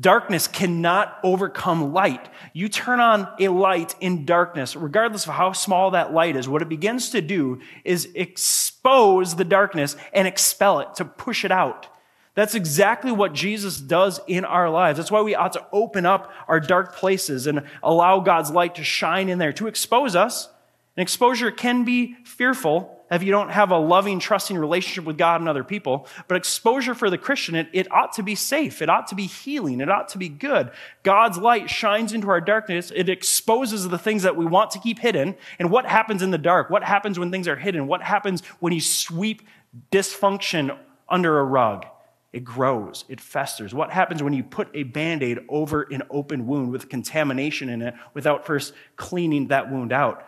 Darkness 0.00 0.48
cannot 0.48 1.18
overcome 1.22 1.92
light. 1.92 2.28
You 2.52 2.68
turn 2.68 2.98
on 2.98 3.28
a 3.38 3.48
light 3.48 3.94
in 4.00 4.24
darkness, 4.24 4.74
regardless 4.74 5.26
of 5.26 5.34
how 5.34 5.52
small 5.52 5.90
that 5.90 6.14
light 6.14 6.34
is, 6.34 6.48
what 6.48 6.62
it 6.62 6.68
begins 6.68 7.10
to 7.10 7.20
do 7.20 7.60
is 7.84 8.08
expose 8.14 9.36
the 9.36 9.44
darkness 9.44 9.96
and 10.12 10.26
expel 10.26 10.80
it, 10.80 10.94
to 10.94 11.04
push 11.04 11.44
it 11.44 11.52
out. 11.52 11.88
That's 12.34 12.54
exactly 12.54 13.12
what 13.12 13.34
Jesus 13.34 13.80
does 13.80 14.20
in 14.28 14.44
our 14.44 14.70
lives. 14.70 14.96
That's 14.96 15.10
why 15.10 15.20
we 15.20 15.34
ought 15.34 15.54
to 15.54 15.66
open 15.72 16.06
up 16.06 16.32
our 16.46 16.60
dark 16.60 16.94
places 16.94 17.46
and 17.48 17.64
allow 17.82 18.20
God's 18.20 18.50
light 18.50 18.76
to 18.76 18.84
shine 18.84 19.28
in 19.28 19.38
there 19.38 19.52
to 19.54 19.66
expose 19.66 20.14
us. 20.14 20.48
And 20.96 21.02
exposure 21.02 21.50
can 21.50 21.84
be 21.84 22.14
fearful, 22.24 22.97
if 23.10 23.22
you 23.22 23.30
don't 23.30 23.50
have 23.50 23.70
a 23.70 23.78
loving, 23.78 24.18
trusting 24.18 24.56
relationship 24.56 25.04
with 25.04 25.16
God 25.16 25.40
and 25.40 25.48
other 25.48 25.64
people. 25.64 26.06
But 26.26 26.36
exposure 26.36 26.94
for 26.94 27.10
the 27.10 27.18
Christian, 27.18 27.54
it, 27.54 27.68
it 27.72 27.90
ought 27.90 28.12
to 28.14 28.22
be 28.22 28.34
safe. 28.34 28.82
It 28.82 28.88
ought 28.88 29.06
to 29.08 29.14
be 29.14 29.26
healing. 29.26 29.80
It 29.80 29.90
ought 29.90 30.08
to 30.10 30.18
be 30.18 30.28
good. 30.28 30.70
God's 31.02 31.38
light 31.38 31.70
shines 31.70 32.12
into 32.12 32.28
our 32.28 32.40
darkness. 32.40 32.92
It 32.94 33.08
exposes 33.08 33.88
the 33.88 33.98
things 33.98 34.22
that 34.24 34.36
we 34.36 34.44
want 34.44 34.70
to 34.72 34.78
keep 34.78 34.98
hidden. 34.98 35.36
And 35.58 35.70
what 35.70 35.86
happens 35.86 36.22
in 36.22 36.30
the 36.30 36.38
dark? 36.38 36.70
What 36.70 36.84
happens 36.84 37.18
when 37.18 37.30
things 37.30 37.48
are 37.48 37.56
hidden? 37.56 37.86
What 37.86 38.02
happens 38.02 38.42
when 38.60 38.72
you 38.72 38.80
sweep 38.80 39.42
dysfunction 39.90 40.76
under 41.08 41.38
a 41.38 41.44
rug? 41.44 41.86
It 42.30 42.44
grows, 42.44 43.06
it 43.08 43.22
festers. 43.22 43.72
What 43.72 43.90
happens 43.90 44.22
when 44.22 44.34
you 44.34 44.44
put 44.44 44.68
a 44.74 44.82
band 44.82 45.22
aid 45.22 45.38
over 45.48 45.82
an 45.84 46.02
open 46.10 46.46
wound 46.46 46.70
with 46.70 46.90
contamination 46.90 47.70
in 47.70 47.80
it 47.80 47.94
without 48.12 48.44
first 48.44 48.74
cleaning 48.96 49.48
that 49.48 49.72
wound 49.72 49.92
out? 49.92 50.26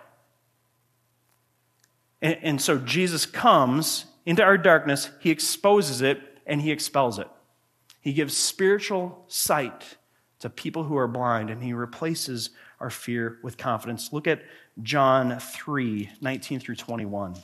And, 2.23 2.39
and, 2.43 2.61
so 2.61 2.79
Jesus 2.79 3.25
comes 3.25 4.05
into 4.27 4.43
our 4.43 4.59
darkness, 4.59 5.11
he 5.21 5.31
exposes 5.31 6.03
it, 6.03 6.21
and 6.47 6.61
he 6.61 6.71
expels 6.71 7.19
it. 7.19 7.29
He 8.01 8.13
gives 8.13 8.37
spiritual 8.37 9.25
sight 9.29 9.97
to 10.41 10.51
people 10.51 10.85
who 10.85 10.97
are 10.97 11.09
blind, 11.09 11.51
and 11.51 11.63
he 11.63 11.73
replaces 11.73 12.51
our 12.79 12.91
fear 12.91 13.39
with 13.43 13.57
confidence. 13.57 14.13
Look 14.13 14.27
at 14.27 14.43
John 14.83 15.39
3 15.39 16.11
19 16.21 16.61
through 16.61 16.77
21. 16.77 17.37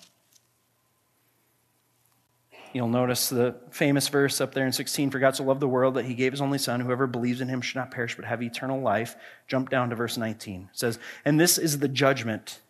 You'll 2.73 2.89
notice 2.89 3.31
the 3.31 3.57
famous 3.71 4.09
verse 4.09 4.39
up 4.41 4.53
there 4.53 4.67
in 4.67 4.73
16 4.73 5.11
For 5.11 5.19
God 5.19 5.35
so 5.35 5.45
loved 5.45 5.61
the 5.61 5.69
world 5.69 5.95
that 5.95 6.05
he 6.05 6.15
gave 6.15 6.33
his 6.33 6.43
only 6.43 6.59
Son. 6.59 6.81
Whoever 6.81 7.07
believes 7.07 7.41
in 7.41 7.49
him 7.49 7.63
should 7.63 7.77
not 7.77 7.91
perish 7.91 8.17
but 8.17 8.27
have 8.27 8.43
eternal 8.43 8.81
life. 8.81 9.17
Jump 9.49 9.71
down 9.71 9.89
to 9.91 9.97
verse 9.97 10.19
19. 10.19 10.69
It 10.71 10.79
says, 10.79 10.99
And 11.25 11.41
this 11.41 11.57
is 11.57 11.79
the 11.79 11.89
judgment. 11.89 12.61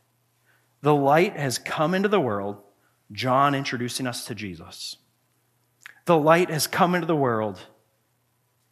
The 0.82 0.94
light 0.94 1.36
has 1.36 1.58
come 1.58 1.94
into 1.94 2.08
the 2.08 2.20
world. 2.20 2.58
John 3.12 3.54
introducing 3.54 4.06
us 4.06 4.24
to 4.26 4.34
Jesus. 4.34 4.96
The 6.04 6.18
light 6.18 6.50
has 6.50 6.66
come 6.66 6.94
into 6.94 7.06
the 7.06 7.16
world, 7.16 7.60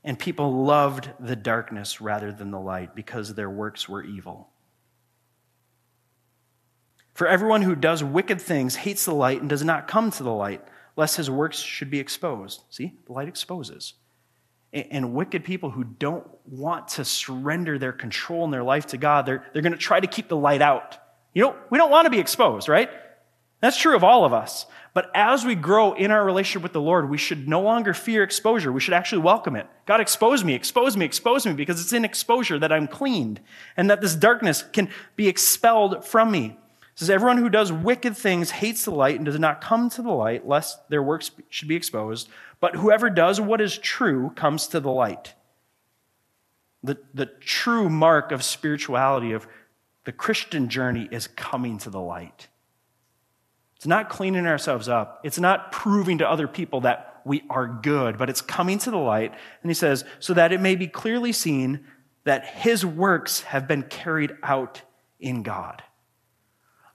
and 0.05 0.19
people 0.19 0.65
loved 0.65 1.11
the 1.19 1.37
darkness 1.37 2.01
rather 2.01 2.31
than 2.31 2.51
the 2.51 2.61
light 2.61 2.95
because 2.95 3.35
their 3.35 3.51
works 3.51 3.89
were 3.89 4.05
evil. 4.05 4.51
For 7.15 7.27
everyone 7.27 7.63
who 7.63 7.75
does 7.75 8.03
wicked 8.03 8.41
things 8.41 8.77
hates 8.77 9.05
the 9.05 9.15
light 9.15 9.41
and 9.41 9.49
does 9.49 9.65
not 9.65 9.89
come 9.89 10.11
to 10.13 10.23
the 10.23 10.33
light 10.33 10.63
lest 10.97 11.17
his 11.17 11.31
works 11.31 11.59
should 11.59 11.91
be 11.91 11.99
exposed. 11.99 12.63
See, 12.71 12.95
the 13.07 13.13
light 13.13 13.29
exposes. 13.29 13.95
And 14.73 15.15
wicked 15.15 15.45
people 15.45 15.71
who 15.71 15.85
don't 15.85 16.27
want 16.47 16.89
to 16.89 17.05
surrender 17.05 17.79
their 17.79 17.93
control 17.93 18.45
in 18.45 18.51
their 18.51 18.65
life 18.65 18.87
to 18.87 18.97
God, 18.97 19.25
they're, 19.25 19.45
they're 19.53 19.63
going 19.63 19.73
to 19.73 19.79
try 19.79 20.01
to 20.01 20.07
keep 20.07 20.29
the 20.29 20.37
light 20.37 20.63
out. 20.63 20.99
You 21.35 21.43
know, 21.43 21.57
we 21.69 21.79
don't 21.79 21.91
want 21.91 22.07
to 22.07 22.11
be 22.11 22.21
exposed, 22.21 22.69
right? 22.69 22.89
That's 23.61 23.79
true 23.79 23.97
of 23.97 24.05
all 24.05 24.25
of 24.25 24.33
us. 24.33 24.67
But 24.93 25.11
as 25.15 25.45
we 25.45 25.57
grow 25.57 25.93
in 25.95 26.13
our 26.13 26.25
relationship 26.25 26.63
with 26.63 26.73
the 26.73 26.81
Lord, 26.81 27.11
we 27.11 27.19
should 27.19 27.49
no 27.49 27.61
longer 27.61 27.93
fear 27.93 28.23
exposure. 28.23 28.71
We 28.71 28.81
should 28.81 28.95
actually 28.95 29.23
welcome 29.23 29.57
it. 29.57 29.67
God, 29.87 30.01
expose 30.01 30.45
me, 30.45 30.55
expose 30.55 30.97
me, 30.97 31.05
expose 31.05 31.45
me, 31.45 31.53
because 31.53 31.81
it's 31.81 31.93
in 31.93 32.05
exposure 32.05 32.59
that 32.61 32.73
I'm 32.73 32.87
cleaned 32.87 33.41
and 33.77 33.91
that 33.91 34.01
this 34.01 34.15
darkness 34.15 34.63
can 34.73 34.89
be 35.17 35.27
expelled 35.27 36.05
from 36.05 36.31
me. 36.31 36.59
It 36.95 36.99
says, 37.01 37.11
Everyone 37.11 37.39
who 37.39 37.49
does 37.49 37.73
wicked 37.73 38.17
things 38.17 38.53
hates 38.53 38.85
the 38.85 38.93
light 38.93 39.17
and 39.17 39.25
does 39.25 39.39
not 39.39 39.61
come 39.61 39.91
to 39.91 40.03
the 40.03 40.13
light, 40.13 40.47
lest 40.47 40.89
their 40.91 41.03
works 41.03 41.33
should 41.49 41.67
be 41.67 41.75
exposed. 41.75 42.29
But 42.61 42.77
whoever 42.77 43.11
does 43.11 43.41
what 43.41 43.61
is 43.61 43.77
true 43.77 44.31
comes 44.37 44.69
to 44.69 44.79
the 44.79 44.93
light. 44.93 45.35
The, 46.85 46.99
the 47.13 47.27
true 47.27 47.89
mark 47.89 48.31
of 48.31 48.45
spirituality, 48.45 49.33
of 49.33 49.49
the 50.05 50.13
Christian 50.13 50.69
journey, 50.69 51.09
is 51.11 51.27
coming 51.27 51.79
to 51.79 51.91
the 51.91 52.01
light. 52.01 52.49
It's 53.77 53.87
not 53.87 54.09
cleaning 54.09 54.47
ourselves 54.47 54.89
up, 54.89 55.21
it's 55.25 55.39
not 55.39 55.73
proving 55.73 56.19
to 56.19 56.31
other 56.31 56.49
people 56.49 56.83
that 56.83 57.21
we 57.25 57.43
are 57.49 57.67
good, 57.67 58.19
but 58.19 58.29
it's 58.29 58.41
coming 58.41 58.79
to 58.79 58.91
the 58.91 58.99
light. 58.99 59.33
And 59.63 59.71
he 59.71 59.75
says, 59.75 60.05
so 60.21 60.35
that 60.35 60.53
it 60.53 60.61
may 60.61 60.77
be 60.77 60.87
clearly 60.87 61.33
seen 61.33 61.87
that 62.25 62.47
his 62.47 62.85
works 62.85 63.43
have 63.43 63.67
been 63.67 63.83
carried 63.83 64.33
out 64.43 64.83
in 65.19 65.43
God. 65.43 65.83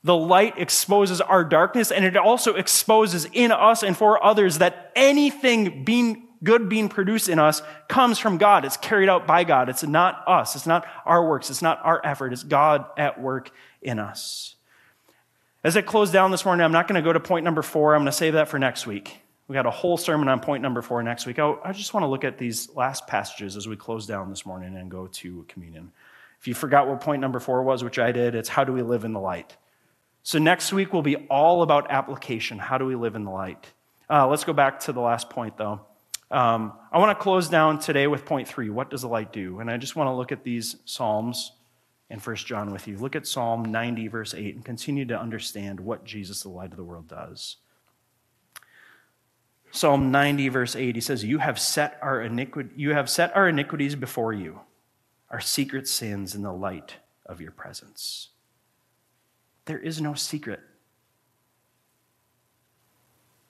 The 0.04 0.16
light 0.16 0.54
exposes 0.58 1.20
our 1.20 1.44
darkness 1.44 1.92
and 1.92 2.06
it 2.06 2.16
also 2.16 2.56
exposes 2.56 3.28
in 3.34 3.52
us 3.52 3.84
and 3.84 3.98
for 3.98 4.24
others 4.24 4.60
that 4.60 4.92
anything 4.96 5.84
being 5.84 6.29
good 6.44 6.70
being 6.70 6.90
produced 6.90 7.30
in 7.30 7.40
us 7.40 7.62
comes 7.88 8.20
from 8.20 8.38
God. 8.38 8.66
It's 8.66 8.78
carried 8.78 9.10
out 9.10 9.28
by 9.28 9.44
God. 9.44 9.70
It's 9.70 9.84
not 9.84 10.24
us. 10.28 10.56
It's 10.56 10.68
not 10.68 10.86
our 11.06 11.28
works. 11.28 11.50
It's 11.50 11.62
not 11.62 11.80
our 11.84 12.02
effort. 12.04 12.34
It's 12.34 12.44
God 12.44 12.86
at 12.98 13.20
work 13.22 13.52
in 13.82 14.00
us. 14.00 14.56
As 15.64 15.76
I 15.76 15.82
close 15.82 16.12
down 16.12 16.32
this 16.32 16.46
morning, 16.46 16.64
I'm 16.64 16.72
not 16.72 16.88
going 16.88 17.02
to 17.02 17.06
go 17.06 17.12
to 17.12 17.20
point 17.20 17.44
number 17.44 17.62
four. 17.62 17.94
I'm 17.94 18.02
going 18.02 18.06
to 18.08 18.12
save 18.14 18.34
that 18.34 18.48
for 18.48 18.60
next 18.60 18.88
week. 18.88 19.20
We 19.50 19.56
got 19.56 19.66
a 19.66 19.72
whole 19.72 19.98
sermon 19.98 20.28
on 20.28 20.40
point 20.40 20.62
number 20.62 20.82
four 20.82 21.02
next 21.04 21.26
week. 21.26 21.40
I 21.40 21.72
just 21.74 21.94
want 21.94 22.04
to 22.04 22.08
look 22.08 22.24
at 22.24 22.38
these 22.38 22.70
last 22.76 23.08
passages 23.08 23.58
as 23.58 23.68
we 23.68 23.76
close 23.76 24.06
down 24.06 24.30
this 24.30 24.46
morning 24.46 24.78
and 24.78 24.90
go 24.90 25.08
to 25.08 25.44
communion. 25.50 25.92
If 26.40 26.48
you 26.48 26.54
forgot 26.54 26.88
what 26.88 27.02
point 27.02 27.20
number 27.20 27.40
four 27.40 27.64
was, 27.64 27.84
which 27.84 28.00
I 28.00 28.12
did, 28.12 28.36
it's 28.36 28.48
how 28.48 28.64
do 28.64 28.72
we 28.72 28.84
live 28.84 29.04
in 29.04 29.12
the 29.12 29.20
light? 29.20 29.58
So 30.24 30.40
next 30.40 30.72
week 30.72 30.94
will 30.94 31.02
be 31.02 31.16
all 31.30 31.64
about 31.64 31.92
application. 31.92 32.60
How 32.60 32.78
do 32.78 32.86
we 32.86 32.96
live 32.96 33.16
in 33.16 33.24
the 33.24 33.32
light? 33.32 33.66
Uh, 34.10 34.28
let's 34.28 34.44
go 34.44 34.54
back 34.54 34.80
to 34.82 34.94
the 34.94 35.02
last 35.02 35.30
point, 35.30 35.58
though. 35.58 35.82
Um, 36.32 36.74
I 36.92 37.00
want 37.00 37.18
to 37.18 37.22
close 37.22 37.50
down 37.50 37.80
today 37.80 38.08
with 38.08 38.26
point 38.26 38.48
three. 38.48 38.70
What 38.70 38.90
does 38.90 39.02
the 39.02 39.08
light 39.08 39.34
do? 39.34 39.60
And 39.60 39.70
I 39.70 39.78
just 39.78 39.96
want 39.96 40.08
to 40.10 40.14
look 40.14 40.32
at 40.32 40.44
these 40.44 40.76
Psalms 40.86 41.54
in 42.10 42.20
First 42.20 42.46
John 42.46 42.72
with 42.72 42.88
you. 42.88 42.98
Look 42.98 43.16
at 43.16 43.28
Psalm 43.28 43.64
90, 43.66 44.08
verse 44.08 44.34
8, 44.34 44.56
and 44.56 44.66
continue 44.66 45.06
to 45.06 45.20
understand 45.20 45.80
what 45.80 46.04
Jesus, 46.04 46.44
the 46.44 46.50
light 46.50 46.72
of 46.72 46.78
the 46.78 46.84
world, 46.84 47.08
does. 47.08 47.58
Psalm 49.72 50.12
90, 50.12 50.50
verse 50.50 50.76
8, 50.76 50.96
he 50.96 51.02
says, 51.02 51.24
You 51.24 51.40
have 51.40 51.60
set 51.60 52.00
our, 52.02 52.20
iniqui- 52.20 52.72
you 52.76 52.94
have 52.94 53.10
set 53.10 53.36
our 53.36 53.48
iniquities 53.48 53.96
before 53.96 54.34
you, 54.34 54.60
our 55.30 55.40
secret 55.40 55.88
sins 55.88 56.34
in 56.34 56.42
the 56.42 56.54
light 56.54 56.96
of 57.26 57.40
your 57.42 57.52
presence. 57.52 58.30
There 59.66 59.78
is 59.78 60.02
no 60.02 60.16
secret. 60.16 60.60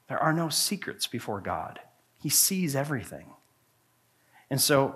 There 0.10 0.22
are 0.22 0.34
no 0.34 0.50
secrets 0.50 1.08
before 1.08 1.40
God. 1.40 1.80
He 2.22 2.30
sees 2.30 2.76
everything. 2.76 3.28
And 4.50 4.60
so 4.60 4.96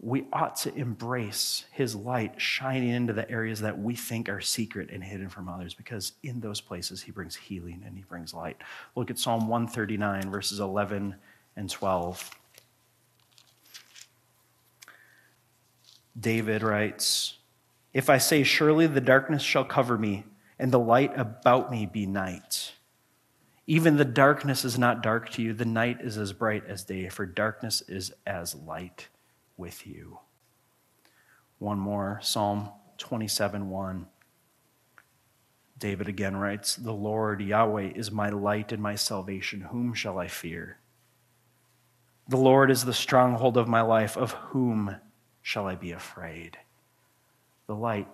we 0.00 0.26
ought 0.32 0.56
to 0.56 0.74
embrace 0.74 1.64
his 1.72 1.94
light 1.94 2.40
shining 2.40 2.90
into 2.90 3.12
the 3.12 3.28
areas 3.30 3.60
that 3.60 3.78
we 3.78 3.96
think 3.96 4.28
are 4.28 4.40
secret 4.40 4.90
and 4.90 5.02
hidden 5.02 5.28
from 5.28 5.48
others 5.48 5.74
because 5.74 6.12
in 6.22 6.40
those 6.40 6.60
places 6.60 7.02
he 7.02 7.10
brings 7.10 7.34
healing 7.34 7.82
and 7.84 7.96
he 7.96 8.04
brings 8.04 8.32
light. 8.32 8.56
Look 8.94 9.10
at 9.10 9.18
Psalm 9.18 9.48
139, 9.48 10.30
verses 10.30 10.60
11 10.60 11.16
and 11.56 11.68
12. 11.68 12.30
David 16.18 16.62
writes, 16.62 17.38
if 17.92 18.08
I 18.10 18.18
say, 18.18 18.42
Surely 18.42 18.86
the 18.86 19.00
darkness 19.00 19.42
shall 19.42 19.64
cover 19.64 19.98
me, 19.98 20.24
and 20.58 20.72
the 20.72 20.78
light 20.78 21.12
about 21.16 21.70
me 21.70 21.86
be 21.86 22.06
night. 22.06 22.72
Even 23.68 23.96
the 23.96 24.04
darkness 24.04 24.64
is 24.64 24.76
not 24.76 25.02
dark 25.02 25.30
to 25.30 25.42
you. 25.42 25.52
The 25.52 25.64
night 25.64 25.98
is 26.00 26.18
as 26.18 26.32
bright 26.32 26.64
as 26.66 26.82
day, 26.82 27.08
for 27.08 27.24
darkness 27.26 27.80
is 27.86 28.12
as 28.26 28.56
light 28.56 29.08
with 29.56 29.86
you. 29.86 30.18
One 31.60 31.78
more 31.78 32.18
Psalm 32.20 32.70
27 32.96 33.70
1. 33.70 34.06
David 35.78 36.08
again 36.08 36.36
writes, 36.36 36.74
The 36.74 36.92
Lord 36.92 37.40
Yahweh 37.40 37.92
is 37.94 38.10
my 38.10 38.30
light 38.30 38.72
and 38.72 38.82
my 38.82 38.96
salvation. 38.96 39.60
Whom 39.60 39.94
shall 39.94 40.18
I 40.18 40.26
fear? 40.26 40.78
The 42.26 42.36
Lord 42.36 42.72
is 42.72 42.84
the 42.84 42.92
stronghold 42.92 43.56
of 43.56 43.68
my 43.68 43.82
life. 43.82 44.16
Of 44.16 44.32
whom 44.32 44.96
shall 45.40 45.68
I 45.68 45.76
be 45.76 45.92
afraid? 45.92 46.58
the 47.68 47.76
light 47.76 48.08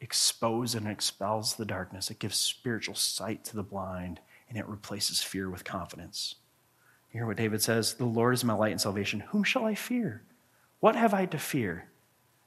exposes 0.00 0.74
and 0.74 0.88
expels 0.88 1.54
the 1.54 1.64
darkness. 1.64 2.10
It 2.10 2.18
gives 2.18 2.36
spiritual 2.36 2.96
sight 2.96 3.44
to 3.44 3.56
the 3.56 3.62
blind, 3.62 4.18
and 4.48 4.58
it 4.58 4.68
replaces 4.68 5.22
fear 5.22 5.50
with 5.50 5.64
confidence. 5.64 6.36
You 7.12 7.20
hear 7.20 7.26
what 7.26 7.36
David 7.36 7.62
says? 7.62 7.94
The 7.94 8.04
Lord 8.04 8.34
is 8.34 8.44
my 8.44 8.54
light 8.54 8.72
and 8.72 8.80
salvation. 8.80 9.20
Whom 9.20 9.44
shall 9.44 9.64
I 9.64 9.74
fear? 9.74 10.22
What 10.80 10.96
have 10.96 11.14
I 11.14 11.26
to 11.26 11.38
fear? 11.38 11.88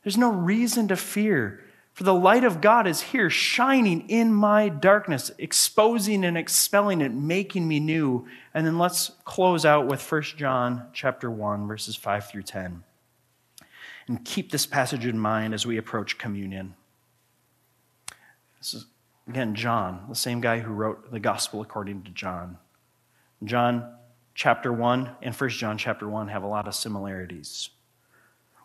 There's 0.03 0.17
no 0.17 0.31
reason 0.31 0.87
to 0.89 0.95
fear, 0.95 1.63
for 1.93 2.03
the 2.03 2.13
light 2.13 2.43
of 2.43 2.61
God 2.61 2.85
is 2.87 3.01
here, 3.01 3.29
shining 3.29 4.09
in 4.09 4.33
my 4.33 4.69
darkness, 4.69 5.31
exposing 5.37 6.23
and 6.23 6.37
expelling 6.37 7.01
it, 7.01 7.13
making 7.13 7.67
me 7.67 7.79
new. 7.79 8.27
And 8.53 8.65
then 8.65 8.77
let's 8.77 9.11
close 9.25 9.65
out 9.65 9.87
with 9.87 10.11
1 10.11 10.21
John 10.37 10.87
chapter 10.93 11.31
1, 11.31 11.67
verses 11.67 11.95
5 11.95 12.29
through 12.29 12.43
10 12.43 12.83
and 14.07 14.23
keep 14.23 14.51
this 14.51 14.65
passage 14.65 15.05
in 15.05 15.19
mind 15.19 15.53
as 15.53 15.65
we 15.65 15.77
approach 15.77 16.17
communion. 16.17 16.73
This 18.57 18.73
is, 18.73 18.85
again, 19.27 19.55
John, 19.55 20.05
the 20.09 20.15
same 20.15 20.41
guy 20.41 20.59
who 20.59 20.71
wrote 20.71 21.11
the 21.11 21.19
gospel 21.19 21.61
according 21.61 22.03
to 22.03 22.11
John. 22.11 22.57
John 23.43 23.93
chapter 24.33 24.71
1 24.71 25.17
and 25.21 25.35
1 25.35 25.49
John 25.51 25.77
chapter 25.77 26.07
1 26.07 26.29
have 26.29 26.43
a 26.43 26.47
lot 26.47 26.67
of 26.67 26.75
similarities. 26.75 27.69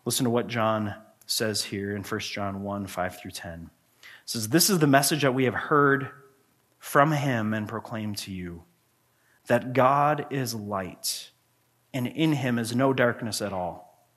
Listen 0.05 0.23
to 0.25 0.29
what 0.29 0.47
John 0.47 0.95
says 1.25 1.63
here 1.63 1.95
in 1.95 2.03
1 2.03 2.19
John 2.21 2.63
1 2.63 2.87
5 2.87 3.19
through 3.19 3.31
10. 3.31 3.69
It 4.01 4.07
says, 4.25 4.49
This 4.49 4.69
is 4.69 4.79
the 4.79 4.87
message 4.87 5.21
that 5.21 5.33
we 5.33 5.45
have 5.45 5.53
heard 5.53 6.09
from 6.79 7.11
him 7.11 7.53
and 7.53 7.67
proclaim 7.67 8.15
to 8.15 8.31
you 8.31 8.63
that 9.47 9.73
God 9.73 10.25
is 10.29 10.55
light, 10.55 11.31
and 11.93 12.07
in 12.07 12.33
him 12.33 12.57
is 12.57 12.75
no 12.75 12.93
darkness 12.93 13.41
at 13.41 13.51
all. 13.51 14.07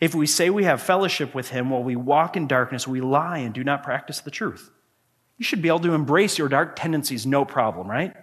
If 0.00 0.14
we 0.14 0.26
say 0.26 0.50
we 0.50 0.64
have 0.64 0.82
fellowship 0.82 1.34
with 1.34 1.48
him 1.48 1.70
while 1.70 1.82
we 1.82 1.96
walk 1.96 2.36
in 2.36 2.46
darkness, 2.46 2.86
we 2.86 3.00
lie 3.00 3.38
and 3.38 3.52
do 3.52 3.64
not 3.64 3.82
practice 3.82 4.20
the 4.20 4.30
truth. 4.30 4.70
You 5.38 5.44
should 5.44 5.62
be 5.62 5.68
able 5.68 5.80
to 5.80 5.92
embrace 5.92 6.38
your 6.38 6.48
dark 6.48 6.76
tendencies, 6.76 7.26
no 7.26 7.44
problem, 7.44 7.90
right? 7.90 8.14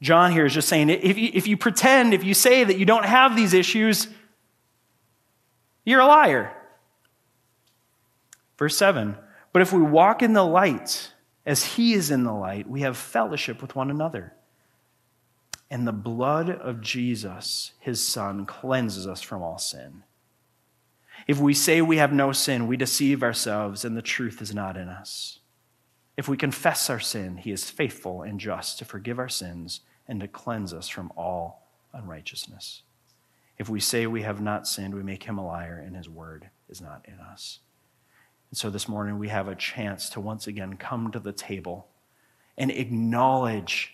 John 0.00 0.30
here 0.30 0.46
is 0.46 0.54
just 0.54 0.68
saying 0.68 0.90
if 0.90 1.18
you, 1.18 1.30
if 1.32 1.46
you 1.46 1.56
pretend, 1.56 2.14
if 2.14 2.22
you 2.22 2.34
say 2.34 2.64
that 2.64 2.78
you 2.78 2.84
don't 2.84 3.04
have 3.04 3.34
these 3.34 3.54
issues, 3.54 4.06
you're 5.84 6.00
a 6.00 6.06
liar. 6.06 6.52
Verse 8.58 8.76
7 8.76 9.16
But 9.52 9.62
if 9.62 9.72
we 9.72 9.80
walk 9.80 10.22
in 10.22 10.34
the 10.34 10.44
light, 10.44 11.12
as 11.46 11.64
he 11.64 11.94
is 11.94 12.10
in 12.10 12.24
the 12.24 12.32
light, 12.32 12.68
we 12.68 12.82
have 12.82 12.96
fellowship 12.96 13.62
with 13.62 13.74
one 13.74 13.90
another. 13.90 14.34
And 15.70 15.86
the 15.86 15.92
blood 15.92 16.50
of 16.50 16.80
Jesus, 16.80 17.72
his 17.80 18.06
son, 18.06 18.46
cleanses 18.46 19.06
us 19.06 19.20
from 19.20 19.42
all 19.42 19.58
sin. 19.58 20.02
If 21.26 21.38
we 21.38 21.52
say 21.52 21.82
we 21.82 21.98
have 21.98 22.12
no 22.12 22.32
sin, 22.32 22.66
we 22.66 22.76
deceive 22.76 23.22
ourselves, 23.22 23.84
and 23.84 23.96
the 23.96 24.02
truth 24.02 24.40
is 24.40 24.54
not 24.54 24.76
in 24.76 24.88
us. 24.88 25.40
If 26.18 26.26
we 26.26 26.36
confess 26.36 26.90
our 26.90 26.98
sin, 26.98 27.36
he 27.36 27.52
is 27.52 27.70
faithful 27.70 28.22
and 28.22 28.40
just 28.40 28.80
to 28.80 28.84
forgive 28.84 29.20
our 29.20 29.28
sins 29.28 29.82
and 30.08 30.18
to 30.20 30.26
cleanse 30.26 30.74
us 30.74 30.88
from 30.88 31.12
all 31.16 31.68
unrighteousness. 31.94 32.82
If 33.56 33.68
we 33.68 33.78
say 33.78 34.04
we 34.04 34.22
have 34.22 34.40
not 34.40 34.66
sinned, 34.66 34.96
we 34.96 35.04
make 35.04 35.22
him 35.22 35.38
a 35.38 35.46
liar, 35.46 35.78
and 35.78 35.94
his 35.94 36.08
word 36.08 36.50
is 36.68 36.80
not 36.80 37.04
in 37.06 37.20
us. 37.20 37.60
And 38.50 38.58
so 38.58 38.68
this 38.68 38.88
morning 38.88 39.20
we 39.20 39.28
have 39.28 39.46
a 39.46 39.54
chance 39.54 40.10
to 40.10 40.20
once 40.20 40.48
again 40.48 40.76
come 40.76 41.12
to 41.12 41.20
the 41.20 41.32
table 41.32 41.86
and 42.56 42.72
acknowledge 42.72 43.92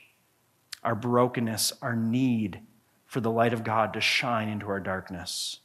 our 0.82 0.94
brokenness, 0.94 1.74
our 1.82 1.94
need 1.94 2.62
for 3.04 3.20
the 3.20 3.30
light 3.30 3.52
of 3.52 3.64
God 3.64 3.92
to 3.92 4.00
shine 4.00 4.48
into 4.48 4.68
our 4.68 4.80
darkness, 4.80 5.58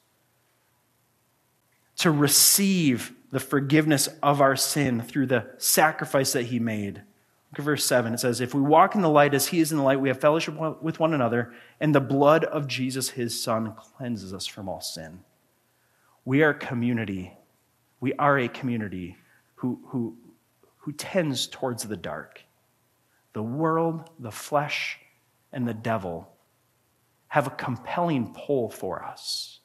to 1.99 2.11
receive 2.11 3.13
the 3.31 3.39
forgiveness 3.39 4.09
of 4.23 4.41
our 4.41 4.55
sin 4.55 5.01
through 5.01 5.27
the 5.27 5.47
sacrifice 5.57 6.33
that 6.33 6.47
He 6.47 6.59
made. 6.59 6.95
Look 7.51 7.59
at 7.59 7.65
verse 7.65 7.85
7. 7.85 8.13
It 8.13 8.19
says, 8.19 8.41
If 8.41 8.53
we 8.53 8.61
walk 8.61 8.95
in 8.95 9.01
the 9.01 9.09
light 9.09 9.33
as 9.33 9.47
He 9.47 9.59
is 9.59 9.71
in 9.71 9.77
the 9.77 9.83
light, 9.83 9.99
we 9.99 10.09
have 10.09 10.21
fellowship 10.21 10.55
with 10.81 10.99
one 10.99 11.13
another, 11.13 11.53
and 11.79 11.93
the 11.93 11.99
blood 11.99 12.43
of 12.45 12.67
Jesus, 12.67 13.09
His 13.09 13.39
Son, 13.39 13.73
cleanses 13.75 14.33
us 14.33 14.45
from 14.45 14.69
all 14.69 14.81
sin. 14.81 15.21
We 16.25 16.43
are 16.43 16.51
a 16.51 16.55
community. 16.55 17.33
We 17.99 18.13
are 18.13 18.37
a 18.37 18.47
community 18.47 19.17
who, 19.55 19.79
who, 19.87 20.15
who 20.77 20.91
tends 20.91 21.47
towards 21.47 21.83
the 21.83 21.97
dark. 21.97 22.41
The 23.33 23.43
world, 23.43 24.09
the 24.19 24.31
flesh, 24.31 24.99
and 25.51 25.67
the 25.67 25.73
devil 25.73 26.31
have 27.29 27.47
a 27.47 27.51
compelling 27.51 28.33
pull 28.33 28.69
for 28.69 29.03
us. 29.03 29.58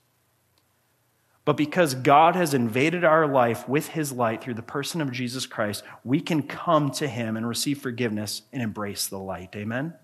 But 1.45 1.57
because 1.59 1.95
God 1.95 2.37
has 2.37 2.55
invaded 2.55 3.05
our 3.05 3.27
life 3.27 3.69
with 3.69 3.89
his 3.89 4.13
light 4.13 4.43
through 4.43 4.55
the 4.55 4.63
person 4.63 5.01
of 5.01 5.13
Jesus 5.13 5.45
Christ, 5.45 5.85
we 6.03 6.21
can 6.21 6.43
come 6.43 6.91
to 6.93 7.07
him 7.07 7.37
and 7.37 7.47
receive 7.47 7.79
forgiveness 7.81 8.43
and 8.53 8.63
embrace 8.63 9.09
the 9.09 9.19
light. 9.19 9.55
Amen? 9.55 9.95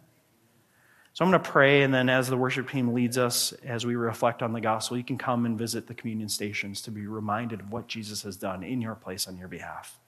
So 1.12 1.24
I'm 1.24 1.30
going 1.30 1.42
to 1.42 1.50
pray, 1.50 1.82
and 1.82 1.92
then 1.92 2.08
as 2.08 2.28
the 2.28 2.36
worship 2.36 2.70
team 2.70 2.92
leads 2.92 3.18
us, 3.18 3.52
as 3.64 3.84
we 3.84 3.96
reflect 3.96 4.42
on 4.42 4.52
the 4.52 4.60
gospel, 4.60 4.96
you 4.96 5.02
can 5.02 5.18
come 5.18 5.44
and 5.44 5.58
visit 5.58 5.86
the 5.86 5.94
communion 5.94 6.28
stations 6.28 6.82
to 6.82 6.90
be 6.90 7.06
reminded 7.06 7.60
of 7.60 7.72
what 7.72 7.88
Jesus 7.88 8.22
has 8.22 8.36
done 8.36 8.62
in 8.62 8.80
your 8.80 8.94
place 8.94 9.26
on 9.26 9.36
your 9.36 9.48
behalf. 9.48 9.98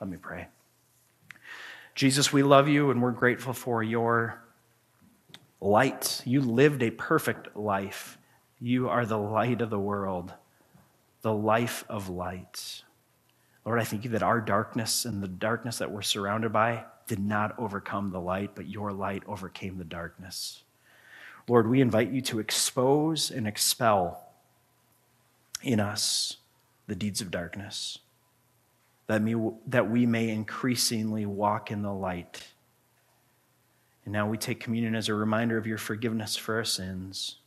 Let 0.00 0.08
me 0.08 0.16
pray. 0.16 0.48
Jesus, 1.94 2.32
we 2.32 2.42
love 2.42 2.68
you, 2.68 2.90
and 2.90 3.02
we're 3.02 3.10
grateful 3.10 3.52
for 3.52 3.82
your 3.82 4.42
light. 5.60 6.22
You 6.24 6.40
lived 6.40 6.82
a 6.82 6.90
perfect 6.90 7.54
life. 7.56 8.18
You 8.58 8.88
are 8.88 9.04
the 9.04 9.18
light 9.18 9.60
of 9.60 9.68
the 9.68 9.78
world, 9.78 10.32
the 11.26 11.34
life 11.34 11.84
of 11.88 12.08
light. 12.08 12.84
Lord, 13.64 13.80
I 13.80 13.82
thank 13.82 14.04
you 14.04 14.10
that 14.10 14.22
our 14.22 14.40
darkness 14.40 15.04
and 15.04 15.20
the 15.20 15.26
darkness 15.26 15.78
that 15.78 15.90
we're 15.90 16.02
surrounded 16.02 16.52
by 16.52 16.84
did 17.08 17.18
not 17.18 17.58
overcome 17.58 18.12
the 18.12 18.20
light, 18.20 18.52
but 18.54 18.68
your 18.68 18.92
light 18.92 19.24
overcame 19.26 19.76
the 19.76 19.82
darkness. 19.82 20.62
Lord, 21.48 21.68
we 21.68 21.80
invite 21.80 22.12
you 22.12 22.20
to 22.20 22.38
expose 22.38 23.32
and 23.32 23.44
expel 23.44 24.24
in 25.64 25.80
us 25.80 26.36
the 26.86 26.94
deeds 26.94 27.20
of 27.20 27.32
darkness, 27.32 27.98
that, 29.08 29.22
that 29.66 29.90
we 29.90 30.06
may 30.06 30.28
increasingly 30.28 31.26
walk 31.26 31.72
in 31.72 31.82
the 31.82 31.92
light 31.92 32.46
and 34.06 34.12
now 34.12 34.28
we 34.28 34.38
take 34.38 34.60
communion 34.60 34.94
as 34.94 35.08
a 35.08 35.14
reminder 35.14 35.58
of 35.58 35.66
your 35.66 35.78
forgiveness 35.78 36.36
for 36.36 36.54
our 36.54 36.64
sins, 36.64 37.38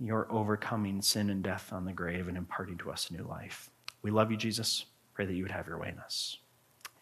your 0.00 0.26
overcoming 0.32 1.02
sin 1.02 1.30
and 1.30 1.42
death 1.42 1.72
on 1.72 1.84
the 1.84 1.92
grave, 1.92 2.26
and 2.28 2.36
imparting 2.36 2.78
to 2.78 2.90
us 2.90 3.10
new 3.10 3.22
life. 3.22 3.70
We 4.02 4.10
love 4.10 4.30
you, 4.30 4.36
Jesus. 4.36 4.86
Pray 5.14 5.26
that 5.26 5.34
you 5.34 5.42
would 5.42 5.52
have 5.52 5.66
your 5.66 5.78
way 5.78 5.90
in 5.90 5.98
us. 5.98 6.38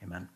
Amen. 0.03 0.29